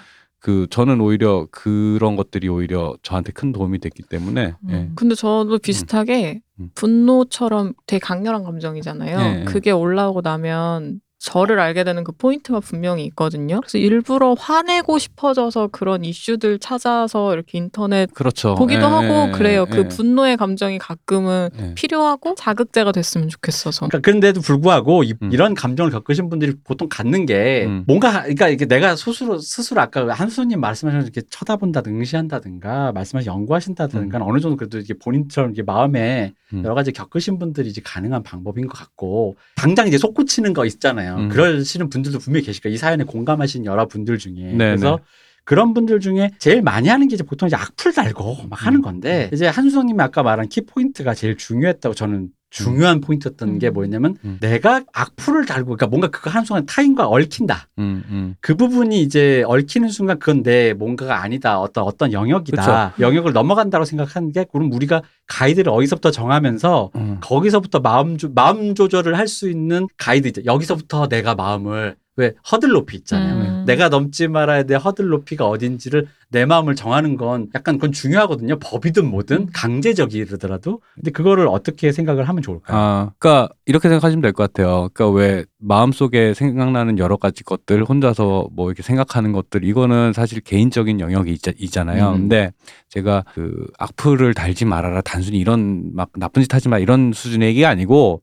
[0.46, 4.70] 그 저는 오히려 그런 것들이 오히려 저한테 큰 도움이 됐기 때문에 음.
[4.70, 4.92] 예.
[4.94, 6.70] 근데 저도 비슷하게 음.
[6.76, 9.18] 분노처럼 되게 강렬한 감정이잖아요.
[9.18, 9.44] 네.
[9.46, 13.60] 그게 올라오고 나면 저를 알게 되는 그 포인트가 분명히 있거든요.
[13.60, 19.66] 그래서 일부러 화내고 싶어져서 그런 이슈들 찾아서 이렇게 인터넷 그렇죠 보기도 예, 하고 예, 그래요.
[19.68, 21.74] 예, 그 분노의 감정이 가끔은 예.
[21.74, 23.88] 필요하고 자극제가 됐으면 좋겠어서.
[23.88, 25.32] 그러니까 그런데도 불구하고 이, 음.
[25.32, 27.86] 런 감정을 겪으신 분들이 보통 갖는 게 음.
[27.88, 34.40] 뭔가 그러니까 이게 내가 스스로 스스로 아까 한수님 말씀하신 이렇게 쳐다본다든가 응시한다든가 말씀하신 연구하신다든가 어느
[34.40, 36.64] 정도 그래도 이게 본인처럼 이게 마음에 음.
[36.64, 41.15] 여러 가지 겪으신 분들이 이제 가능한 방법인 것 같고 당장 이제 솟구치는 거 있잖아요.
[41.18, 41.30] 음.
[41.30, 42.76] 그러시는 분들도 분명히 계실 거예요.
[42.76, 45.04] 이 사연에 공감하신 여러 분들 중에 네, 그래서 네.
[45.44, 48.82] 그런 분들 중에 제일 많이 하는 게 이제 보통 이제 악플 달고 막 하는 음.
[48.82, 53.74] 건데 이제 한수성님이 아까 말한 키포인트가 제일 중요했다고 저는 중요한 포인트였던 게 음.
[53.74, 54.38] 뭐였냐면 음.
[54.40, 57.68] 내가 악플을 달고 그러니까 뭔가 그거 하는 순간 타인과 얽힌다.
[57.80, 58.36] 음, 음.
[58.40, 61.60] 그 부분이 이제 얽히는 순간 그건 내 뭔가가 아니다.
[61.60, 62.94] 어떤 어떤 영역이다.
[63.00, 67.18] 영역을 넘어간다고 생각하는 게 그럼 우리가 가이드를 어디서부터 정하면서 음.
[67.22, 70.42] 거기서부터 마음 조, 마음 조절을 할 수 있는 가이드 있죠.
[70.46, 73.36] 여기서부터 내가 마음을 왜 허들 높이 있잖아요.
[73.36, 73.64] 음.
[73.66, 78.60] 내가 넘지 말아야 될 허들 높이가 어딘지를 내 마음을 정하는 건 약간 그건 중요하거든요.
[78.60, 79.48] 법이든 뭐든 음.
[79.54, 80.82] 강제적이더라도.
[80.96, 82.78] 근데 그거를 어떻게 생각을 하면 좋을까요?
[82.78, 84.90] 아, 그러니까 이렇게 생각하시면 될 것 같아요.
[84.94, 91.00] 그러니까 왜 마음속에 생각나는 여러 가지 것들 혼자서 뭐 이렇게 생각하는 것들 이거는 사실 개인적인
[91.00, 92.10] 영역이 있, 있잖아요.
[92.10, 92.14] 음.
[92.24, 92.52] 근데
[92.90, 97.70] 제가 그 악플을 달지 말아라 단순히 이런 막 나쁜 짓 하지 마 이런 수준의 얘기가
[97.70, 98.20] 아니고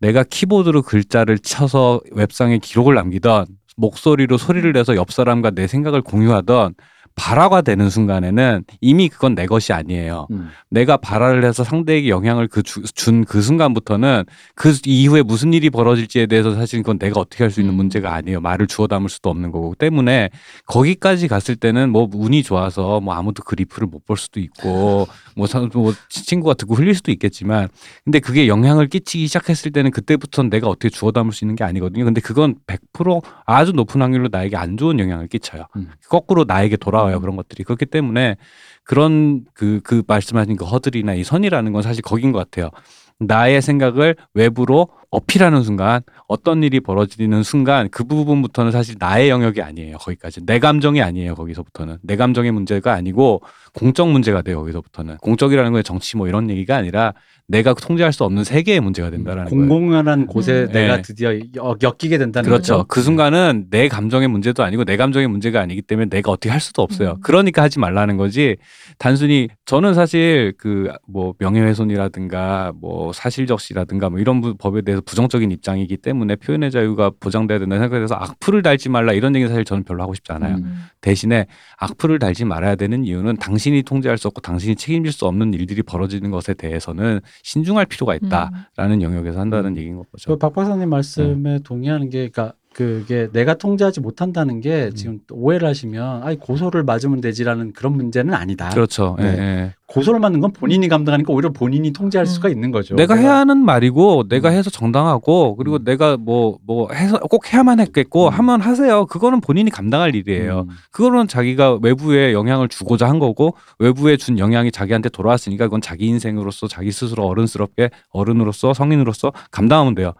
[0.00, 3.44] 내가 키보드로 글자를 쳐서 웹상에 기록을 남기던
[3.76, 6.74] 목소리로 소리를 내서 옆 사람과 내 생각을 공유하던
[7.14, 10.26] 발화가 되는 순간에는 이미 그건 내 것이 아니에요.
[10.30, 10.48] 음.
[10.70, 14.24] 내가 발화를 해서 상대에게 영향을 그 준그 순간부터는
[14.54, 17.76] 그 이후에 무슨 일이 벌어질지에 대해서 사실 그건 내가 어떻게 할 수 있는 음.
[17.76, 18.40] 문제가 아니에요.
[18.40, 20.30] 말을 주워 담을 수도 없는 거고 때문에
[20.66, 25.06] 거기까지 갔을 때는 뭐 운이 좋아서 뭐 아무도 그 리플을 못볼 수도 있고
[25.36, 27.68] 뭐, 사- 뭐 친구가 듣고 흘릴 수도 있겠지만
[28.04, 32.04] 근데 그게 영향을 끼치기 시작했을 때는 그때부터는 내가 어떻게 주워 담을 수 있는 게 아니거든요.
[32.04, 35.66] 근데 그건 100% 아주 높은 확률로 나에게 안 좋은 영향을 끼쳐요.
[35.76, 35.90] 음.
[36.08, 38.36] 거꾸로 나에게 돌아 와요 그런 것들이 그렇기 때문에
[38.84, 42.70] 그런 그 그 말씀하신 그 허들이나 이 선이라는 건 사실 거긴 것 같아요.
[43.18, 49.98] 나의 생각을 외부로 어필하는 순간 어떤 일이 벌어지는 순간 그 부분부터는 사실 나의 영역이 아니에요.
[49.98, 51.34] 거기까지 내 감정이 아니에요.
[51.34, 53.42] 거기서부터는 내 감정의 문제가 아니고
[53.74, 54.58] 공적 문제가 돼요.
[54.60, 57.12] 거기서부터는 공적이라는 건 정치 뭐 이런 얘기가 아니라
[57.46, 59.68] 내가 통제할 수 없는 세계의 문제가 된다라는 거예요.
[59.68, 60.72] 공공연한 곳에 음.
[60.72, 61.02] 내가 네.
[61.02, 62.74] 드디어 여- 엮이게 된다는 그렇죠.
[62.78, 62.84] 거죠.
[62.88, 66.80] 그 순간은 내 감정의 문제도 아니고 내 감정의 문제가 아니기 때문에 내가 어떻게 할 수도
[66.80, 67.10] 없어요.
[67.10, 67.20] 음.
[67.22, 68.56] 그러니까 하지 말라는 거지.
[68.96, 75.96] 단순히 저는 사실 그 뭐 명예훼손이라든가 뭐 사실적시라든가 뭐 이런 부- 법에 대해서 부정적인 입장이기
[75.98, 80.14] 때문에 표현의 자유가 보장돼야 된다 생각해서 악플을 달지 말라 이런 얘기는 사실 저는 별로 하고
[80.14, 80.56] 싶지 않아요.
[80.56, 80.84] 음.
[81.00, 81.46] 대신에
[81.78, 86.30] 악플을 달지 말아야 되는 이유는 당신이 통제할 수 없고 당신이 책임질 수 없는 일들이 벌어지는
[86.30, 89.02] 것에 대해서는 신중할 필요가 있다라는 음.
[89.02, 90.38] 영역에서 한다는 얘기인 그 거죠.
[90.38, 91.58] 박 박사님 말씀에 네.
[91.62, 94.94] 동의하는 게, 그러니까 그게 내가 통제하지 못한다는 게 음.
[94.94, 98.70] 지금 또 오해를 하시면, 아니 고소를 맞으면 되지라는 그런 문제는 아니다.
[98.70, 99.16] 그렇죠.
[99.18, 99.24] 네.
[99.24, 99.74] 예, 예.
[99.86, 102.26] 고소를 맞는 건 본인이 감당하니까 오히려 본인이 통제할 음.
[102.26, 102.94] 수가 있는 거죠.
[102.94, 104.54] 내가 해야 하는 말이고 내가 음.
[104.54, 105.84] 해서 정당하고 그리고 음.
[105.84, 108.32] 내가 뭐 뭐 해서 꼭 해야만 했겠고 음.
[108.32, 109.06] 하면 하세요.
[109.06, 110.66] 그거는 본인이 감당할 일이에요.
[110.68, 110.74] 음.
[110.90, 116.68] 그거는 자기가 외부에 영향을 주고자 한 거고 외부에 준 영향이 자기한테 돌아왔으니까 그건 자기 인생으로서
[116.68, 120.12] 자기 스스로 어른스럽게 어른으로서 성인으로서 감당하면 돼요.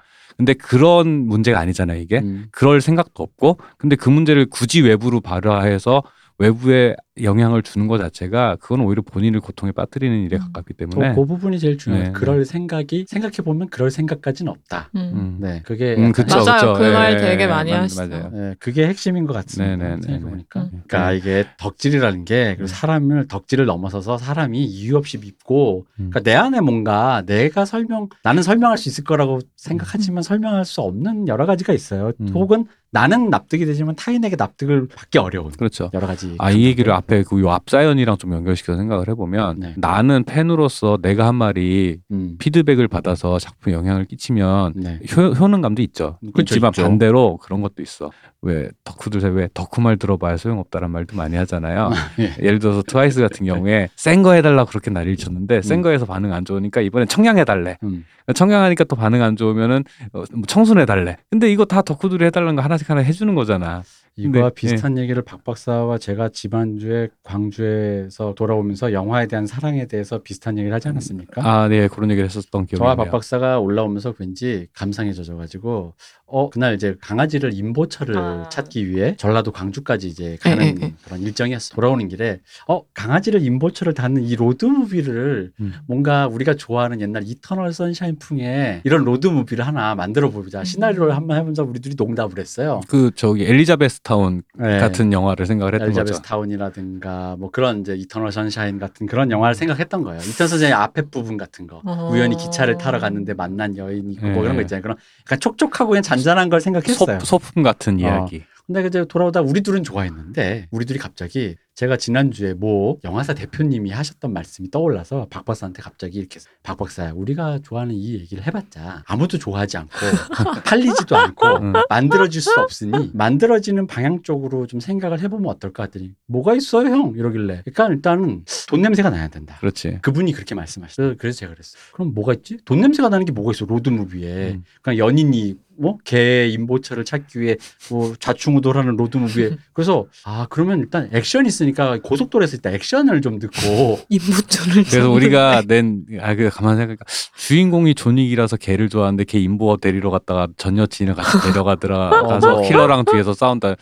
[0.42, 2.18] 근데 그런 문제가 아니잖아요, 이게.
[2.18, 2.46] 음.
[2.50, 6.02] 그럴 생각도 없고 근데 그 문제를 굳이 외부로 발화해서
[6.38, 10.40] 외부에 영향을 주는 것 자체가 그건 오히려 본인을 고통에 빠뜨리는 일에 음.
[10.40, 12.06] 가깝기 그, 때문에 그 부분이 제일 중요해요.
[12.06, 14.90] 네, 그럴 생각이 생각해 보면 그럴 생각까지는 없다.
[14.96, 15.00] 음.
[15.14, 15.36] 음.
[15.40, 16.72] 네, 그게 음, 그쵸, 맞아요.
[16.72, 16.82] 그쵸.
[16.82, 18.08] 그말 예, 되게 예, 많이 맞- 하시죠.
[18.08, 18.30] 맞아요.
[18.32, 19.76] 네, 그게 핵심인 것 같습니다.
[19.76, 20.30] 네, 네, 네, 생각해 네.
[20.30, 20.60] 보니까.
[20.62, 20.82] 음.
[20.86, 22.66] 그러니까 이게 덕질이라는 게 음.
[22.66, 26.10] 사람을 덕질을 넘어서서 사람이 이유 없이 믿고 음.
[26.10, 31.28] 그러니까 내 안에 뭔가 내가 설명 나는 설명할 수 있을 거라고 생각하지만 설명할 수 없는
[31.28, 32.12] 여러 가지가 있어요.
[32.20, 32.28] 음.
[32.28, 35.90] 혹은 나는 납득이 되지만 타인에게 납득을 받기 어려운 그렇죠.
[35.94, 36.36] 여러 가지.
[36.38, 39.74] 아, 이 얘기를 앞에 그 앞사연이랑 좀 연결시켜서 생각을 해보면 네.
[39.78, 42.36] 나는 팬으로서 내가 한 말이 음.
[42.38, 45.00] 피드백을 받아서 작품에 영향을 끼치면 네.
[45.16, 46.18] 효, 효능감도 있죠.
[46.38, 46.82] 있지만 있죠.
[46.82, 48.10] 반대로 그런 것도 있어.
[48.44, 51.90] 왜 덕후들 왜 덕후 말 들어봐야 소용없다는 말도 많이 하잖아요.
[52.18, 52.34] 예.
[52.44, 55.82] 예를 들어서 트와이스 같은 경우에 센 거 해달라 그렇게 난리를 쳤는데 센 음.
[55.82, 57.78] 거에서 반응 안 좋으니까 이번엔 청량 해달래.
[57.84, 58.04] 음.
[58.34, 61.16] 청량하니까 또 반응 안 좋으면은 어, 뭐 청순 해달래.
[61.30, 63.82] 근데 이거 다 덕후들이 해달라는 거 하나씩 하나 해주는 거잖아.
[64.16, 70.58] 이거와 네, 비슷한 얘기를 박 박사와 제가 지난주에 광주에서 돌아오면서 영화에 대한 사랑에 대해서 비슷한
[70.58, 71.40] 얘기를 하지 않았습니까?
[71.42, 72.94] 아, 네 그런 얘기를 했었던 기억이 저와.
[72.94, 75.94] 박 박사가 올라오면서 왠지 감상에 젖어 가지고
[76.32, 78.48] 어 그날 이제 강아지를 임보처를 아.
[78.48, 80.94] 찾기 위해 전라도 광주까지 이제 가는 예, 예, 예.
[81.04, 81.74] 그런 일정이었어.
[81.74, 85.74] 돌아오는 길에 어 강아지를 임보처를 찾는 이 로드 무비를 음.
[85.86, 90.60] 뭔가 우리가 좋아하는 옛날 이터널 선샤인 풍의 이런 로드 무비를 하나 만들어 보자.
[90.60, 90.64] 음.
[90.64, 91.62] 시나리오를 한번 해보자.
[91.62, 92.80] 우리들이 농담을 했어요.
[92.88, 94.78] 그 저기 엘리자베스 타운 네.
[94.78, 96.22] 같은 영화를 생각을 했던 엘리자베스 거죠.
[96.22, 100.18] 타운이라든가 뭐 그런 이제 이터널 선샤인 같은 그런 영화를 생각했던 거예요.
[100.22, 101.82] 이터널 선샤인 앞에 부분 같은 거.
[101.84, 102.08] 어.
[102.10, 104.40] 우연히 기차를 타러 갔는데 만난 여인이 있고 뭐 네.
[104.40, 104.80] 그런 거 있잖아요.
[104.80, 104.96] 그런
[105.26, 107.20] 약간 촉촉하고 그냥 잔잔한 걸 생각했어요.
[107.20, 107.98] 소, 소품 같은 어.
[107.98, 108.44] 이야기.
[108.66, 114.32] 근데 이제 돌아오다 우리 둘은 좋아했는데 우리 둘이 갑자기 제가 지난주에 뭐 영화사 대표님이 하셨던
[114.32, 119.78] 말씀이 떠올라서 박 박사한테 갑자기 이렇게 박 박사 우리가 좋아하는 이 얘기를 해봤자 아무도 좋아하지
[119.78, 119.90] 않고
[120.66, 121.72] 팔리지도 않고 음.
[121.88, 127.14] 만들어질 수 없으니 만들어지는 방향 쪽으로 좀 생각을 해보면 어떨까 했더니 뭐가 있어요 형?
[127.16, 127.62] 이러길래.
[127.64, 129.56] 그러니까 일단은 돈 냄새가 나야 된다.
[129.60, 129.98] 그렇지.
[130.02, 131.14] 그분이 그렇게 말씀하셨어요.
[131.16, 131.80] 그래서 제가 그랬어요.
[131.92, 132.58] 그럼 뭐가 있지?
[132.64, 133.64] 돈 냄새가 나는 게 뭐가 있어?
[133.64, 134.52] 로드무비에.
[134.52, 134.64] 음.
[134.82, 137.56] 그냥 연인이 뭐개 임보처를 찾기 위해
[137.90, 139.56] 뭐 좌충우돌하는 로드무비에.
[139.72, 141.62] 그래서 아 그러면 일단 액션이 있으니까
[142.02, 147.04] 고속도로에서 일단 액션을 좀 듣고 인부줄을 그래서 우리가 낸, 아, 그, 가만 생각하니까,
[147.36, 152.10] 주인공이 존윅이라서 걔를 좋아하는데 걔 인보어 데리러 갔다가 전 여친을 같이 데려가더라.
[152.28, 152.62] 가서 어.
[152.62, 153.76] 킬러랑 뒤에서 싸운다.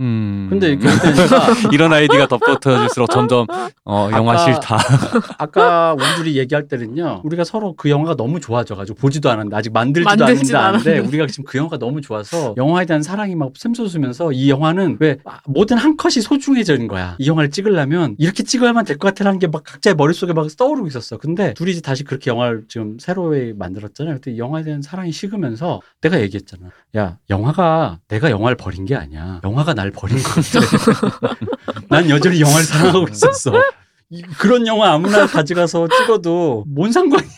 [0.00, 0.46] 음.
[0.50, 3.46] 근데 이렇게 보니까 이런 아이디가 덧붙어질수록 점점,
[3.84, 4.78] 어, 영화 아까- 싫다.
[5.38, 10.24] 아까 우리 둘이 얘기할 때는요 우리가 서로 그 영화가 너무 좋아져가지고 보지도 않았는데 아직 만들지도
[10.24, 11.08] 만들지도 않는데 않은데.
[11.08, 15.38] 우리가 지금 그 영화가 너무 좋아서 영화에 대한 사랑이 막 샘솟으면서 이 영화는 왜 아,
[15.46, 19.62] 모든 한 컷이 소중해지는 거야 이 영화를 찍으려면 이렇게 찍어야만 될 것 같아라는 게 막
[19.64, 24.30] 각자의 머릿속에 막 떠오르고 있었어 근데 둘이 이제 다시 그렇게 영화를 지금 새로 만들었잖아요 그때
[24.32, 29.74] 이 영화에 대한 사랑이 식으면서 내가 얘기했잖아 야 영화가 내가 영화를 버린 게 아니야 영화가
[29.82, 31.36] 날 버린 것 같아
[31.88, 33.52] 난 여전히 영화를 사랑하고 있었어
[34.10, 37.28] 이- 그런 영화 아무나 가져가서 찍어도 뭔 상관이야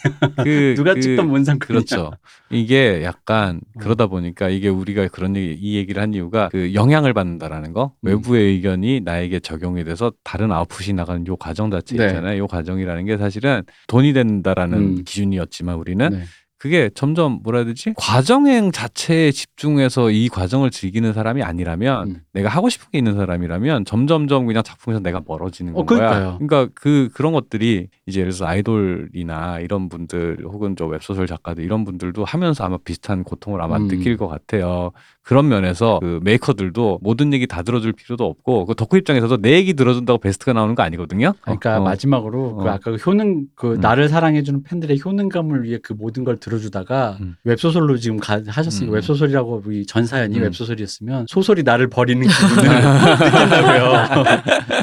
[0.43, 2.11] 그, 누가 그- 찍던 뭔 상관이야 그렇죠.
[2.51, 3.79] 이게 약간 어.
[3.81, 8.09] 그러다 보니까 이게 우리가 그런 얘기, 이 얘기를 한 이유가 그 영향을 받는다라는 거, 음.
[8.09, 12.07] 외부의 의견이 나에게 적용이 돼서 다른 아웃풋이 나가는 요 과정 자체 네.
[12.09, 12.39] 있잖아요.
[12.39, 14.95] 요 과정이라는 게 사실은 돈이 된다라는 음.
[15.05, 16.25] 기준이었지만 우리는 네.
[16.65, 17.93] 그게 점점 뭐라 해야 되지?
[17.95, 22.21] 과정행 자체에 집중해서 이 과정을 즐기는 사람이 아니라면 음.
[22.33, 25.99] 내가 하고 싶은 게 있는 사람이라면 점점점 그냥 작품에서 내가 멀어지는 어, 거야.
[25.99, 26.39] 그러니까요.
[26.39, 31.85] 그러니까 그 그런 것들이 이제 예를 들어서 아이돌이나 이런 분들 혹은 저 웹소설 작가들 이런
[31.85, 33.89] 분들도 하면서 아마 비슷한 고통을 아마 음.
[33.89, 34.91] 느낄 것 같아요.
[35.25, 39.73] 그런 면에서 그 메이커들도 모든 얘기 다 들어줄 필요도 없고 그 덕후 입장에서도 내 얘기
[39.73, 41.33] 들어준다고 베스트가 나오는 거 아니거든요.
[41.41, 41.85] 그러니까 어, 어.
[41.85, 42.69] 마지막으로 그 어.
[42.69, 43.81] 아까 그 효능 그 음.
[43.81, 47.37] 나를 사랑해주는 팬들의 효능감을 위해 그 모든 걸 들어 주다가 음.
[47.45, 48.95] 웹소설로 지금 가, 하셨으니까 음.
[48.95, 50.43] 웹소설이라고 우리 전사연이 음.
[50.45, 54.25] 웹소설이었으면 소설이 나를 버리는 기분을 느낀다고요.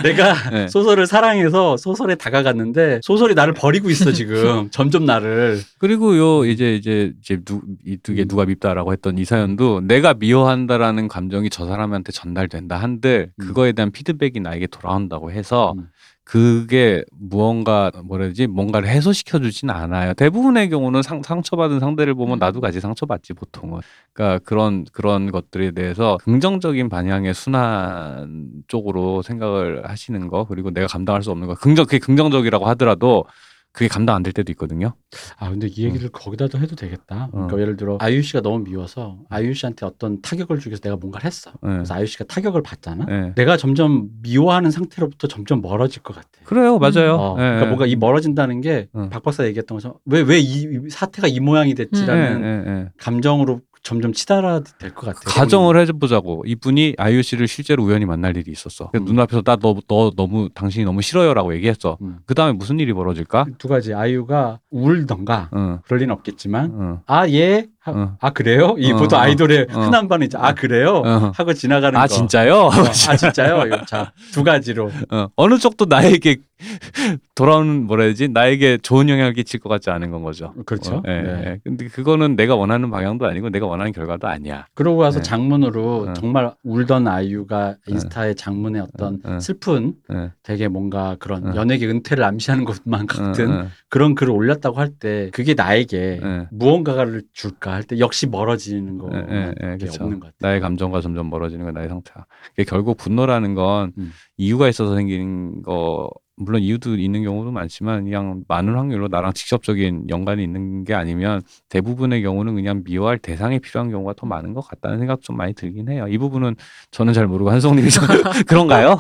[0.04, 0.68] 내가 네.
[0.68, 7.14] 소설을 사랑해서 소설에 다가갔는데 소설이 나를 버리고 있어 지금 점점 나를 그리고 요 이제 이제
[7.22, 7.40] 이제
[7.86, 8.28] 이두개 음.
[8.28, 13.48] 누가 밉다라고 했던 이 사연도 내가 미워한다라는 감정이 저 사람한테 전달된다 한들 음.
[13.48, 15.88] 그거에 대한 피드백이 나에게 돌아온다고 해서 음.
[16.32, 20.14] 그게 무언가 뭐라 해야지 뭔가를 해소시켜 주진 않아요.
[20.14, 22.40] 대부분의 경우는 상, 상처받은 상대를 보면 음.
[22.40, 23.82] 나도 같이 상처받지 보통은.
[24.14, 31.22] 그러니까 그런 그런 것들에 대해서 긍정적인 방향의 순환 쪽으로 생각을 하시는 거 그리고 내가 감당할
[31.22, 33.26] 수 없는 거 긍정 그게 긍정적이라고 하더라도
[33.74, 34.94] 그게 감당 안 될 때도 있거든요.
[35.38, 37.30] 아 근데 이 얘기를 거기다도 해도 되겠다.
[37.32, 37.60] 그러니까 어.
[37.60, 41.52] 예를 들어 아이유 씨가 너무 미워서 아이유 씨한테 어떤 타격을 주기 위해서 내가 뭔가를 했어.
[41.64, 41.70] 네.
[41.74, 43.06] 그래서 아이유 씨가 타격을 받잖아.
[43.06, 43.34] 네.
[43.36, 46.28] 내가 점점 미워하는 상태로부터 점점 멀어질 것 같아.
[46.44, 47.16] 그래요, 맞아요.
[47.16, 47.66] 어, 예, 그러니까 예.
[47.68, 49.10] 뭔가 이 멀어진다는 게 응.
[49.10, 52.90] 박 박사 얘기했던 것처럼 왜 왜 이 사태가 이 모양이 됐지라는 예, 예, 예.
[52.98, 55.22] 감정으로 점점 치달아 될 것 같아요.
[55.26, 58.92] 가정을 해보자고 이분이 아이유 씨를 실제로 우연히 만날 일이 있었어.
[58.94, 59.06] 음.
[59.06, 61.98] 눈앞에서 나너 너 너무 당신이 너무 싫어요라고 얘기했어.
[62.02, 62.20] 음.
[62.26, 63.46] 그 다음에 무슨 일이 벌어질까?
[63.58, 67.68] 두 가지 아이유가 울던가 응, 그럴 리는 없겠지만 응, 아 예.
[67.84, 68.12] 하- 응.
[68.20, 68.76] 아 그래요?
[68.78, 69.80] 이 어, 보통 어, 아이돌의 어.
[69.82, 70.38] 흔한 반응 있죠.
[70.40, 71.02] 아 그래요?
[71.04, 71.32] 어.
[71.34, 72.08] 하고 지나가는 아 거.
[72.08, 72.54] 진짜요?
[72.56, 73.64] 어, 아 진짜요?
[73.66, 74.92] 이거 자, 두 가지로.
[75.10, 76.38] 어, 어느 쪽도 나에게
[77.34, 80.54] 돌아오는 뭐라 해야지 나에게 좋은 영향을 끼칠 것 같지 않은 건 거죠.
[80.68, 80.98] 그렇죠.
[80.98, 81.44] 어, 예, 네.
[81.48, 81.60] 예.
[81.64, 84.68] 근데 그거는 내가 원하는 방향도 아니고 내가 원하는 결과도 아니야.
[84.76, 85.24] 그러고 와서 네.
[85.24, 86.14] 장문으로 어.
[86.14, 89.40] 정말 울던 아이유가 인스타에 장문에 어떤 어, 어.
[89.40, 91.56] 슬픈 예, 되게 뭔가 그런 어.
[91.56, 93.68] 연예계 은퇴를 암시하는 것만 같은 어, 어.
[93.90, 96.46] 그런 글을 올렸다고 할 때 그게 나에게 네.
[96.52, 100.04] 무언가를 줄까 할 때 역시 멀어지는 거 예, 예, 예, 게 그쵸.
[100.04, 100.38] 없는 것 같아요.
[100.50, 102.26] 나의 감정과 점점 멀어지는 건 나의.
[102.54, 104.12] 이게 결국 분노라는 건 음.
[104.38, 106.10] 이유가 있어서 생긴 거
[106.44, 112.22] 물론 이유도 있는 경우도 많지만 그냥 많은 확률로 나랑 직접적인 연관이 있는 게 아니면 대부분의
[112.24, 116.08] 경우는 그냥 미워할 대상이 필요한 경우가 더 많은 것 같다는 생각 좀 많이 들긴 해요.
[116.10, 116.56] 이 부분은
[116.90, 118.04] 저는 잘 모르고 한송님이 좀
[118.48, 118.98] 그런가요?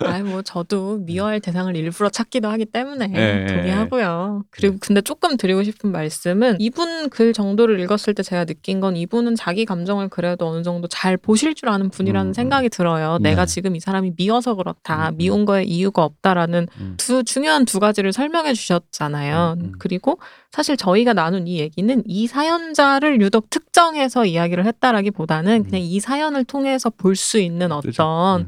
[0.00, 4.44] 아이 뭐 저도 미워할 대상을 일부러 찾기도 하기 때문에 예, 동의하고요.
[4.50, 9.34] 그리고 근데 조금 드리고 싶은 말씀은 이분 글 정도를 읽었을 때 제가 느낀 건 이분은
[9.34, 13.18] 자기 감정을 그래도 어느 정도 잘 보실 줄 아는 분이라는 음, 생각이 들어요.
[13.20, 13.30] 네.
[13.30, 15.08] 내가 지금 이 사람이 미워서 그렇다.
[15.08, 15.16] 음, 음.
[15.16, 16.94] 미운 거에 이유가 없다 라는 음.
[16.96, 19.56] 두 중요한 두 가지를 설명해 주셨잖아요.
[19.58, 19.72] 음, 음.
[19.78, 20.18] 그리고
[20.50, 25.64] 사실 저희가 나눈 이 얘기는 이 사연자를 유독 특정해서 이야기를 했다라기보다는 음.
[25.64, 28.02] 그냥 이 사연을 통해서 볼 수 있는 그죠.
[28.02, 28.46] 어떤 음.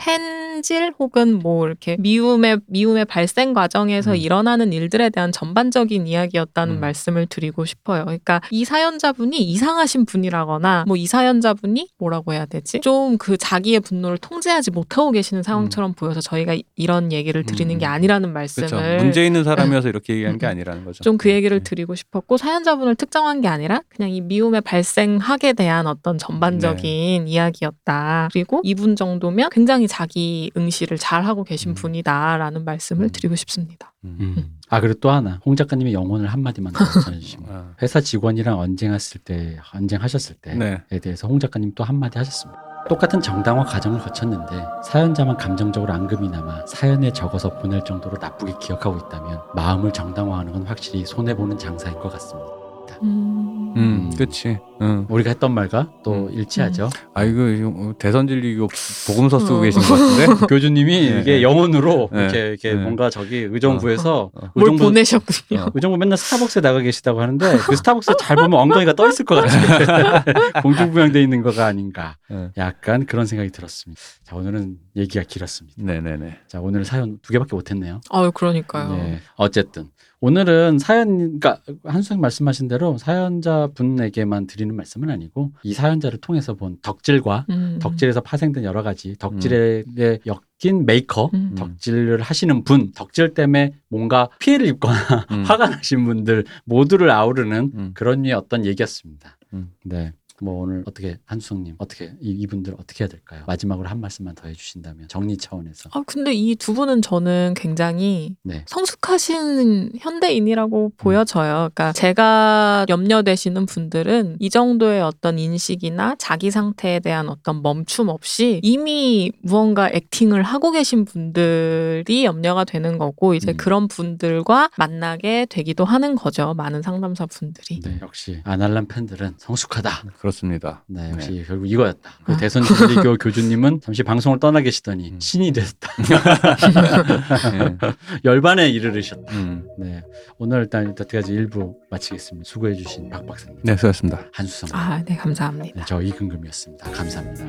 [0.62, 4.16] 현실 혹은 뭐 이렇게 미움의 미움의 발생 과정에서 음.
[4.16, 6.80] 일어나는 일들에 대한 전반적인 이야기였다는 음.
[6.80, 8.04] 말씀을 드리고 싶어요.
[8.04, 12.80] 그러니까 이 사연자분이 이상하신 분이라거나 뭐 이 사연자분이 뭐라고 해야 되지?
[12.80, 17.86] 좀 그 자기의 분노를 통제하지 못하고 계시는 상황처럼 보여서 저희가 이- 이런 얘기를 드리는 게
[17.86, 17.90] 음.
[17.90, 18.76] 아니라는 그렇죠.
[18.76, 20.50] 말씀을 문제 있는 사람이어서 이렇게 얘기한 게 음.
[20.50, 21.02] 아니라는 거죠.
[21.02, 21.64] 좀 그 얘기를 네.
[21.64, 28.28] 드리고 싶었고 사연자분을 특정한 게 아니라 그냥 이 미움의 발생학에 대한 어떤 전반적인 이야기였다.
[28.32, 31.74] 그리고 이분 정도면 굉장히 자기 응시를 잘 하고 계신 음.
[31.74, 33.10] 분이다라는 말씀을 음.
[33.10, 33.92] 드리고 싶습니다.
[34.04, 34.16] 음.
[34.20, 34.58] 음.
[34.68, 39.20] 아 그리고 또 하나 홍 작가님의 영혼을 한 마디만 더 전해주시면 아, 회사 직원이랑 언쟁했을
[39.20, 40.82] 때 언쟁하셨을 때에 네.
[41.00, 42.60] 대해서 홍 작가님 또 한 마디 하셨습니다.
[42.88, 49.40] 똑같은 정당화 과정을 거쳤는데 사연자만 감정적으로 앙금이 남아 사연에 적어서 보낼 정도로 나쁘게 기억하고 있다면
[49.54, 52.61] 마음을 정당화하는 건 확실히 손해 보는 장사인 것 같습니다.
[53.02, 53.74] 음.
[53.76, 54.58] 음, 그치.
[54.80, 55.06] 응.
[55.08, 56.32] 우리가 했던 말과 또 음.
[56.32, 56.90] 일치하죠.
[57.14, 58.68] 아, 이거, 이거 대선 진리교
[59.06, 59.60] 복음서 쓰고 어.
[59.60, 60.46] 계신 것 같은데?
[60.46, 61.42] 교주님이 네, 이게 네.
[61.42, 62.82] 영혼으로 네, 이렇게, 이렇게 네.
[62.82, 64.50] 뭔가 저기 의정부에서 어, 어.
[64.54, 65.60] 뭘 의정부 보내셨군요.
[65.60, 65.70] 어.
[65.74, 70.22] 의정부 맨날 스타벅스에 나가 계시다고 하는데 그 스타벅스 잘 보면 엉덩이가 떠 있을 것 같아요.
[70.62, 72.16] 공중부양돼 있는 거가 아닌가.
[72.28, 72.50] 네.
[72.58, 74.00] 약간 그런 생각이 들었습니다.
[74.24, 75.82] 자 오늘은 얘기가 길었습니다.
[75.82, 76.40] 네네네.
[76.48, 78.00] 자 오늘 사연 두 개밖에 못했네요.
[78.10, 78.94] 아유 그러니까요.
[78.96, 79.20] 네.
[79.36, 79.88] 어쨌든
[80.22, 86.78] 오늘은 사연, 그러니까 한수님 말씀하신 대로 사연자 분에게만 드리는 말씀은 아니고 이 사연자를 통해서 본
[86.80, 87.78] 덕질과 음.
[87.82, 89.82] 덕질에서 파생된 여러 가지 덕질에
[90.24, 91.56] 엮인 메이커, 음.
[91.56, 94.94] 덕질을 하시는 분, 덕질 때문에 뭔가 피해를 입거나
[95.32, 95.42] 음.
[95.42, 97.90] 화가 나신 분들 모두를 아우르는 음.
[97.94, 99.36] 그런 류의 어떤 얘기였습니다.
[99.54, 99.72] 음.
[99.84, 100.12] 네.
[100.42, 103.44] 뭐 오늘 어떻게 한수성님 어떻게 이, 이분들 어떻게 해야 될까요?
[103.46, 108.64] 마지막으로 한 말씀만 더 해주신다면 정리 차원에서 아 근데 이 두 분은 저는 굉장히 네.
[108.68, 111.70] 성숙하신 현대인이라고 보여져요.
[111.74, 119.32] 그러니까 제가 염려되시는 분들은 이 정도의 어떤 인식이나 자기 상태에 대한 어떤 멈춤 없이 이미
[119.42, 123.56] 무언가 액팅을 하고 계신 분들이 염려가 되는 거고 이제 음.
[123.56, 126.54] 그런 분들과 만나게 되기도 하는 거죠.
[126.54, 127.80] 많은 상담사 분들이.
[127.80, 130.04] 네, 역시 아날람 팬들은 성숙하다.
[130.18, 130.84] 그렇 그렇습니다.
[130.88, 131.10] 네, 네.
[131.12, 131.44] 역시 네.
[131.44, 132.10] 결국 이거였다.
[132.24, 132.36] 그 아.
[132.36, 135.20] 대선 진리교 교주님은 잠시 방송을 떠나 계시더니 음.
[135.20, 135.92] 신이 됐다.
[136.02, 137.76] 네.
[138.24, 139.32] 열반에 이르르셨다.
[139.34, 139.68] 음.
[139.78, 140.02] 네,
[140.38, 142.48] 오늘 일단 여태까지 일부 마치겠습니다.
[142.48, 143.58] 수고해주신 박 박사님.
[143.62, 144.26] 네, 수고하셨습니다.
[144.32, 144.70] 한수성.
[144.72, 145.80] 아, 네, 감사합니다.
[145.80, 146.90] 네, 저 이근금이었습니다.
[146.90, 147.44] 감사합니다.